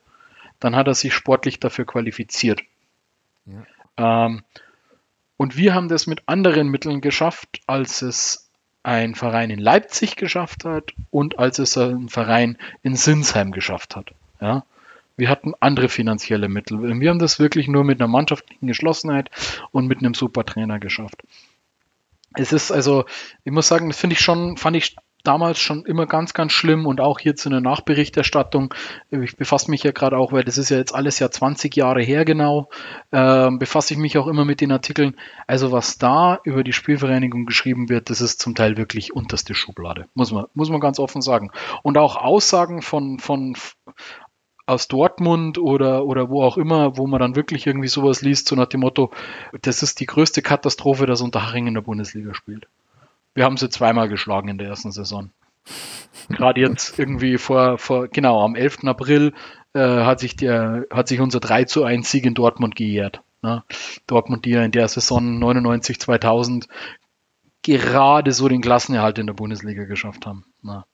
[0.60, 2.60] dann hat er sich sportlich dafür qualifiziert.
[3.46, 4.26] Ja.
[4.26, 4.42] Ähm,
[5.36, 8.50] und wir haben das mit anderen Mitteln geschafft, als es
[8.82, 14.12] ein Verein in Leipzig geschafft hat und als es ein Verein in Sinsheim geschafft hat.
[14.40, 14.64] Ja?
[15.16, 17.00] Wir hatten andere finanzielle Mittel.
[17.00, 19.30] Wir haben das wirklich nur mit einer mannschaftlichen Geschlossenheit
[19.72, 21.22] und mit einem super Trainer geschafft.
[22.34, 23.06] Es ist also,
[23.44, 24.94] ich muss sagen, das finde ich schon, fand ich
[25.26, 28.74] damals schon immer ganz, ganz schlimm und auch jetzt in der Nachberichterstattung.
[29.10, 32.02] Ich befasse mich ja gerade auch, weil das ist ja jetzt alles ja 20 Jahre
[32.02, 32.68] her genau,
[33.10, 35.16] äh, befasse ich mich auch immer mit den Artikeln.
[35.46, 40.06] Also was da über die Spielvereinigung geschrieben wird, das ist zum Teil wirklich unterste Schublade,
[40.14, 41.50] muss man, muss man ganz offen sagen.
[41.82, 43.54] Und auch Aussagen von, von
[44.66, 48.56] aus Dortmund oder, oder wo auch immer, wo man dann wirklich irgendwie sowas liest, so
[48.56, 49.12] nach dem Motto,
[49.62, 52.66] das ist die größte Katastrophe, dass Unterhaching in der Bundesliga spielt.
[53.36, 55.30] Wir haben sie zweimal geschlagen in der ersten Saison.
[56.30, 58.84] Gerade jetzt irgendwie vor, vor, genau, am 11.
[58.84, 59.34] April
[59.74, 63.20] äh, hat, sich der, hat sich unser 3 zu 1 Sieg in Dortmund gejährt.
[63.42, 63.62] Ne?
[64.06, 66.66] Dortmund, die ja in der Saison 99, 2000
[67.62, 70.46] gerade so den Klassenerhalt in der Bundesliga geschafft haben.
[70.62, 70.84] Ne?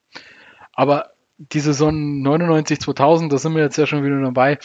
[0.72, 4.58] Aber die Saison 99, 2000, da sind wir jetzt ja schon wieder dabei,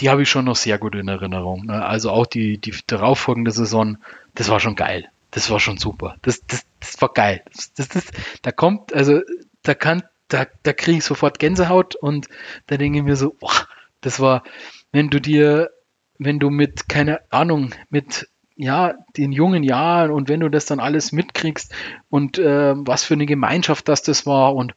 [0.00, 1.66] die habe ich schon noch sehr gut in Erinnerung.
[1.66, 1.84] Ne?
[1.84, 3.98] Also auch die, die darauffolgende Saison,
[4.34, 5.08] das war schon geil
[5.38, 6.16] das war schon super.
[6.22, 7.44] Das, das, das war geil.
[7.54, 8.04] Das, das, das,
[8.42, 9.20] da kommt, also
[9.62, 12.26] da kann, da, da kriege ich sofort Gänsehaut und
[12.66, 13.52] da denke ich mir so, oh,
[14.00, 14.42] das war,
[14.90, 15.70] wenn du dir,
[16.18, 20.80] wenn du mit, keine Ahnung, mit ja, den jungen Jahren und wenn du das dann
[20.80, 21.72] alles mitkriegst
[22.10, 24.74] und äh, was für eine Gemeinschaft das das war und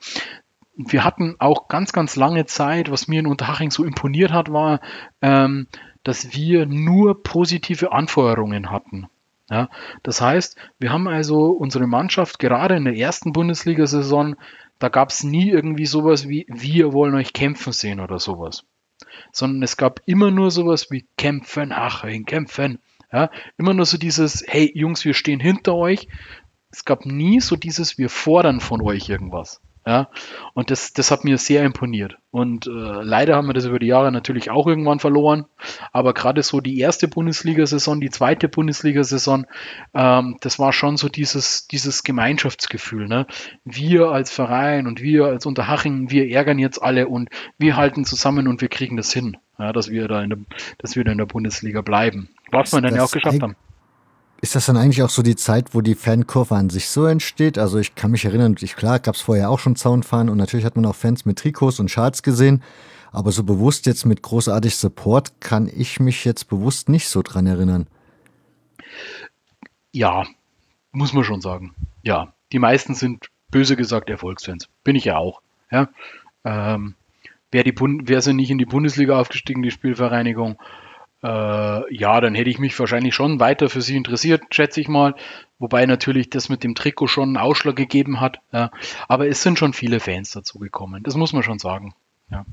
[0.75, 4.79] wir hatten auch ganz, ganz lange Zeit, was mir in Unterhaching so imponiert hat, war,
[5.23, 5.65] ähm,
[6.03, 9.07] dass wir nur positive Anfeuerungen hatten.
[9.51, 9.69] Ja,
[10.01, 14.37] das heißt, wir haben also unsere Mannschaft gerade in der ersten Bundesliga-Saison,
[14.79, 18.63] da gab es nie irgendwie sowas wie wir wollen euch kämpfen sehen oder sowas.
[19.33, 22.79] Sondern es gab immer nur sowas wie kämpfen, ach, kämpfen.
[23.11, 26.07] Ja, immer nur so dieses, hey Jungs, wir stehen hinter euch.
[26.71, 29.59] Es gab nie so dieses, wir fordern von euch irgendwas.
[29.85, 30.09] Ja,
[30.53, 32.15] und das, das hat mir sehr imponiert.
[32.29, 35.45] Und äh, leider haben wir das über die Jahre natürlich auch irgendwann verloren.
[35.91, 39.47] Aber gerade so die erste Bundesliga-Saison, die zweite Bundesliga-Saison,
[39.95, 43.07] ähm, das war schon so dieses, dieses Gemeinschaftsgefühl.
[43.07, 43.25] Ne?
[43.65, 48.47] Wir als Verein und wir als Unterhaching, wir ärgern jetzt alle und wir halten zusammen
[48.47, 50.39] und wir kriegen das hin, ja, dass wir da in der,
[50.77, 52.29] dass wir da in der Bundesliga bleiben.
[52.51, 53.55] Was wir dann ja auch geschafft haben.
[54.41, 57.59] Ist das dann eigentlich auch so die Zeit, wo die Fankurve an sich so entsteht?
[57.59, 60.65] Also ich kann mich erinnern, ich, klar gab es vorher auch schon Zaunfahren und natürlich
[60.65, 62.63] hat man auch Fans mit Trikots und Schals gesehen,
[63.11, 67.45] aber so bewusst jetzt mit großartig Support kann ich mich jetzt bewusst nicht so dran
[67.45, 67.85] erinnern.
[69.91, 70.25] Ja,
[70.91, 71.75] muss man schon sagen.
[72.01, 74.69] Ja, die meisten sind böse gesagt Erfolgsfans.
[74.83, 75.41] Bin ich ja auch.
[75.69, 75.89] Ja.
[76.43, 76.95] Ähm,
[77.51, 80.57] Wäre wär sie nicht in die Bundesliga aufgestiegen, die Spielvereinigung,
[81.23, 85.15] äh, ja, dann hätte ich mich wahrscheinlich schon weiter für sie interessiert, schätze ich mal.
[85.59, 88.39] Wobei natürlich das mit dem Trikot schon einen Ausschlag gegeben hat.
[88.51, 88.71] Ja.
[89.07, 91.03] Aber es sind schon viele Fans dazu gekommen.
[91.03, 91.93] Das muss man schon sagen.
[92.31, 92.45] Ja.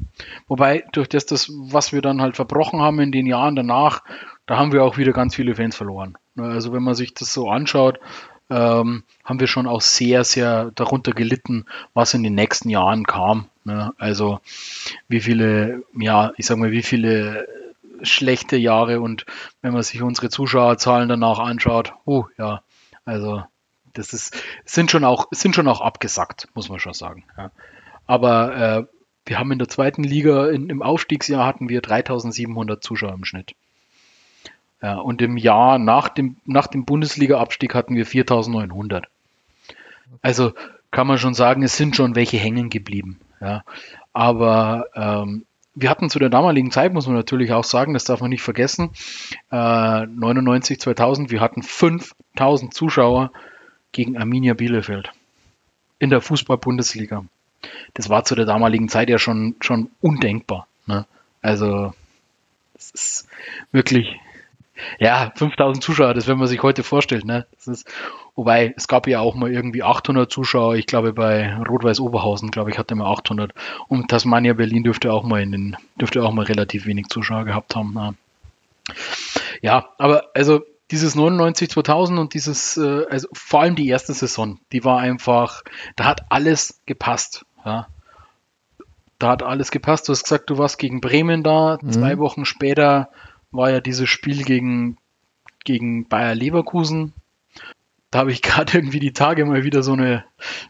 [0.49, 4.03] Wobei durch das, das, was wir dann halt verbrochen haben in den Jahren danach,
[4.47, 6.19] da haben wir auch wieder ganz viele Fans verloren.
[6.37, 7.99] Also wenn man sich das so anschaut,
[8.51, 13.47] ähm, haben wir schon auch sehr, sehr darunter gelitten, was in den nächsten Jahren kam.
[13.65, 13.93] Ne?
[13.99, 14.41] Also
[15.07, 17.47] wie viele, ja, ich sag mal, wie viele
[18.03, 19.27] schlechte Jahre und
[19.63, 22.63] wenn man sich unsere Zuschauerzahlen danach anschaut, oh ja,
[23.05, 23.43] also
[23.95, 27.25] das ist, sind schon auch, sind schon auch abgesackt, muss man schon sagen.
[27.37, 27.51] Ja.
[28.07, 28.85] Aber äh,
[29.27, 33.55] wir haben in der zweiten Liga, in, im Aufstiegsjahr hatten wir 3700 Zuschauer im Schnitt.
[34.81, 39.07] Ja, und im Jahr nach dem, nach dem Bundesliga-Abstieg hatten wir 4900.
[40.23, 40.53] Also
[40.91, 43.21] kann man schon sagen, es sind schon welche hängen geblieben.
[43.41, 43.65] Ja.
[44.13, 45.45] Aber ähm,
[45.81, 48.43] wir hatten zu der damaligen Zeit, muss man natürlich auch sagen, das darf man nicht
[48.43, 48.91] vergessen,
[49.53, 53.31] äh, 99, 2000, wir hatten 5000 Zuschauer
[53.93, 55.13] gegen Arminia Bielefeld
[55.99, 57.25] in der Fußball-Bundesliga.
[57.95, 60.67] Das war zu der damaligen Zeit ja schon, schon undenkbar.
[60.87, 61.07] Ne?
[61.43, 61.95] Also,
[62.75, 63.29] das ist
[63.73, 64.17] wirklich,
[64.99, 67.25] ja, 5000 Zuschauer, das wenn man sich heute vorstellt.
[67.25, 67.47] Ne?
[67.55, 67.91] Das ist,
[68.39, 70.77] wobei, es gab ja auch mal irgendwie 800 Zuschauer.
[70.77, 73.53] Ich glaube, bei Rot-Weiß Oberhausen, glaube ich, hatte man 800.
[73.89, 77.75] Und Tasmania Berlin dürfte auch mal in den, dürfte auch mal relativ wenig Zuschauer gehabt
[77.75, 78.17] haben.
[79.61, 80.63] Ja, aber also
[80.93, 85.65] dieses 99 2000 und dieses, äh, also vor allem die erste Saison, die war einfach,
[85.97, 87.45] da hat alles gepasst.
[87.65, 87.89] Ja.
[89.19, 90.09] Da hat alles gepasst.
[90.09, 91.79] Du hast gesagt, du warst gegen Bremen da.
[91.83, 91.91] Mhm.
[91.91, 93.11] Zwei Wochen später
[93.51, 94.97] war ja dieses Spiel gegen,
[95.65, 97.13] gegen Bayer Leverkusen.
[98.11, 100.25] Da habe ich gerade irgendwie die Tage mal wieder so eine,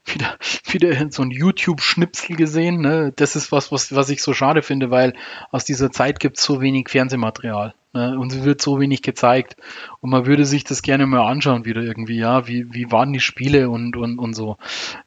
[0.05, 0.37] wieder,
[0.71, 2.81] wieder so ein YouTube-Schnipsel gesehen.
[2.81, 3.13] Ne?
[3.15, 5.15] Das ist was, was, was ich so schade finde, weil
[5.51, 7.75] aus dieser Zeit gibt es so wenig Fernsehmaterial.
[7.95, 8.19] Ne?
[8.19, 9.57] Und es wird so wenig gezeigt.
[10.01, 13.21] Und man würde sich das gerne mal anschauen, wieder irgendwie, ja, wie, wie waren die
[13.21, 14.57] Spiele und, und, und so.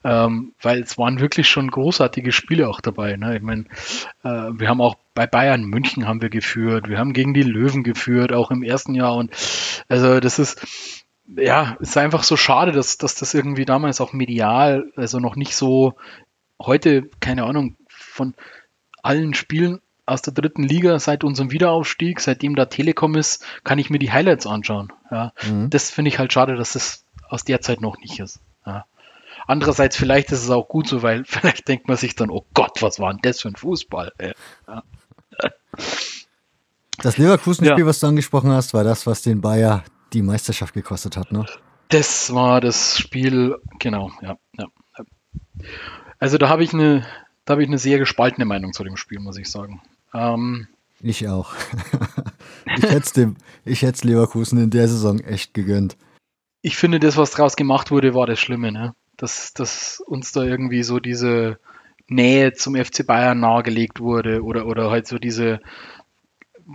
[0.03, 3.17] Ähm, weil es waren wirklich schon großartige Spiele auch dabei.
[3.17, 3.37] Ne?
[3.37, 3.65] Ich meine,
[4.23, 7.83] äh, wir haben auch bei Bayern München haben wir geführt, wir haben gegen die Löwen
[7.83, 9.15] geführt, auch im ersten Jahr.
[9.15, 9.31] Und
[9.89, 11.00] also das ist
[11.35, 15.35] ja, es ist einfach so schade, dass, dass das irgendwie damals auch medial, also noch
[15.35, 15.95] nicht so,
[16.59, 18.33] heute, keine Ahnung, von
[19.03, 23.89] allen Spielen aus der dritten Liga seit unserem Wiederaufstieg, seitdem da Telekom ist, kann ich
[23.89, 24.91] mir die Highlights anschauen.
[25.09, 25.31] Ja.
[25.47, 25.69] Mhm.
[25.69, 28.39] Das finde ich halt schade, dass das aus der Zeit noch nicht ist.
[28.65, 28.85] Ja.
[29.47, 32.81] Andererseits, vielleicht ist es auch gut so, weil vielleicht denkt man sich dann, oh Gott,
[32.81, 34.11] was war denn das für ein Fußball?
[34.67, 34.83] Ja.
[36.97, 41.31] Das Leverkusen-Spiel, was du angesprochen hast, war das, was den Bayer die Meisterschaft gekostet hat,
[41.31, 41.45] ne?
[41.89, 44.37] Das war das Spiel, genau, ja.
[44.57, 44.67] ja.
[46.19, 47.05] Also da habe ich eine,
[47.45, 49.81] da habe ich eine sehr gespaltene Meinung zu dem Spiel, muss ich sagen.
[50.13, 50.67] Ähm,
[51.01, 51.53] ich auch.
[53.65, 55.97] ich hätte es Leverkusen in der Saison echt gegönnt.
[56.61, 58.93] Ich finde, das, was draus gemacht wurde, war das Schlimme, ne?
[59.17, 61.59] Dass, dass uns da irgendwie so diese
[62.07, 65.59] Nähe zum FC Bayern nahegelegt wurde oder, oder halt so diese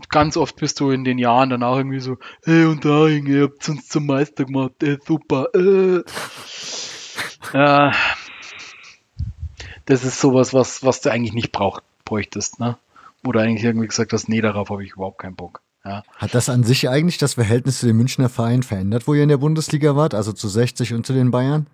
[0.09, 3.45] ganz oft bist du in den Jahren dann auch irgendwie so, hey und da, ihr
[3.45, 5.49] habt uns zum Meister gemacht, ey, super.
[5.55, 6.03] Äh.
[7.53, 7.93] äh,
[9.85, 12.77] das ist sowas, was, was du eigentlich nicht braucht, bräuchtest, ne?
[13.25, 15.63] Oder eigentlich irgendwie gesagt hast, nee, darauf habe ich überhaupt keinen Bock.
[15.85, 16.03] Ja.
[16.17, 19.29] Hat das an sich eigentlich das Verhältnis zu den Münchner Vereinen verändert, wo ihr in
[19.29, 21.67] der Bundesliga wart, also zu 60 und zu den Bayern?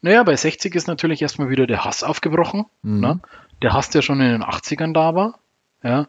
[0.00, 2.64] Naja, bei 60 ist natürlich erstmal wieder der Hass aufgebrochen.
[2.82, 3.00] Mhm.
[3.00, 3.20] Ne?
[3.62, 5.38] Der Hass, der schon in den 80ern da war.
[5.82, 6.08] Ja.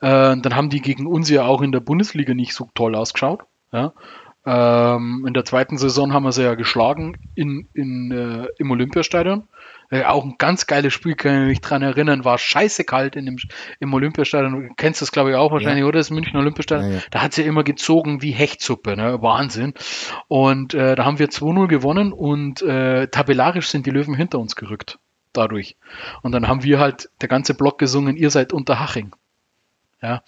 [0.00, 3.42] Äh, dann haben die gegen uns ja auch in der Bundesliga nicht so toll ausgeschaut.
[3.72, 3.92] Ja.
[4.46, 9.46] Ähm, in der zweiten Saison haben wir sie ja geschlagen in, in, äh, im Olympiastadion.
[9.90, 13.26] Äh, auch ein ganz geiles Spiel, kann ich mich dran erinnern, war scheiße kalt in
[13.26, 13.36] dem,
[13.80, 14.68] im Olympiastadion.
[14.68, 15.86] Du kennst das, glaube ich, auch wahrscheinlich, ja.
[15.86, 15.98] oder?
[15.98, 16.90] Das München Olympiastadion.
[16.90, 17.02] Ja, ja.
[17.10, 19.20] Da hat sie ja immer gezogen wie Hechtsuppe, ne?
[19.20, 19.74] Wahnsinn.
[20.28, 24.56] Und äh, da haben wir 2-0 gewonnen und äh, tabellarisch sind die Löwen hinter uns
[24.56, 24.98] gerückt.
[25.32, 25.76] Dadurch.
[26.22, 29.14] Und dann haben wir halt der ganze Block gesungen, ihr seid unter Haching.
[30.02, 30.22] Ja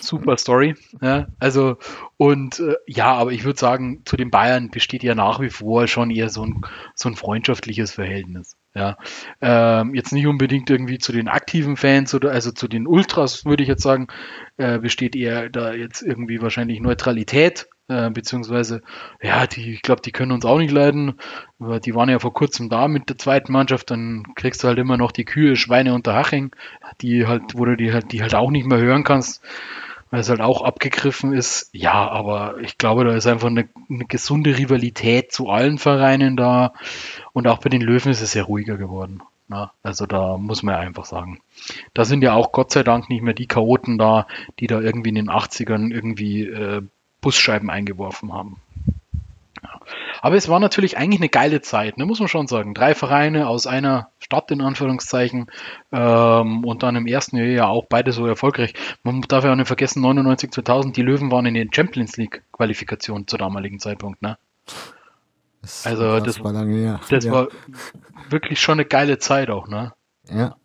[0.00, 0.74] super Story.
[1.02, 1.76] Ja, also,
[2.16, 5.86] und äh, ja, aber ich würde sagen, zu den Bayern besteht ja nach wie vor
[5.86, 6.62] schon eher so ein,
[6.94, 8.56] so ein freundschaftliches Verhältnis.
[8.74, 8.96] Ja,
[9.40, 13.62] ähm, jetzt nicht unbedingt irgendwie zu den aktiven Fans oder also zu den Ultras, würde
[13.62, 14.08] ich jetzt sagen,
[14.56, 18.82] äh, besteht eher da jetzt irgendwie wahrscheinlich Neutralität äh, beziehungsweise,
[19.22, 21.14] ja, die, ich glaube, die können uns auch nicht leiden.
[21.58, 24.96] Die waren ja vor kurzem da mit der zweiten Mannschaft, dann kriegst du halt immer
[24.96, 26.54] noch die Kühe, Schweine unter Haching,
[27.00, 29.42] die halt, wo du die halt, die halt auch nicht mehr hören kannst
[30.10, 31.68] weil es halt auch abgegriffen ist.
[31.72, 36.72] Ja, aber ich glaube, da ist einfach eine, eine, gesunde Rivalität zu allen Vereinen da.
[37.32, 39.22] Und auch bei den Löwen ist es sehr ruhiger geworden.
[39.48, 41.40] Na, also da muss man ja einfach sagen.
[41.94, 44.26] Da sind ja auch Gott sei Dank nicht mehr die Chaoten da,
[44.60, 46.82] die da irgendwie in den 80ern irgendwie äh,
[47.20, 48.60] Busscheiben eingeworfen haben.
[50.20, 52.74] Aber es war natürlich eigentlich eine geile Zeit, ne, muss man schon sagen.
[52.74, 55.46] Drei Vereine aus einer Stadt in Anführungszeichen
[55.92, 58.74] ähm, und dann im ersten Jahr ja auch beide so erfolgreich.
[59.02, 62.42] Man darf ja auch nicht vergessen, 99, 2000, die Löwen waren in den Champions League
[62.52, 64.20] Qualifikationen zu damaligen Zeitpunkt.
[64.22, 64.38] Ne?
[65.62, 67.00] Das also das, war, lange, ja.
[67.08, 67.32] das ja.
[67.32, 67.48] war
[68.28, 69.68] wirklich schon eine geile Zeit auch.
[69.68, 69.92] Ne?
[70.28, 70.56] Ja.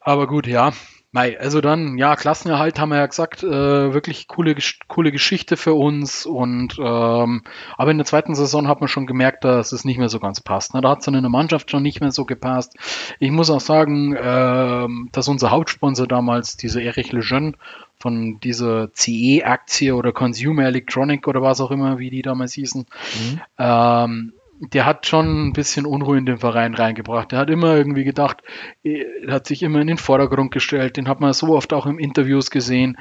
[0.00, 0.72] Aber gut, ja.
[1.12, 4.54] Mei, also dann, ja, Klassenerhalt haben wir ja gesagt, äh, wirklich coole,
[4.88, 6.26] coole Geschichte für uns.
[6.26, 7.42] Und ähm,
[7.76, 10.40] aber in der zweiten Saison hat man schon gemerkt, dass es nicht mehr so ganz
[10.40, 10.74] passt.
[10.74, 10.80] Ne?
[10.80, 12.74] Da hat es dann in der Mannschaft schon nicht mehr so gepasst.
[13.18, 17.54] Ich muss auch sagen, äh, dass unser Hauptsponsor damals, dieser Erich Lejeune,
[17.98, 23.40] von dieser CE-Aktie oder Consumer Electronic oder was auch immer, wie die damals hießen, mhm.
[23.58, 27.32] ähm, der hat schon ein bisschen Unruhe in den Verein reingebracht.
[27.32, 28.42] Der hat immer irgendwie gedacht,
[28.82, 30.96] er hat sich immer in den Vordergrund gestellt.
[30.96, 32.96] Den hat man so oft auch im Interviews gesehen.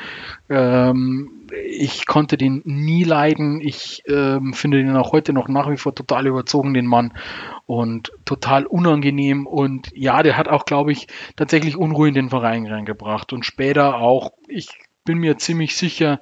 [0.50, 3.62] Ähm, ich konnte den nie leiden.
[3.62, 7.14] Ich ähm, finde den auch heute noch nach wie vor total überzogen, den Mann.
[7.66, 9.48] Und total unangenehm.
[9.48, 11.08] Und ja, der hat auch, glaube ich,
[11.38, 13.32] tatsächlich Unruhe in den Verein reingebracht.
[13.32, 14.70] Und später auch, ich
[15.06, 16.20] bin mir ziemlich sicher,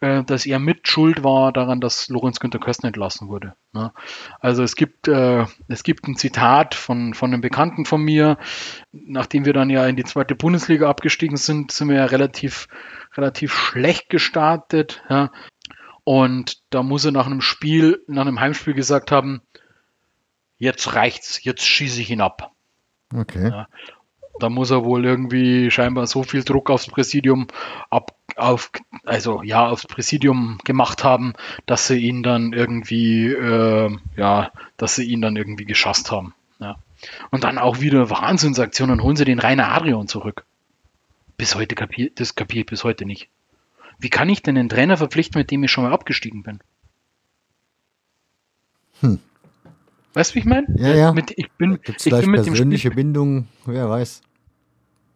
[0.00, 3.54] äh, dass er mit schuld war daran, dass Lorenz Günther Kösten entlassen wurde.
[3.72, 3.92] Ne?
[4.40, 8.38] Also es gibt, äh, es gibt ein Zitat von, von einem Bekannten von mir,
[8.90, 12.66] nachdem wir dann ja in die zweite Bundesliga abgestiegen sind, sind wir ja relativ,
[13.14, 15.02] relativ schlecht gestartet.
[15.08, 15.30] Ja?
[16.04, 19.42] Und da muss er nach einem Spiel, nach einem Heimspiel gesagt haben,
[20.58, 22.52] jetzt reicht's, jetzt schieße ich ihn ab.
[23.14, 23.50] Okay.
[23.50, 23.66] Ja,
[24.38, 27.46] da muss er wohl irgendwie scheinbar so viel Druck aufs Präsidium
[27.90, 28.70] ab, auf,
[29.04, 31.34] also ja, aufs Präsidium gemacht haben,
[31.66, 36.34] dass sie ihn dann irgendwie, äh, ja, dass sie ihn dann irgendwie geschasst haben.
[36.60, 36.76] Ja.
[37.30, 40.44] Und dann auch wieder Wahnsinnsaktionen, holen sie den Rainer Adrian zurück.
[41.36, 43.28] Bis heute kapiert, das kapiert bis heute nicht.
[43.98, 46.60] Wie kann ich denn einen Trainer verpflichten, mit dem ich schon mal abgestiegen bin?
[49.00, 49.18] Hm.
[50.14, 50.66] Weißt du, wie ich meine?
[50.76, 51.12] Ja, ja.
[51.12, 54.22] Mit, ich bin, Gibt's ich bin mit persönliche dem Bindung, wer weiß.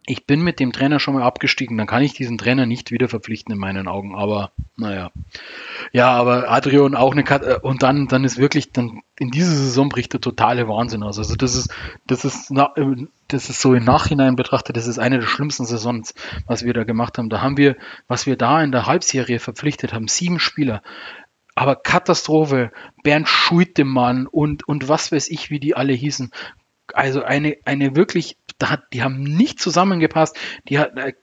[0.09, 3.09] Ich bin mit dem Trainer schon mal abgestiegen, dann kann ich diesen Trainer nicht wieder
[3.09, 4.15] verpflichten in meinen Augen.
[4.15, 5.11] Aber naja.
[5.91, 9.51] Ja, aber Adrian auch eine Kat äh, und dann, dann ist wirklich, dann in dieser
[9.51, 11.17] Saison bricht der totale Wahnsinn aus.
[11.19, 11.73] Also das ist,
[12.07, 16.13] das ist, äh, das ist so im Nachhinein betrachtet, das ist eine der schlimmsten Saisons,
[16.45, 17.29] was wir da gemacht haben.
[17.29, 17.75] Da haben wir,
[18.07, 20.81] was wir da in der Halbserie verpflichtet haben, sieben Spieler.
[21.53, 22.71] Aber Katastrophe,
[23.03, 26.31] Bernd Schuitemann und, und was weiß ich, wie die alle hießen.
[26.93, 30.37] Also eine, eine wirklich da hat, die haben nicht zusammengepasst.
[30.67, 31.13] Die hat, äh,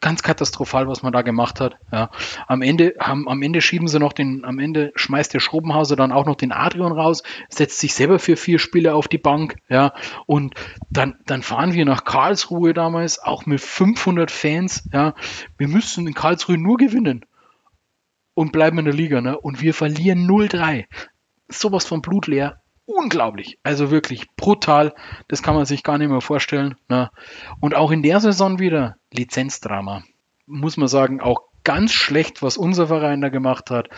[0.00, 1.76] ganz katastrophal, was man da gemacht hat.
[1.92, 2.10] Ja.
[2.48, 6.12] Am Ende haben, am Ende schieben sie noch den, am Ende schmeißt der Schrobenhauser dann
[6.12, 9.94] auch noch den Adrian raus, setzt sich selber für vier Spiele auf die Bank, ja.
[10.26, 10.54] Und
[10.90, 15.14] dann, dann fahren wir nach Karlsruhe damals, auch mit 500 Fans, ja.
[15.56, 17.24] Wir müssen in Karlsruhe nur gewinnen
[18.34, 19.38] und bleiben in der Liga, ne.
[19.38, 20.86] Und wir verlieren 0-3.
[21.48, 22.60] Sowas von blutleer
[22.96, 23.58] unglaublich.
[23.62, 24.94] Also wirklich brutal.
[25.28, 26.76] Das kann man sich gar nicht mehr vorstellen.
[26.88, 27.10] Ne?
[27.60, 30.02] Und auch in der Saison wieder Lizenzdrama.
[30.46, 33.88] Muss man sagen, auch ganz schlecht, was unser Verein da gemacht hat.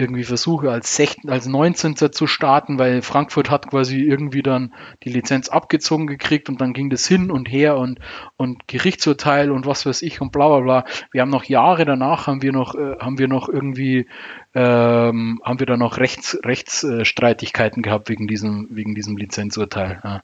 [0.00, 1.96] Irgendwie Versuche als, 16, als 19.
[1.96, 4.72] zu starten, weil Frankfurt hat quasi irgendwie dann
[5.02, 7.98] die Lizenz abgezogen gekriegt und dann ging das hin und her und,
[8.36, 10.84] und Gerichtsurteil und was weiß ich und bla bla bla.
[11.10, 14.06] Wir haben noch Jahre danach haben wir noch, äh, haben wir noch irgendwie,
[14.54, 20.00] ähm, haben wir da noch Rechts, Rechtsstreitigkeiten gehabt wegen diesem, wegen diesem Lizenzurteil.
[20.04, 20.22] Ja.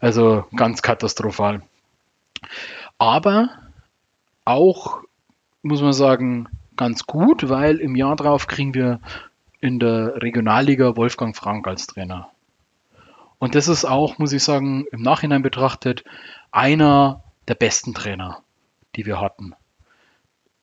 [0.00, 1.62] Also ganz katastrophal.
[2.98, 3.48] Aber
[4.44, 5.00] auch
[5.62, 9.00] muss man sagen, ganz gut, weil im Jahr drauf kriegen wir
[9.60, 12.30] in der Regionalliga Wolfgang Frank als Trainer.
[13.38, 16.04] Und das ist auch, muss ich sagen, im Nachhinein betrachtet,
[16.50, 18.42] einer der besten Trainer,
[18.94, 19.54] die wir hatten.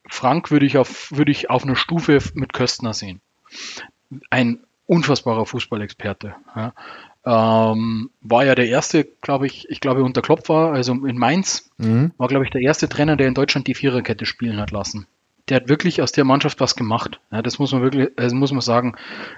[0.08, 3.22] Frank würde ich auf, würde ich auf einer Stufe mit Köstner sehen.
[4.30, 6.36] Ein unfassbarer Fußballexperte.
[6.56, 6.74] Ja.
[7.26, 11.70] Ähm, war ja der erste, glaube ich, ich glaube unter Klopp war, also in Mainz,
[11.78, 12.12] mhm.
[12.18, 15.06] war, glaube ich, der erste Trainer, der in Deutschland die Viererkette spielen hat lassen.
[15.48, 17.20] Der hat wirklich aus der Mannschaft was gemacht.
[17.32, 18.96] Ja, das muss man wirklich, also muss man sagen.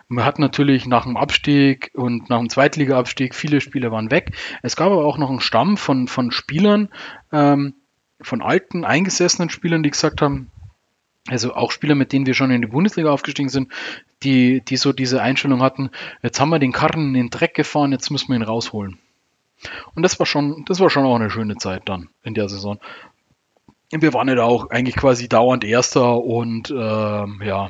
[0.07, 4.35] Man hat natürlich nach dem Abstieg und nach dem Zweitliga-Abstieg viele Spieler waren weg.
[4.61, 6.89] Es gab aber auch noch einen Stamm von, von Spielern,
[7.31, 7.75] ähm,
[8.21, 10.51] von alten, eingesessenen Spielern, die gesagt haben,
[11.27, 13.71] also auch Spieler, mit denen wir schon in die Bundesliga aufgestiegen sind,
[14.23, 15.91] die, die so diese Einstellung hatten,
[16.23, 18.97] jetzt haben wir den Karren in den Dreck gefahren, jetzt müssen wir ihn rausholen.
[19.93, 22.79] Und das war schon, das war schon auch eine schöne Zeit dann in der Saison.
[23.91, 27.69] Wir waren ja da auch eigentlich quasi dauernd Erster und ähm, ja.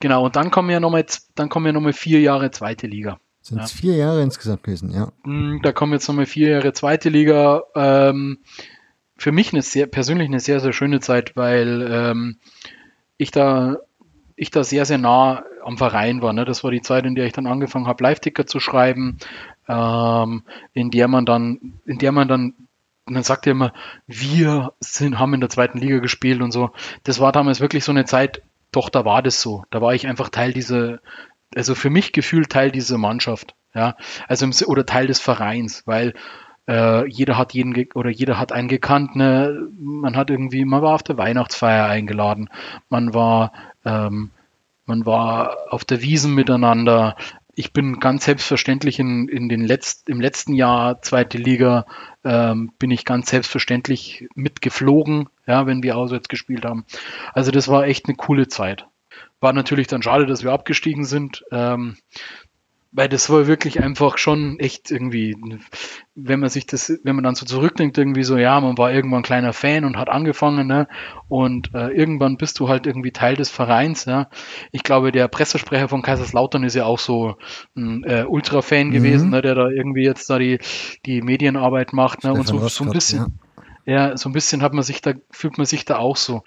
[0.00, 1.04] Genau, und dann kommen ja nochmal
[1.34, 3.18] dann kommen ja nochmal vier Jahre zweite Liga.
[3.42, 3.80] Sind es ja.
[3.80, 5.12] vier Jahre insgesamt gewesen, ja.
[5.24, 7.62] Hm, da kommen jetzt nochmal vier Jahre zweite Liga.
[7.74, 8.38] Ähm,
[9.16, 12.36] für mich eine sehr, persönlich eine sehr, sehr schöne Zeit, weil ähm,
[13.16, 13.78] ich da
[14.40, 16.32] ich da sehr, sehr nah am Verein war.
[16.32, 16.46] Ne?
[16.46, 19.18] Das war die Zeit, in der ich dann angefangen habe, Live-Ticker zu schreiben,
[19.68, 22.54] ähm, in der man dann, in der man dann,
[23.06, 23.72] man sagt ja immer,
[24.06, 26.70] wir sind, haben in der zweiten Liga gespielt und so.
[27.04, 29.64] Das war damals wirklich so eine Zeit, doch, da war das so.
[29.70, 31.00] Da war ich einfach Teil dieser,
[31.54, 33.96] also für mich gefühlt Teil dieser Mannschaft, ja,
[34.28, 36.14] also im, oder Teil des Vereins, weil
[36.68, 39.16] äh, jeder hat jeden oder jeder hat einen gekannt.
[39.16, 39.68] Ne?
[39.78, 42.48] Man hat irgendwie, man war auf der Weihnachtsfeier eingeladen,
[42.88, 43.52] man war,
[43.84, 44.30] ähm,
[44.86, 47.16] man war auf der Wiesen miteinander.
[47.54, 51.86] Ich bin ganz selbstverständlich in, in den Letzt, im letzten Jahr zweite Liga
[52.24, 56.84] ähm, bin ich ganz selbstverständlich mitgeflogen, ja, wenn wir auswärts gespielt haben.
[57.32, 58.86] Also das war echt eine coole Zeit.
[59.40, 61.44] War natürlich dann schade, dass wir abgestiegen sind.
[61.50, 61.96] Ähm,
[62.92, 65.36] weil das war wirklich einfach schon echt irgendwie,
[66.16, 69.20] wenn man sich das, wenn man dann so zurückdenkt, irgendwie so, ja, man war irgendwann
[69.20, 70.88] ein kleiner Fan und hat angefangen, ne?
[71.28, 74.28] Und äh, irgendwann bist du halt irgendwie Teil des Vereins, ja.
[74.72, 77.36] Ich glaube, der Pressesprecher von Kaiserslautern ist ja auch so
[77.76, 78.92] ein äh, Ultra-Fan mhm.
[78.92, 80.58] gewesen, ne, der da irgendwie jetzt da die,
[81.06, 82.32] die Medienarbeit macht, ne?
[82.32, 83.18] und so, so ein bisschen.
[83.20, 83.49] Ja.
[83.90, 86.44] Ja, so ein bisschen hat man sich da, fühlt man sich da auch so.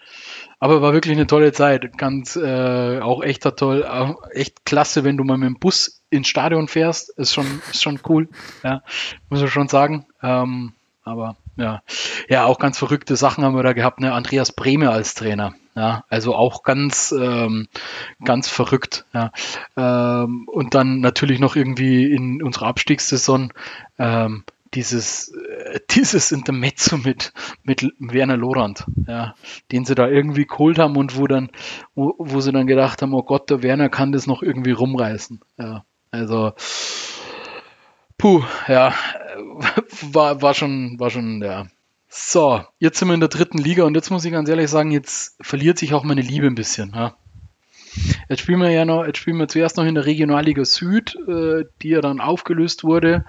[0.60, 1.98] Aber war wirklich eine tolle Zeit.
[1.98, 6.30] Ganz, äh, auch echt toll, auch echt klasse, wenn du mal mit dem Bus ins
[6.30, 7.10] Stadion fährst.
[7.18, 8.30] Ist schon, ist schon cool.
[8.64, 8.82] Ja,
[9.28, 10.06] muss man schon sagen.
[10.22, 10.72] Ähm,
[11.04, 11.84] aber ja,
[12.30, 14.00] ja, auch ganz verrückte Sachen haben wir da gehabt.
[14.00, 14.14] Ne?
[14.14, 15.54] Andreas Brehme als Trainer.
[15.76, 17.68] Ja, also auch ganz, ähm,
[18.24, 19.06] ganz verrückt.
[19.14, 19.34] Ja.
[19.76, 23.52] Ähm, und dann natürlich noch irgendwie in unserer Abstiegssaison
[24.00, 27.34] ähm, dieses, äh, dieses Intermezzo mit,
[27.64, 29.36] mit Werner Lorand, ja,
[29.72, 31.50] den sie da irgendwie geholt haben und wo dann,
[31.96, 35.42] wo, wo sie dann gedacht haben, oh Gott, der Werner kann das noch irgendwie rumreißen.
[35.58, 36.54] Ja, also,
[38.18, 38.94] puh, ja,
[40.12, 41.68] war, war schon, war schon, ja.
[42.16, 44.92] So, jetzt sind wir in der dritten Liga und jetzt muss ich ganz ehrlich sagen,
[44.92, 46.92] jetzt verliert sich auch meine Liebe ein bisschen.
[46.94, 47.16] Ja.
[48.30, 51.66] Jetzt spielen wir ja noch, jetzt spielen wir zuerst noch in der Regionalliga Süd, äh,
[51.82, 53.26] die ja dann aufgelöst wurde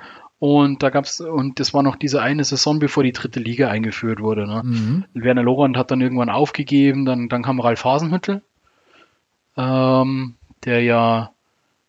[0.47, 4.21] Und da gab's, und das war noch diese eine Saison, bevor die dritte Liga eingeführt
[4.21, 4.47] wurde.
[4.47, 4.61] Ne?
[4.63, 5.05] Mhm.
[5.15, 8.43] Werner Lorand hat dann irgendwann aufgegeben, dann, dann kam Ralf Hasenhüttel,
[9.57, 10.35] ähm,
[10.67, 11.31] der ja,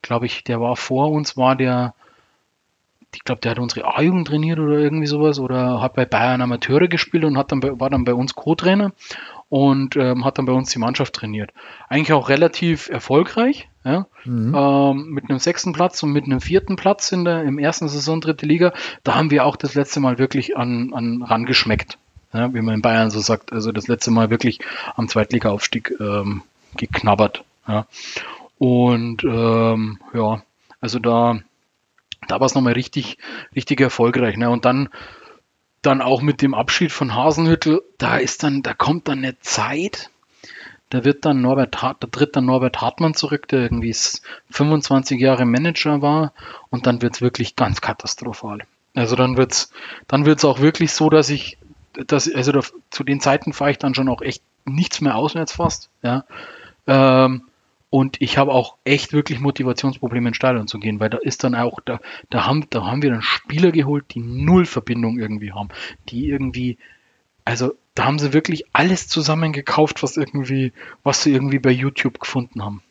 [0.01, 1.95] glaube ich, der war vor uns, war der,
[3.13, 6.87] ich glaube, der hat unsere A-Jugend trainiert oder irgendwie sowas oder hat bei Bayern Amateure
[6.87, 8.93] gespielt und hat dann bei, war dann bei uns Co-Trainer
[9.49, 11.51] und ähm, hat dann bei uns die Mannschaft trainiert.
[11.89, 14.07] Eigentlich auch relativ erfolgreich, ja?
[14.23, 14.55] Mhm.
[14.55, 18.21] Ähm, mit einem sechsten Platz und mit einem vierten Platz in der im ersten Saison
[18.21, 18.73] dritte Liga.
[19.03, 21.97] Da haben wir auch das letzte Mal wirklich an, an rangeschmeckt,
[22.33, 22.53] ja?
[22.53, 23.53] wie man in Bayern so sagt.
[23.53, 24.59] Also das letzte Mal wirklich
[24.95, 26.41] am Zweitliga-Aufstieg ähm,
[26.75, 27.43] geknabbert.
[27.67, 27.85] Ja?
[28.57, 30.41] Und ähm, ja,
[30.81, 31.39] also da
[32.27, 33.17] da war es nochmal richtig,
[33.55, 34.37] richtig erfolgreich.
[34.37, 34.49] Ne?
[34.49, 34.89] Und dann,
[35.85, 40.09] dann auch mit dem Abschied von Hasenhüttel, da ist dann, da kommt dann eine Zeit,
[40.89, 43.95] da wird dann Norbert da tritt dann Norbert Hartmann zurück, der irgendwie
[44.51, 46.33] 25 Jahre Manager war
[46.69, 48.59] und dann wird es wirklich ganz katastrophal.
[48.93, 49.71] Also dann wird's,
[50.07, 51.57] dann wird's auch wirklich so, dass ich,
[52.07, 55.53] dass, also da, zu den Zeiten fahre ich dann schon auch echt nichts mehr auswärts
[55.53, 56.23] fast, ja.
[56.87, 57.43] Ähm,
[57.89, 61.55] und ich habe auch echt wirklich Motivationsprobleme ins Stadion zu gehen, weil da ist dann
[61.55, 61.99] auch, da,
[62.29, 65.69] da, haben, da haben wir dann Spieler geholt, die null Verbindung irgendwie haben,
[66.09, 66.77] die irgendwie,
[67.45, 72.63] also da haben sie wirklich alles zusammengekauft, was irgendwie, was sie irgendwie bei YouTube gefunden
[72.63, 72.83] haben.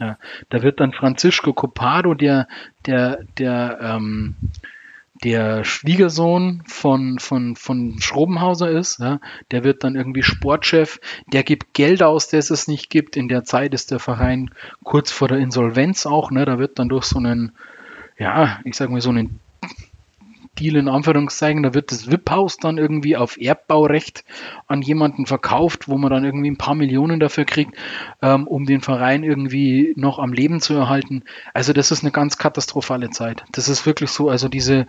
[0.00, 0.16] Ja,
[0.48, 2.46] da wird dann Francisco Copado, der,
[2.86, 4.36] der, der, ähm,
[5.24, 9.20] der Schwiegersohn von, von, von Schrobenhauser ist, ja,
[9.50, 13.16] der wird dann irgendwie Sportchef, der gibt Geld aus, das es nicht gibt.
[13.16, 14.50] In der Zeit ist der Verein
[14.84, 17.52] kurz vor der Insolvenz auch, ne, da wird dann durch so einen,
[18.18, 19.40] ja, ich sag mal so einen
[20.58, 24.24] Deal in Anführungszeichen, da wird das VIP-Haus dann irgendwie auf Erbbaurecht
[24.66, 27.76] an jemanden verkauft, wo man dann irgendwie ein paar Millionen dafür kriegt,
[28.22, 31.24] ähm, um den Verein irgendwie noch am Leben zu erhalten.
[31.54, 33.44] Also das ist eine ganz katastrophale Zeit.
[33.52, 34.86] Das ist wirklich so, also diese,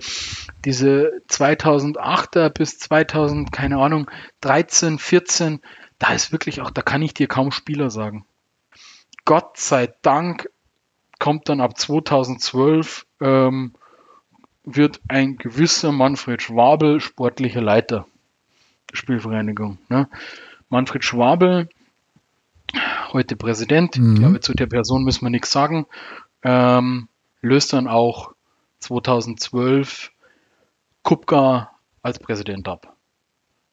[0.66, 4.10] diese 2008er bis 2000, keine Ahnung,
[4.42, 5.60] 13, 14,
[6.00, 8.26] da ist wirklich auch, da kann ich dir kaum Spieler sagen.
[9.26, 10.50] Gott sei Dank
[11.20, 13.74] kommt dann ab 2012 ähm,
[14.76, 18.06] wird ein gewisser Manfred Schwabel sportlicher Leiter
[18.92, 19.78] der Spielvereinigung.
[19.90, 20.08] Ne?
[20.70, 21.70] Manfred Schwabel,
[23.12, 24.14] heute Präsident, mhm.
[24.14, 25.86] ich glaube, zu der Person müssen wir nichts sagen,
[26.44, 27.08] ähm,
[27.42, 28.34] löst dann auch
[28.80, 30.12] 2012
[31.04, 31.72] Kupka
[32.02, 32.96] als Präsident ab.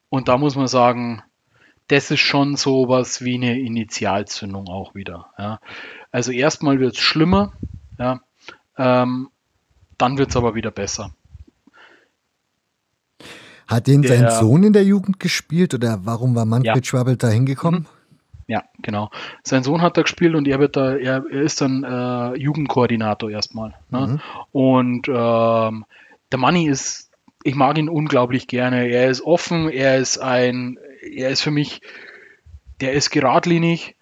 [0.09, 1.23] Und da muss man sagen,
[1.89, 5.27] das ist schon so was wie eine Initialzündung auch wieder.
[5.39, 5.61] Ja.
[6.11, 7.53] Also erstmal wird es schlimmer,
[7.99, 8.21] ja.
[8.79, 9.31] Ähm,
[9.99, 11.13] dann wird es aber wieder besser.
[13.67, 16.85] Hat den der, sein Sohn in der Jugend gespielt oder warum war Manfred ja.
[16.85, 17.81] Schwabbel da hingekommen?
[17.81, 17.87] Mhm.
[18.49, 19.11] Ja, genau.
[19.43, 23.29] Sein Sohn hat da gespielt und er wird da, er, er ist dann äh, Jugendkoordinator
[23.29, 23.75] erstmal.
[23.91, 24.07] Ne?
[24.07, 24.21] Mhm.
[24.53, 25.85] Und ähm,
[26.31, 27.11] der Manni ist,
[27.43, 28.87] ich mag ihn unglaublich gerne.
[28.87, 31.81] Er ist offen, er ist ein, er ist für mich,
[32.81, 33.96] der ist geradlinig,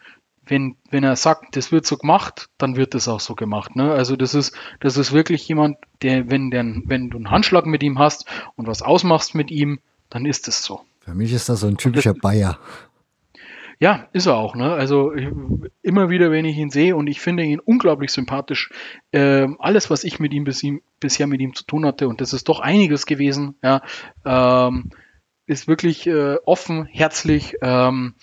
[0.47, 3.77] wenn, wenn er sagt, das wird so gemacht, dann wird das auch so gemacht.
[3.77, 3.93] Ne?
[3.93, 7.83] Also das ist, das ist wirklich jemand, der, wenn, der, wenn du einen Handschlag mit
[7.83, 8.27] ihm hast
[8.57, 9.81] und was ausmachst mit ihm,
[10.11, 10.83] dann ist es so.
[11.01, 12.59] Für mich ist das so ein typischer das, Bayer.
[13.81, 14.55] Ja, ist er auch.
[14.55, 14.73] Ne?
[14.73, 15.29] Also ich,
[15.83, 18.71] immer wieder, wenn ich ihn sehe und ich finde ihn unglaublich sympathisch.
[19.11, 22.21] Äh, alles, was ich mit ihm, bis ihm, bisher mit ihm zu tun hatte, und
[22.21, 23.83] das ist doch einiges gewesen, ja,
[24.25, 24.91] ähm,
[25.47, 27.57] ist wirklich äh, offen, herzlich.
[27.61, 28.15] Ähm,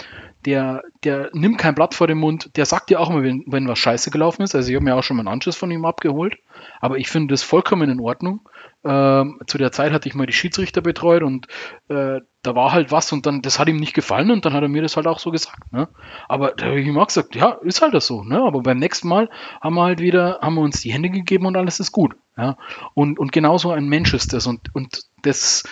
[0.46, 3.68] der, der nimmt kein Blatt vor den Mund, der sagt dir auch immer, wenn, wenn
[3.68, 4.56] was scheiße gelaufen ist.
[4.56, 6.38] Also ich habe mir auch schon mal einen Anschluss von ihm abgeholt,
[6.80, 8.42] aber ich finde das vollkommen in Ordnung.
[8.84, 11.48] Ähm, zu der Zeit hatte ich mal die Schiedsrichter betreut und
[11.90, 14.64] äh, da war halt was und dann, das hat ihm nicht gefallen und dann hat
[14.64, 15.72] er mir das halt auch so gesagt.
[15.72, 15.88] Ne?
[16.28, 18.24] Aber da habe ich ihm auch gesagt, ja, ist halt das so.
[18.24, 18.42] Ne?
[18.42, 19.30] Aber beim nächsten Mal
[19.62, 22.16] haben wir halt wieder, haben wir uns die Hände gegeben und alles ist gut.
[22.36, 22.58] Ja?
[22.96, 25.64] Und, und genauso ein Mensch ist das und, und das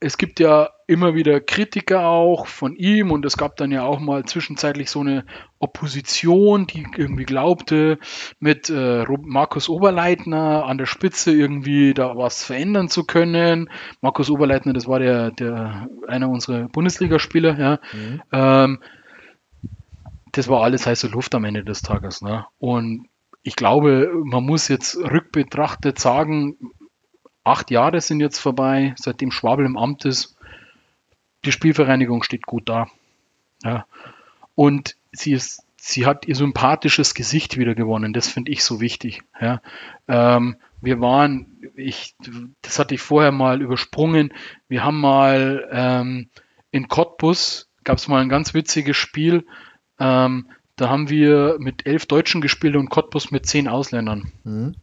[0.00, 3.98] es gibt ja immer wieder Kritiker auch von ihm und es gab dann ja auch
[3.98, 5.24] mal zwischenzeitlich so eine
[5.58, 7.98] Opposition, die irgendwie glaubte,
[8.38, 13.70] mit äh, Markus Oberleitner an der Spitze irgendwie da was verändern zu können.
[14.00, 17.80] Markus Oberleitner, das war der, der einer unserer Bundesligaspieler, ja.
[17.92, 18.22] Mhm.
[18.32, 18.78] Ähm,
[20.32, 22.22] das war alles heiße Luft am Ende des Tages.
[22.22, 22.46] Ne?
[22.58, 23.08] Und
[23.42, 26.56] ich glaube, man muss jetzt rückbetrachtet sagen,
[27.48, 30.36] Acht Jahre sind jetzt vorbei, seitdem Schwabel im Amt ist.
[31.44, 32.88] Die Spielvereinigung steht gut da.
[33.62, 33.86] Ja.
[34.54, 38.12] Und sie, ist, sie hat ihr sympathisches Gesicht wieder gewonnen.
[38.12, 39.22] Das finde ich so wichtig.
[39.40, 39.62] Ja.
[40.08, 42.14] Ähm, wir waren, ich,
[42.62, 44.32] das hatte ich vorher mal übersprungen.
[44.68, 46.28] Wir haben mal ähm,
[46.70, 49.46] in Cottbus gab es mal ein ganz witziges Spiel.
[49.98, 54.30] Ähm, da haben wir mit elf Deutschen gespielt und Cottbus mit zehn Ausländern.
[54.44, 54.74] Mhm.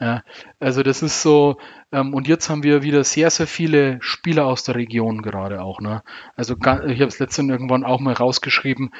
[0.00, 0.22] Ja,
[0.60, 1.58] also das ist so,
[1.90, 5.80] ähm, und jetzt haben wir wieder sehr, sehr viele Spieler aus der Region gerade auch.
[5.80, 6.02] Ne?
[6.36, 8.90] Also ich habe es letztens irgendwann auch mal rausgeschrieben,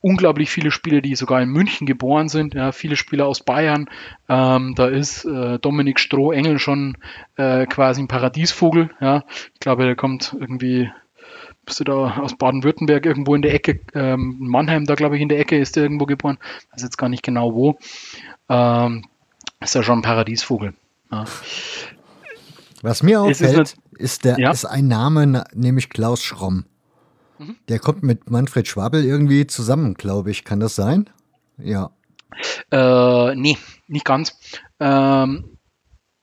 [0.00, 3.90] unglaublich viele Spieler, die sogar in München geboren sind, ja, viele Spieler aus Bayern.
[4.28, 6.96] Ähm, da ist äh, Dominik Stroh-Engel schon
[7.36, 8.90] äh, quasi ein Paradiesvogel.
[9.00, 9.24] Ja.
[9.54, 10.90] Ich glaube, der kommt irgendwie,
[11.66, 15.28] bist du da aus Baden-Württemberg irgendwo in der Ecke, ähm, Mannheim, da glaube ich in
[15.28, 16.38] der Ecke ist er irgendwo geboren,
[16.72, 17.78] weiß jetzt gar nicht genau wo.
[18.48, 19.04] Ähm,
[19.60, 20.74] ist ja schon ein Paradiesvogel.
[21.10, 21.24] Ja.
[22.82, 24.50] Was mir auffällt, ist, ist, der, ja?
[24.50, 26.64] ist ein Name, nämlich Klaus Schromm.
[27.38, 27.56] Mhm.
[27.68, 30.44] Der kommt mit Manfred Schwabel irgendwie zusammen, glaube ich.
[30.44, 31.10] Kann das sein?
[31.58, 31.90] Ja.
[32.70, 33.58] Äh, nee,
[33.88, 34.38] nicht ganz.
[34.78, 35.58] Ähm,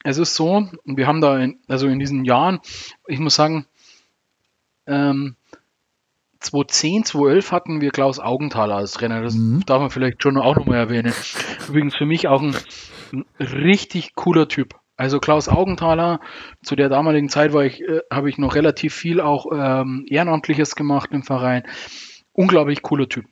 [0.04, 2.60] es ist so, wir haben da, in, also in diesen Jahren,
[3.08, 3.66] ich muss sagen,
[4.86, 5.36] ähm,
[6.42, 9.22] 2010, 2011 hatten wir Klaus Augenthaler als Trainer.
[9.22, 9.66] Das mhm.
[9.66, 11.14] darf man vielleicht schon auch nochmal erwähnen.
[11.68, 12.56] Übrigens für mich auch ein,
[13.14, 14.76] ein richtig cooler Typ.
[14.98, 16.22] Also Klaus Augenthaler,
[16.64, 20.76] zu der damaligen Zeit war ich, äh, habe ich noch relativ viel auch ähm, Ehrenamtliches
[20.76, 21.64] gemacht im Verein.
[22.32, 23.26] Unglaublich cooler Typ.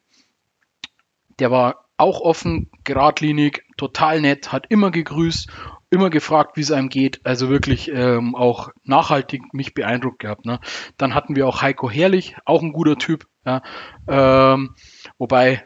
[1.40, 5.50] Der war auch offen, geradlinig, total nett, hat immer gegrüßt,
[5.90, 7.22] immer gefragt, wie es einem geht.
[7.24, 10.45] Also wirklich ähm, auch nachhaltig mich beeindruckt gehabt.
[10.45, 10.60] Ne?
[10.98, 13.26] Dann hatten wir auch Heiko Herrlich, auch ein guter Typ.
[13.45, 13.62] Ja?
[14.08, 14.76] Ähm,
[15.18, 15.66] wobei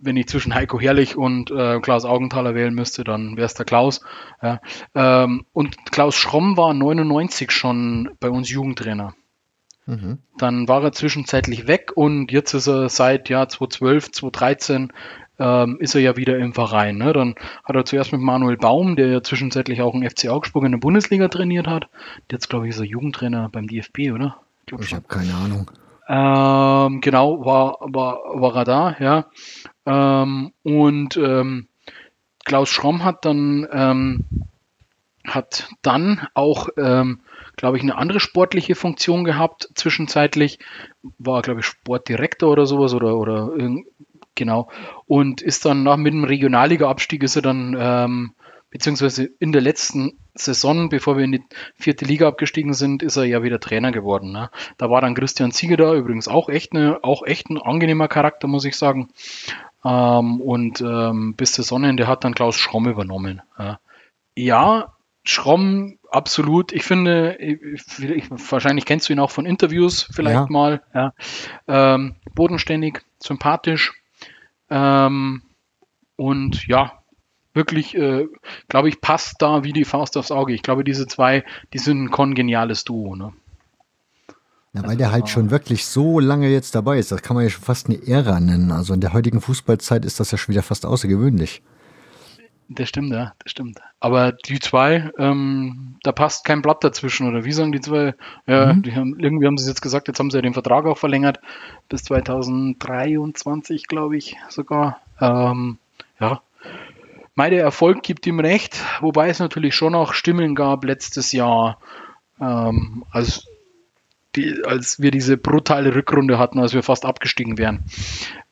[0.00, 3.66] wenn ich zwischen Heiko Herrlich und äh, Klaus Augenthaler wählen müsste, dann wäre es der
[3.66, 4.00] Klaus.
[4.42, 4.60] Ja.
[4.94, 9.14] Ähm, und Klaus Schromm war 99 schon bei uns Jugendtrainer.
[9.86, 10.18] Mhm.
[10.38, 14.92] Dann war er zwischenzeitlich weg und jetzt ist er seit Jahr 2012, 2013
[15.40, 16.98] ähm, ist er ja wieder im Verein.
[16.98, 17.12] Ne?
[17.12, 20.72] Dann hat er zuerst mit Manuel Baum, der ja zwischenzeitlich auch einen FC Augsburg in
[20.72, 21.88] der Bundesliga trainiert hat.
[22.30, 24.36] Jetzt, glaube ich, ist er Jugendtrainer beim DFB, oder?
[24.66, 25.70] Ich, ich habe keine Ahnung.
[26.12, 29.26] Ähm, genau, war, war, war er da, ja.
[29.86, 31.68] Ähm, und ähm,
[32.44, 34.24] Klaus Schromm hat dann, ähm,
[35.24, 37.20] hat dann auch, ähm,
[37.54, 39.68] glaube ich, eine andere sportliche Funktion gehabt.
[39.76, 40.58] Zwischenzeitlich
[41.18, 43.52] war, glaube ich, Sportdirektor oder sowas oder, oder
[44.34, 44.68] genau.
[45.06, 48.32] Und ist dann nach mit dem Regionalliga-Abstieg ist er dann ähm,
[48.70, 51.42] beziehungsweise in der letzten Saison, bevor wir in die
[51.74, 54.32] vierte Liga abgestiegen sind, ist er ja wieder Trainer geworden.
[54.32, 54.50] Ne?
[54.78, 58.46] Da war dann Christian Zieger da, übrigens auch echt, eine, auch echt ein angenehmer Charakter,
[58.46, 59.10] muss ich sagen.
[59.84, 63.42] Ähm, und ähm, bis Saisonende hat dann Klaus Schromm übernommen.
[63.58, 63.80] Ja,
[64.36, 64.92] ja
[65.24, 66.72] Schromm, absolut.
[66.72, 67.60] Ich finde, ich,
[67.98, 70.46] ich, wahrscheinlich kennst du ihn auch von Interviews vielleicht ja.
[70.48, 70.82] mal.
[70.94, 71.12] Ja.
[71.66, 73.92] Ähm, bodenständig, sympathisch.
[74.70, 75.42] Ähm,
[76.16, 76.99] und ja,
[77.54, 78.26] wirklich, äh,
[78.68, 80.52] glaube ich, passt da wie die Faust aufs Auge.
[80.52, 83.16] Ich glaube, diese zwei, die sind ein kongeniales Duo.
[83.16, 83.32] Ne?
[84.72, 87.10] Ja, weil der halt schon wirklich so lange jetzt dabei ist.
[87.10, 88.70] Das kann man ja schon fast eine Ära nennen.
[88.70, 91.62] Also in der heutigen Fußballzeit ist das ja schon wieder fast außergewöhnlich.
[92.72, 93.80] Das stimmt, ja, das stimmt.
[93.98, 98.14] Aber die zwei, ähm, da passt kein Blatt dazwischen, oder wie sagen die zwei?
[98.46, 98.82] Ja, mhm.
[98.82, 101.40] die haben, irgendwie haben sie jetzt gesagt, jetzt haben sie ja den Vertrag auch verlängert
[101.88, 105.00] bis 2023, glaube ich, sogar.
[105.20, 105.78] Ähm,
[106.20, 106.42] ja,
[107.40, 111.78] meine Erfolg gibt ihm recht, wobei es natürlich schon auch Stimmen gab letztes Jahr,
[112.38, 113.46] ähm, als
[114.36, 117.86] die, als wir diese brutale Rückrunde hatten, als wir fast abgestiegen wären,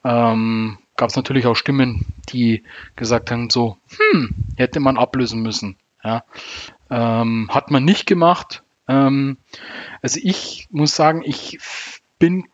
[0.04, 2.62] ähm, gab es natürlich auch Stimmen, die
[2.96, 5.76] gesagt haben, so, hm, hätte man ablösen müssen.
[6.02, 6.24] Ja.
[6.88, 8.62] Ähm, hat man nicht gemacht.
[8.88, 9.36] Ähm,
[10.00, 11.58] also ich muss sagen, ich
[12.18, 12.48] bin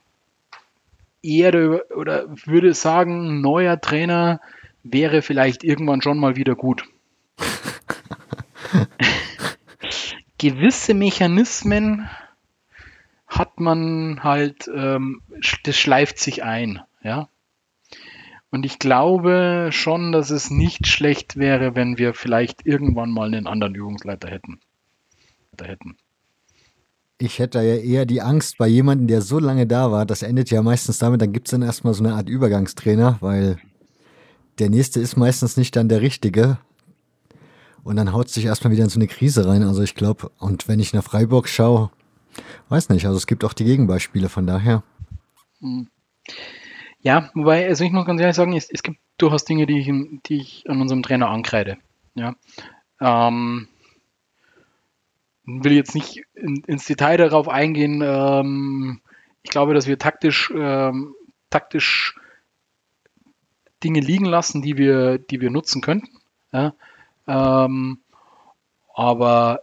[1.23, 4.41] eher oder würde sagen, neuer Trainer
[4.85, 6.85] wäre vielleicht irgendwann schon mal wieder gut.
[10.39, 12.09] Gewisse Mechanismen
[13.27, 15.23] hat man halt, ähm,
[15.65, 17.29] das schleift sich ein, ja.
[18.51, 23.49] Und ich glaube schon, dass es nicht schlecht wäre, wenn wir vielleicht irgendwann mal einen
[23.49, 24.61] anderen Übungsleiter hätten.
[25.61, 25.97] hätten.
[27.19, 30.07] Ich hätte ja eher die Angst bei jemandem, der so lange da war.
[30.07, 33.59] Das endet ja meistens damit, dann gibt es dann erstmal so eine Art Übergangstrainer, weil
[34.59, 36.59] der nächste ist meistens nicht dann der richtige.
[37.83, 39.63] Und dann haut sich erstmal wieder in so eine Krise rein.
[39.63, 41.91] Also ich glaube, und wenn ich nach Freiburg schaue,
[42.69, 44.83] Weiß nicht, also es gibt auch die Gegenbeispiele von daher.
[45.61, 45.89] Hm.
[47.01, 49.87] Ja, wobei, also ich muss ganz ehrlich sagen, es, es gibt durchaus Dinge, die ich,
[50.27, 51.77] die ich an unserem Trainer ankreide.
[52.15, 52.35] Ja.
[53.01, 53.69] Ähm,
[55.45, 58.03] will jetzt nicht in, ins Detail darauf eingehen.
[58.03, 59.01] Ähm,
[59.43, 61.15] ich glaube, dass wir taktisch, ähm,
[61.51, 62.17] taktisch
[63.85, 66.09] Dinge liegen lassen, die wir, die wir nutzen könnten.
[66.53, 66.75] Ja.
[67.27, 67.99] Ähm,
[68.95, 69.61] aber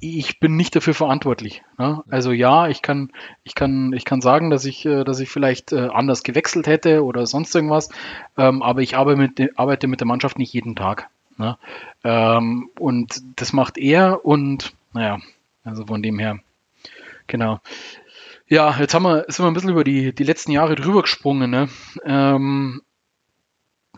[0.00, 1.62] ich bin nicht dafür verantwortlich.
[1.78, 2.02] Ne?
[2.10, 3.12] Also ja, ich kann,
[3.44, 7.04] ich kann, ich kann sagen, dass ich, äh, dass ich vielleicht äh, anders gewechselt hätte
[7.04, 7.88] oder sonst irgendwas,
[8.36, 11.08] ähm, aber ich arbeite mit, arbeite mit der Mannschaft nicht jeden Tag.
[11.38, 11.56] Ne?
[12.02, 15.20] Ähm, und das macht er und naja,
[15.62, 16.40] also von dem her,
[17.28, 17.60] genau.
[18.48, 21.50] Ja, jetzt haben wir, sind wir ein bisschen über die, die letzten Jahre drüber gesprungen.
[21.50, 21.68] Ne?
[22.04, 22.82] Ähm,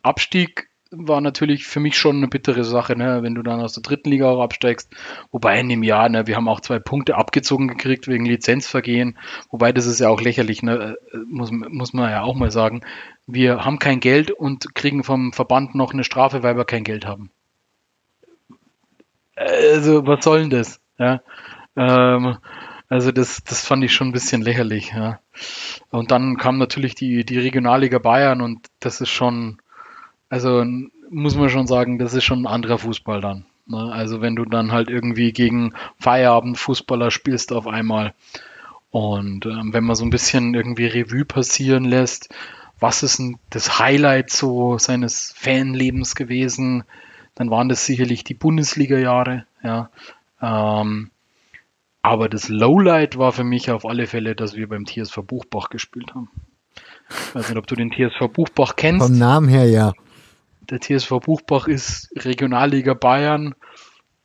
[0.04, 3.22] Abstieg war natürlich für mich schon eine bittere Sache, ne?
[3.22, 4.90] wenn du dann aus der dritten Liga auch absteigst.
[5.32, 9.18] Wobei in dem Jahr, ne, wir haben auch zwei Punkte abgezogen gekriegt wegen Lizenzvergehen.
[9.50, 10.96] Wobei das ist ja auch lächerlich, ne?
[11.12, 12.82] Äh, muss, muss man ja auch mal sagen.
[13.26, 17.06] Wir haben kein Geld und kriegen vom Verband noch eine Strafe, weil wir kein Geld
[17.06, 17.30] haben.
[19.36, 20.80] Also, was soll denn das?
[20.98, 21.22] Ja?
[21.76, 22.36] Ähm,
[22.88, 24.92] also das, das fand ich schon ein bisschen lächerlich.
[24.94, 25.18] Ja.
[25.90, 29.58] Und dann kam natürlich die, die Regionalliga Bayern und das ist schon,
[30.34, 30.64] also
[31.10, 33.46] muss man schon sagen, das ist schon ein anderer Fußball dann.
[33.66, 33.92] Ne?
[33.92, 38.14] Also wenn du dann halt irgendwie gegen Feierabendfußballer spielst auf einmal
[38.90, 42.34] und ähm, wenn man so ein bisschen irgendwie Revue passieren lässt,
[42.80, 46.82] was ist denn das Highlight so seines Fanlebens gewesen,
[47.36, 49.46] dann waren das sicherlich die Bundesliga-Jahre.
[49.62, 49.90] Ja.
[50.42, 51.12] Ähm,
[52.02, 56.12] aber das Lowlight war für mich auf alle Fälle, dass wir beim TSV Buchbach gespielt
[56.12, 56.28] haben.
[57.08, 59.06] Ich weiß nicht, ob du den TSV Buchbach kennst.
[59.06, 59.92] Vom Namen her ja.
[60.70, 63.54] Der TSV Buchbach ist Regionalliga Bayern,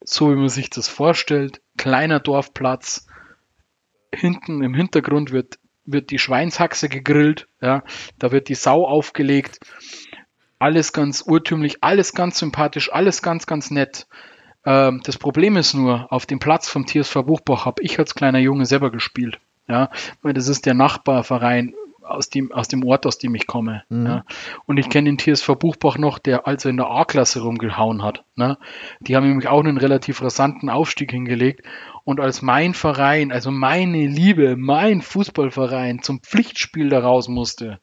[0.01, 1.61] so wie man sich das vorstellt.
[1.77, 3.07] Kleiner Dorfplatz.
[4.13, 7.47] Hinten im Hintergrund wird, wird die Schweinshaxe gegrillt.
[7.61, 7.83] Ja,
[8.17, 9.59] da wird die Sau aufgelegt.
[10.59, 14.07] Alles ganz urtümlich, alles ganz sympathisch, alles ganz, ganz nett.
[14.65, 18.39] Ähm, das Problem ist nur, auf dem Platz vom TSV Buchbach habe ich als kleiner
[18.39, 19.39] Junge selber gespielt.
[19.67, 19.89] Ja,
[20.23, 21.75] das ist der Nachbarverein
[22.09, 23.83] aus dem, aus dem Ort, aus dem ich komme.
[23.89, 24.05] Mhm.
[24.05, 24.25] Ja.
[24.65, 28.23] Und ich kenne den TSV Buchbach noch, der also in der A-Klasse rumgehauen hat.
[28.35, 28.57] Ne.
[28.99, 31.65] Die haben nämlich auch einen relativ rasanten Aufstieg hingelegt.
[32.03, 37.79] Und als mein Verein, also meine Liebe, mein Fußballverein zum Pflichtspiel da raus musste,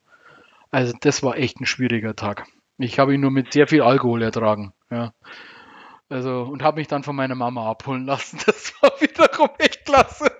[0.70, 2.46] also das war echt ein schwieriger Tag.
[2.78, 4.72] Ich habe ihn nur mit sehr viel Alkohol ertragen.
[4.90, 5.12] Ja.
[6.08, 8.38] Also, und habe mich dann von meiner Mama abholen lassen.
[8.46, 10.30] Das war wiederum echt klasse.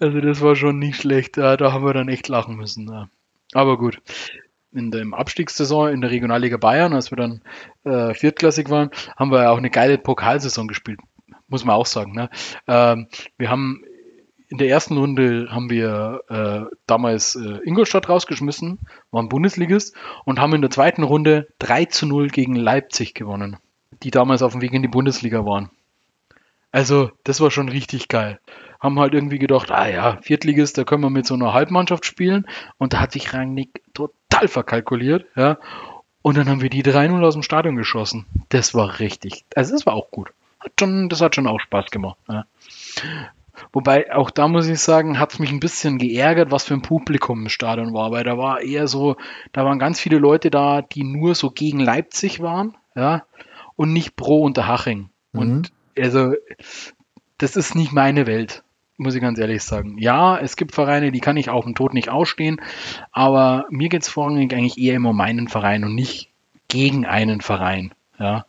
[0.00, 1.36] Also, das war schon nicht schlecht.
[1.36, 3.08] Ja, da haben wir dann echt lachen müssen.
[3.52, 4.00] Aber gut.
[4.72, 7.42] In der Abstiegssaison in der Regionalliga Bayern, als wir dann
[7.84, 11.00] äh, viertklassig waren, haben wir auch eine geile Pokalsaison gespielt.
[11.48, 12.12] Muss man auch sagen.
[12.12, 12.30] Ne?
[12.68, 13.82] Ähm, wir haben
[14.50, 18.80] in der ersten Runde haben wir äh, damals äh, Ingolstadt rausgeschmissen,
[19.12, 23.58] waren Bundesligist und haben in der zweiten Runde 3 zu 0 gegen Leipzig gewonnen,
[24.02, 25.70] die damals auf dem Weg in die Bundesliga waren.
[26.72, 28.40] Also, das war schon richtig geil.
[28.80, 32.46] Haben halt irgendwie gedacht, ah ja, Viertligist, da können wir mit so einer Halbmannschaft spielen.
[32.78, 35.58] Und da hat sich Rangnick total verkalkuliert, ja.
[36.22, 38.26] Und dann haben wir die 3-0 aus dem Stadion geschossen.
[38.50, 39.44] Das war richtig.
[39.54, 40.30] Also, das war auch gut.
[40.58, 42.18] Hat schon, das hat schon auch Spaß gemacht.
[42.28, 42.44] Ja.
[43.72, 46.82] Wobei auch da muss ich sagen, hat es mich ein bisschen geärgert, was für ein
[46.82, 49.16] Publikum im Stadion war, weil da war eher so,
[49.52, 53.24] da waren ganz viele Leute da, die nur so gegen Leipzig waren, ja,
[53.76, 55.10] und nicht pro Unterhaching.
[55.32, 55.40] Mhm.
[55.40, 56.34] Und also,
[57.38, 58.62] das ist nicht meine Welt,
[59.00, 59.96] muss ich ganz ehrlich sagen.
[59.98, 62.60] Ja, es gibt Vereine, die kann ich auf den Tod nicht ausstehen,
[63.10, 66.28] aber mir geht es vorrangig eigentlich eher immer um meinen Verein und nicht
[66.68, 68.44] gegen einen Verein, ja.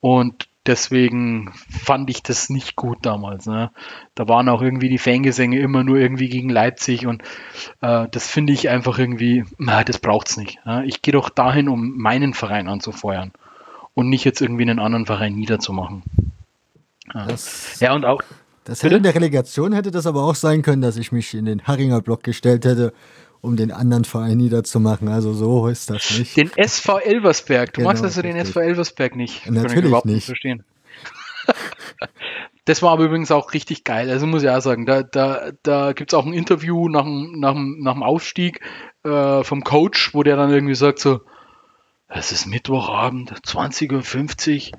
[0.00, 3.46] Und deswegen fand ich das nicht gut damals.
[3.46, 3.70] Ne?
[4.14, 7.22] Da waren auch irgendwie die Fangesänge immer nur irgendwie gegen Leipzig und
[7.80, 10.64] äh, das finde ich einfach irgendwie, na, das braucht's nicht.
[10.66, 10.84] Ne?
[10.86, 13.32] Ich gehe doch dahin, um meinen Verein anzufeuern
[13.94, 16.02] und nicht jetzt irgendwie einen anderen Verein niederzumachen.
[17.14, 17.26] Ja,
[17.80, 18.22] ja und auch.
[18.64, 21.44] Das hätte in der Relegation hätte das aber auch sein können, dass ich mich in
[21.44, 22.92] den Harringer Block gestellt hätte
[23.42, 25.08] um den anderen Verein niederzumachen.
[25.08, 26.36] Also so ist das nicht.
[26.36, 27.72] Den SV Elversberg.
[27.72, 29.50] Du genau, magst also den SV Elversberg nicht.
[29.50, 30.14] Natürlich überhaupt nicht.
[30.14, 30.64] nicht verstehen.
[32.64, 34.08] Das war aber übrigens auch richtig geil.
[34.08, 37.40] Also muss ich auch sagen, da, da, da gibt es auch ein Interview nach dem,
[37.40, 38.60] nach dem, nach dem Aufstieg
[39.02, 41.22] äh, vom Coach, wo der dann irgendwie sagt so,
[42.06, 44.78] es ist Mittwochabend, 20.50 Uhr,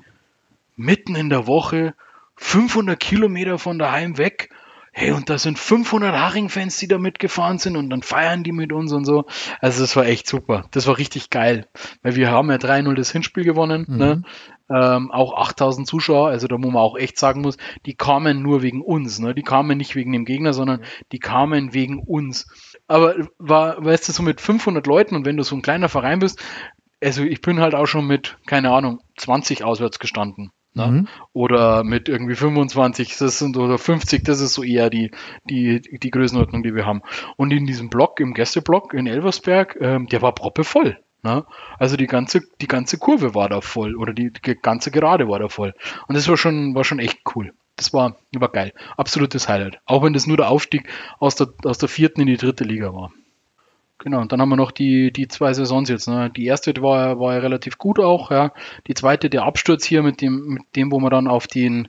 [0.76, 1.92] mitten in der Woche,
[2.36, 4.50] 500 Kilometer von daheim weg
[4.96, 8.72] hey, und da sind 500 Haring-Fans, die da mitgefahren sind und dann feiern die mit
[8.72, 9.24] uns und so.
[9.60, 10.66] Also das war echt super.
[10.70, 11.66] Das war richtig geil,
[12.02, 13.96] weil wir haben ja 3-0 das Hinspiel gewonnen, mhm.
[13.96, 14.22] ne?
[14.70, 17.56] ähm, auch 8000 Zuschauer, also da wo man auch echt sagen muss,
[17.86, 19.34] die kamen nur wegen uns, ne?
[19.34, 22.46] die kamen nicht wegen dem Gegner, sondern die kamen wegen uns.
[22.86, 26.20] Aber war, weißt du, so mit 500 Leuten und wenn du so ein kleiner Verein
[26.20, 26.40] bist,
[27.02, 30.52] also ich bin halt auch schon mit, keine Ahnung, 20 auswärts gestanden.
[30.74, 30.86] Ne?
[30.86, 31.08] Mhm.
[31.32, 35.12] Oder mit irgendwie 25 das sind, oder 50, das ist so eher die,
[35.48, 37.02] die, die Größenordnung, die wir haben.
[37.36, 40.98] Und in diesem Block, im Gästeblock in Elversberg, ähm, der war proppevoll.
[41.22, 41.44] Ne?
[41.78, 45.38] Also die ganze, die ganze Kurve war da voll oder die, die ganze Gerade war
[45.38, 45.74] da voll.
[46.06, 47.54] Und das war schon, war schon echt cool.
[47.76, 48.72] Das war, war geil.
[48.96, 49.80] Absolutes Highlight.
[49.86, 50.88] Auch wenn das nur der Aufstieg
[51.18, 53.12] aus der, aus der vierten in die dritte Liga war.
[54.04, 56.08] Genau, und dann haben wir noch die, die zwei Saisons jetzt.
[56.08, 56.28] Ne?
[56.28, 58.52] Die erste war, war ja relativ gut auch, ja.
[58.86, 61.88] Die zweite, der Absturz hier mit dem, mit dem, wo wir dann auf den,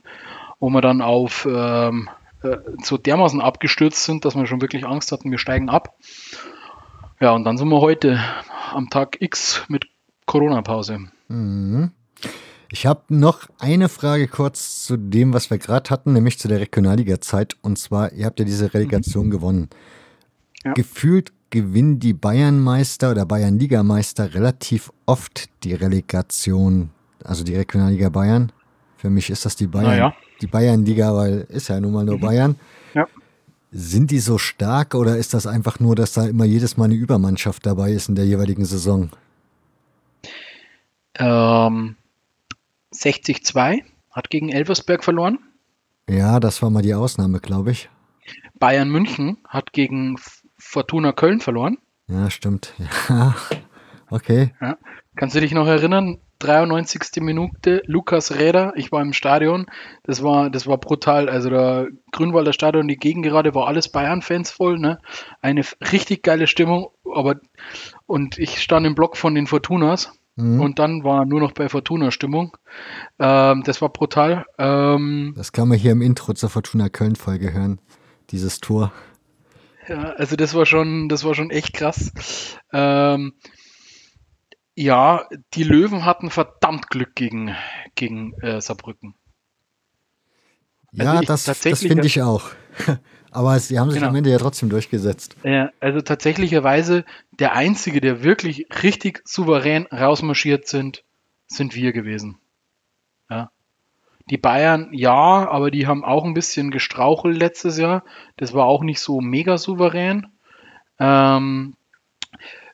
[0.58, 2.08] wo wir dann auf ähm,
[2.42, 5.94] äh, so dermaßen abgestürzt sind, dass wir schon wirklich Angst hatten, wir steigen ab.
[7.20, 8.18] Ja, und dann sind wir heute
[8.72, 9.84] am Tag X mit
[10.24, 11.00] Corona-Pause.
[11.28, 11.90] Mhm.
[12.72, 16.60] Ich habe noch eine Frage kurz zu dem, was wir gerade hatten, nämlich zu der
[16.60, 17.56] Regionalliga-Zeit.
[17.60, 19.30] Und zwar, ihr habt ja diese Relegation mhm.
[19.30, 19.70] gewonnen.
[20.64, 20.72] Ja.
[20.72, 26.90] Gefühlt gewinnen die Bayernmeister oder Bayern-Ligameister relativ oft die Relegation,
[27.24, 28.52] also die Regionalliga Bayern.
[28.96, 30.14] Für mich ist das die Bayern, naja.
[30.40, 32.20] die Bayernliga, weil ist ja nun mal nur mhm.
[32.20, 32.56] Bayern.
[32.94, 33.06] Ja.
[33.70, 36.94] Sind die so stark oder ist das einfach nur, dass da immer jedes Mal eine
[36.94, 39.10] Übermannschaft dabei ist in der jeweiligen Saison?
[41.18, 41.96] Ähm,
[42.94, 45.38] 60-2 hat gegen Elversberg verloren.
[46.08, 47.88] Ja, das war mal die Ausnahme, glaube ich.
[48.58, 50.16] Bayern München hat gegen
[50.58, 51.78] Fortuna Köln verloren.
[52.08, 52.74] Ja, stimmt.
[53.08, 53.34] Ja.
[54.08, 54.54] Okay.
[54.60, 54.78] Ja.
[55.16, 56.18] Kannst du dich noch erinnern?
[56.38, 57.22] 93.
[57.22, 59.66] Minute, Lukas Räder, ich war im Stadion,
[60.04, 61.28] das war, das war brutal.
[61.28, 65.00] Also der Grünwalder Stadion, die Gegengerade war alles Bayern-Fans voll, ne?
[65.40, 65.62] Eine
[65.92, 67.36] richtig geile Stimmung, aber
[68.04, 70.60] und ich stand im Block von den Fortunas Mhm.
[70.60, 72.56] Und dann war nur noch bei Fortuna Stimmung.
[73.18, 74.44] Ähm, das war brutal.
[74.58, 77.80] Ähm, das kann man hier im Intro zur Fortuna Köln-Folge hören,
[78.30, 78.92] dieses Tor.
[79.88, 82.12] Ja, also das war schon, das war schon echt krass.
[82.72, 83.34] Ähm,
[84.74, 87.54] ja, die Löwen hatten verdammt Glück gegen,
[87.94, 89.14] gegen äh, Saarbrücken.
[90.92, 92.50] Ja, also das, das finde ich auch.
[93.30, 94.10] Aber sie haben sich genau.
[94.10, 95.36] am Ende ja trotzdem durchgesetzt.
[95.42, 101.04] Ja, also tatsächlicherweise der Einzige, der wirklich richtig souverän rausmarschiert sind,
[101.46, 102.38] sind wir gewesen.
[104.30, 108.04] Die Bayern, ja, aber die haben auch ein bisschen gestrauchelt letztes Jahr.
[108.36, 110.26] Das war auch nicht so mega souverän.
[110.98, 111.74] Ähm,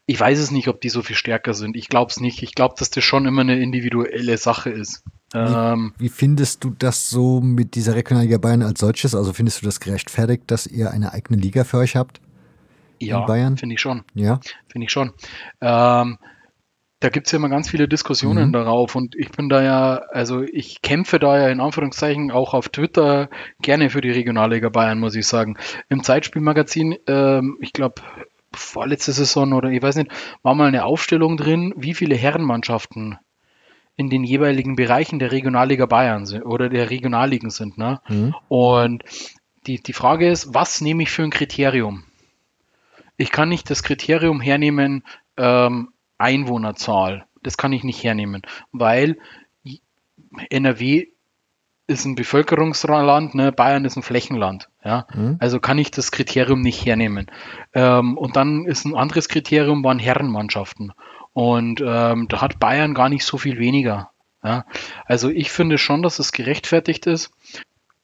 [0.07, 1.77] ich weiß es nicht, ob die so viel stärker sind.
[1.77, 2.43] Ich glaube es nicht.
[2.43, 5.05] Ich glaube, dass das schon immer eine individuelle Sache ist.
[5.35, 9.15] Ähm, wie, wie, findest du das so mit dieser Regionalliga Bayern als solches?
[9.15, 12.21] Also findest du das gerechtfertigt, dass ihr eine eigene Liga für euch habt?
[12.99, 14.05] Ja, finde ich schon.
[14.15, 14.41] Ja.
[14.69, 15.13] Finde ich schon.
[15.61, 16.19] Ähm,
[17.03, 18.53] da gibt es ja immer ganz viele Diskussionen mhm.
[18.53, 22.69] darauf und ich bin da ja, also ich kämpfe da ja in Anführungszeichen auch auf
[22.69, 23.29] Twitter
[23.61, 25.59] gerne für die Regionalliga Bayern, muss ich sagen.
[25.89, 28.03] Im Zeitspielmagazin, ähm, ich glaube,
[28.53, 30.13] vorletzte Saison oder ich weiß nicht,
[30.45, 33.19] war mal eine Aufstellung drin, wie viele Herrenmannschaften
[33.97, 37.79] in den jeweiligen Bereichen der Regionalliga Bayern sind, oder der Regionalligen sind.
[37.79, 38.01] Ne?
[38.09, 38.33] Mhm.
[38.47, 39.03] Und
[39.67, 42.05] die, die Frage ist, was nehme ich für ein Kriterium?
[43.17, 45.03] Ich kann nicht das Kriterium hernehmen,
[45.37, 45.92] ähm,
[46.23, 47.26] Einwohnerzahl.
[47.42, 49.18] Das kann ich nicht hernehmen, weil
[50.51, 51.09] NRW
[51.86, 53.52] ist ein Bevölkerungsland, ne?
[53.52, 54.68] Bayern ist ein Flächenland.
[54.84, 55.07] Ja?
[55.12, 55.36] Mhm.
[55.41, 57.31] Also kann ich das Kriterium nicht hernehmen.
[57.75, 60.92] Ähm, und dann ist ein anderes Kriterium, waren Herrenmannschaften.
[61.33, 64.10] Und ähm, da hat Bayern gar nicht so viel weniger.
[64.42, 64.65] Ja?
[65.07, 67.31] Also ich finde schon, dass es gerechtfertigt ist.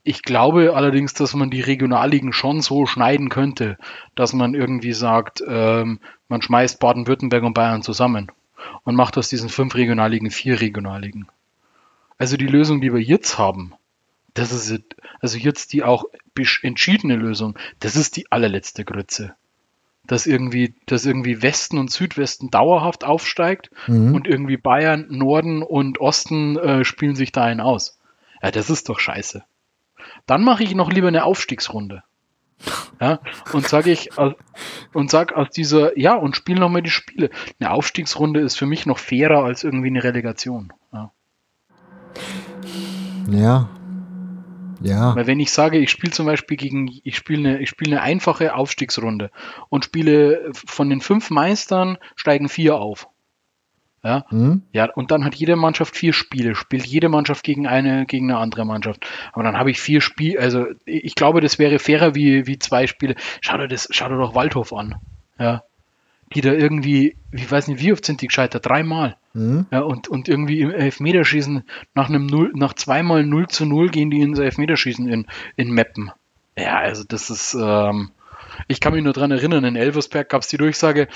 [0.08, 3.76] Ich glaube allerdings, dass man die Regionalligen schon so schneiden könnte,
[4.14, 8.32] dass man irgendwie sagt, ähm, man schmeißt Baden-Württemberg und Bayern zusammen
[8.84, 11.28] und macht aus diesen fünf Regionalligen vier Regionalligen.
[12.16, 13.74] Also die Lösung, die wir jetzt haben,
[14.32, 14.82] das ist
[15.20, 16.06] also jetzt die auch
[16.62, 19.34] entschiedene Lösung, das ist die allerletzte Grütze
[20.06, 24.14] dass irgendwie, dass irgendwie Westen und Südwesten dauerhaft aufsteigt mhm.
[24.14, 27.98] und irgendwie Bayern, Norden und Osten äh, spielen sich da einen aus.
[28.42, 29.44] Ja, das ist doch scheiße.
[30.26, 32.02] Dann mache ich noch lieber eine Aufstiegsrunde.
[33.00, 33.20] Ja,
[33.52, 34.10] und sage ich
[34.92, 37.30] und sag aus dieser ja und spiele nochmal die Spiele.
[37.60, 40.72] Eine Aufstiegsrunde ist für mich noch fairer als irgendwie eine Relegation.
[40.92, 41.12] Ja.
[43.30, 43.68] ja.
[44.80, 45.14] Ja.
[45.16, 48.02] Weil wenn ich sage, ich spiele zum Beispiel gegen, ich spiele eine, ich spiele eine
[48.02, 49.30] einfache Aufstiegsrunde
[49.68, 53.08] und spiele von den fünf Meistern steigen vier auf.
[54.04, 54.62] Ja, mhm.
[54.72, 58.38] ja, und dann hat jede Mannschaft vier Spiele, spielt jede Mannschaft gegen eine, gegen eine
[58.38, 59.04] andere Mannschaft.
[59.32, 62.86] Aber dann habe ich vier Spiele, also ich glaube, das wäre fairer wie, wie zwei
[62.86, 63.16] Spiele.
[63.40, 64.96] Schau dir das, schau dir doch Waldhof an.
[65.38, 65.64] Ja,
[66.34, 68.66] die da irgendwie, ich weiß nicht, wie oft sind die gescheitert?
[68.66, 69.16] Dreimal.
[69.32, 69.66] Mhm.
[69.70, 74.10] Ja, und, und irgendwie im Elfmeterschießen nach einem Null, nach zweimal 0 zu 0 gehen
[74.10, 76.10] die ins Elfmeterschießen in, in Meppen.
[76.56, 78.10] Ja, also das ist, ähm,
[78.66, 81.08] ich kann mich nur dran erinnern, in Elversberg gab es die Durchsage,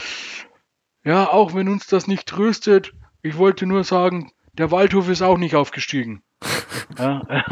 [1.04, 5.38] ja, auch wenn uns das nicht tröstet, ich wollte nur sagen, der Waldhof ist auch
[5.38, 6.22] nicht aufgestiegen.
[6.98, 7.44] ja,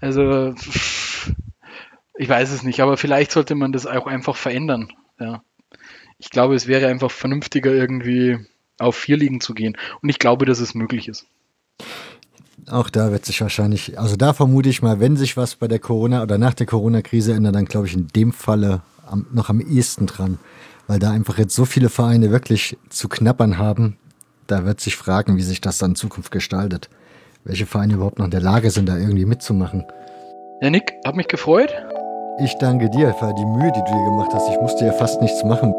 [0.00, 0.54] also,
[2.16, 4.92] ich weiß es nicht, aber vielleicht sollte man das auch einfach verändern.
[5.18, 5.42] Ja
[6.20, 8.38] ich glaube, es wäre einfach vernünftiger, irgendwie
[8.78, 9.76] auf vier Ligen zu gehen.
[10.00, 11.26] Und ich glaube, dass es möglich ist.
[12.68, 15.78] Auch da wird sich wahrscheinlich, also da vermute ich mal, wenn sich was bei der
[15.78, 19.60] Corona oder nach der Corona-Krise ändert, dann glaube ich in dem Falle am, noch am
[19.60, 20.38] ehesten dran,
[20.90, 23.96] weil da einfach jetzt so viele Vereine wirklich zu knappern haben.
[24.48, 26.90] Da wird sich fragen, wie sich das dann in Zukunft gestaltet.
[27.44, 29.84] Welche Vereine überhaupt noch in der Lage sind, da irgendwie mitzumachen.
[30.60, 31.72] Ja, Nick, hat mich gefreut.
[32.42, 34.50] Ich danke dir für die Mühe, die du dir gemacht hast.
[34.50, 35.72] Ich musste ja fast nichts machen.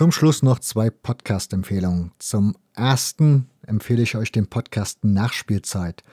[0.00, 2.12] Zum Schluss noch zwei Podcast-Empfehlungen.
[2.18, 6.04] Zum ersten empfehle ich euch den Podcast Nachspielzeit.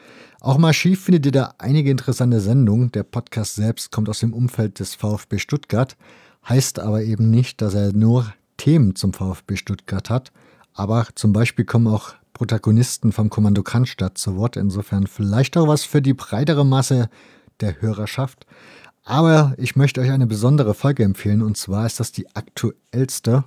[0.42, 2.92] Auch mal schief findet ihr da einige interessante Sendungen.
[2.92, 5.96] Der Podcast selbst kommt aus dem Umfeld des VfB Stuttgart,
[6.50, 10.34] heißt aber eben nicht, dass er nur Themen zum VfB Stuttgart hat.
[10.74, 14.58] Aber zum Beispiel kommen auch Protagonisten vom Kommando Kranstadt zu Wort.
[14.58, 17.10] Insofern vielleicht auch was für die breitere Masse
[17.62, 18.48] der Hörerschaft.
[19.06, 23.46] Aber ich möchte euch eine besondere Folge empfehlen und zwar ist das die aktuellste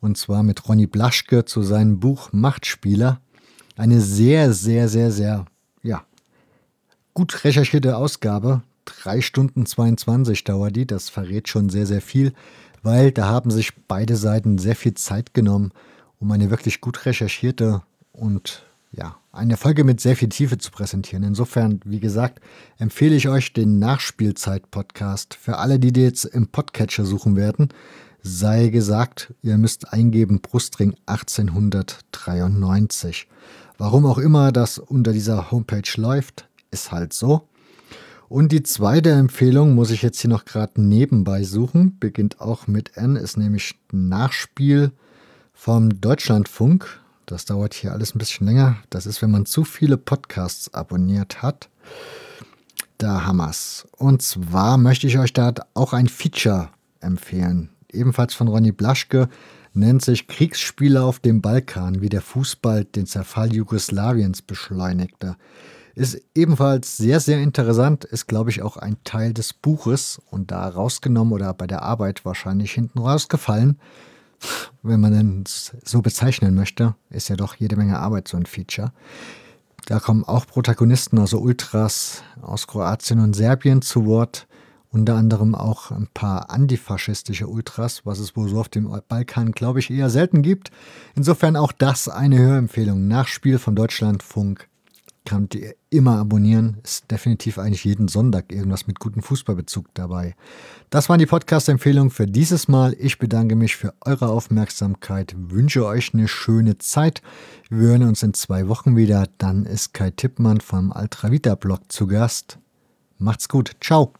[0.00, 3.20] und zwar mit Ronny Blaschke zu seinem Buch Machtspieler.
[3.76, 5.44] Eine sehr, sehr, sehr, sehr,
[5.82, 6.04] ja,
[7.14, 8.62] gut recherchierte Ausgabe.
[8.84, 12.32] Drei Stunden 22 dauert die, das verrät schon sehr, sehr viel,
[12.82, 15.72] weil da haben sich beide Seiten sehr viel Zeit genommen,
[16.18, 21.22] um eine wirklich gut recherchierte und ja, eine Folge mit sehr viel Tiefe zu präsentieren.
[21.22, 22.40] Insofern, wie gesagt,
[22.78, 27.68] empfehle ich euch den Nachspielzeit-Podcast für alle, die, die jetzt im Podcatcher suchen werden
[28.22, 33.26] sei gesagt, ihr müsst eingeben Brustring 1893.
[33.78, 37.48] Warum auch immer das unter dieser Homepage läuft, ist halt so.
[38.28, 42.96] Und die zweite Empfehlung muss ich jetzt hier noch gerade nebenbei suchen, beginnt auch mit
[42.96, 44.92] N, ist nämlich Nachspiel
[45.52, 47.00] vom Deutschlandfunk.
[47.26, 48.76] Das dauert hier alles ein bisschen länger.
[48.88, 51.68] Das ist, wenn man zu viele Podcasts abonniert hat.
[52.98, 53.88] Da haben wir's.
[53.96, 56.68] Und zwar möchte ich euch da auch ein Feature
[57.00, 59.28] empfehlen ebenfalls von Ronny Blaschke,
[59.72, 65.36] nennt sich Kriegsspiele auf dem Balkan, wie der Fußball den Zerfall Jugoslawiens beschleunigte.
[65.94, 70.68] Ist ebenfalls sehr, sehr interessant, ist, glaube ich, auch ein Teil des Buches und da
[70.68, 73.78] rausgenommen oder bei der Arbeit wahrscheinlich hinten rausgefallen.
[74.82, 78.92] Wenn man denn so bezeichnen möchte, ist ja doch jede Menge Arbeit so ein Feature.
[79.86, 84.46] Da kommen auch Protagonisten, also Ultras aus Kroatien und Serbien zu Wort
[84.90, 89.78] unter anderem auch ein paar antifaschistische Ultras, was es wohl so auf dem Balkan, glaube
[89.78, 90.70] ich, eher selten gibt.
[91.14, 93.06] Insofern auch das eine Hörempfehlung.
[93.06, 94.68] Nachspiel von Deutschlandfunk
[95.24, 96.78] könnt ihr immer abonnieren.
[96.82, 100.34] Ist definitiv eigentlich jeden Sonntag irgendwas mit gutem Fußballbezug dabei.
[100.88, 102.96] Das waren die Podcast-Empfehlungen für dieses Mal.
[102.98, 107.22] Ich bedanke mich für eure Aufmerksamkeit, wünsche euch eine schöne Zeit.
[107.68, 109.28] Wir hören uns in zwei Wochen wieder.
[109.38, 112.58] Dann ist Kai Tippmann vom Altravita-Blog zu Gast.
[113.18, 113.76] Macht's gut.
[113.80, 114.19] Ciao.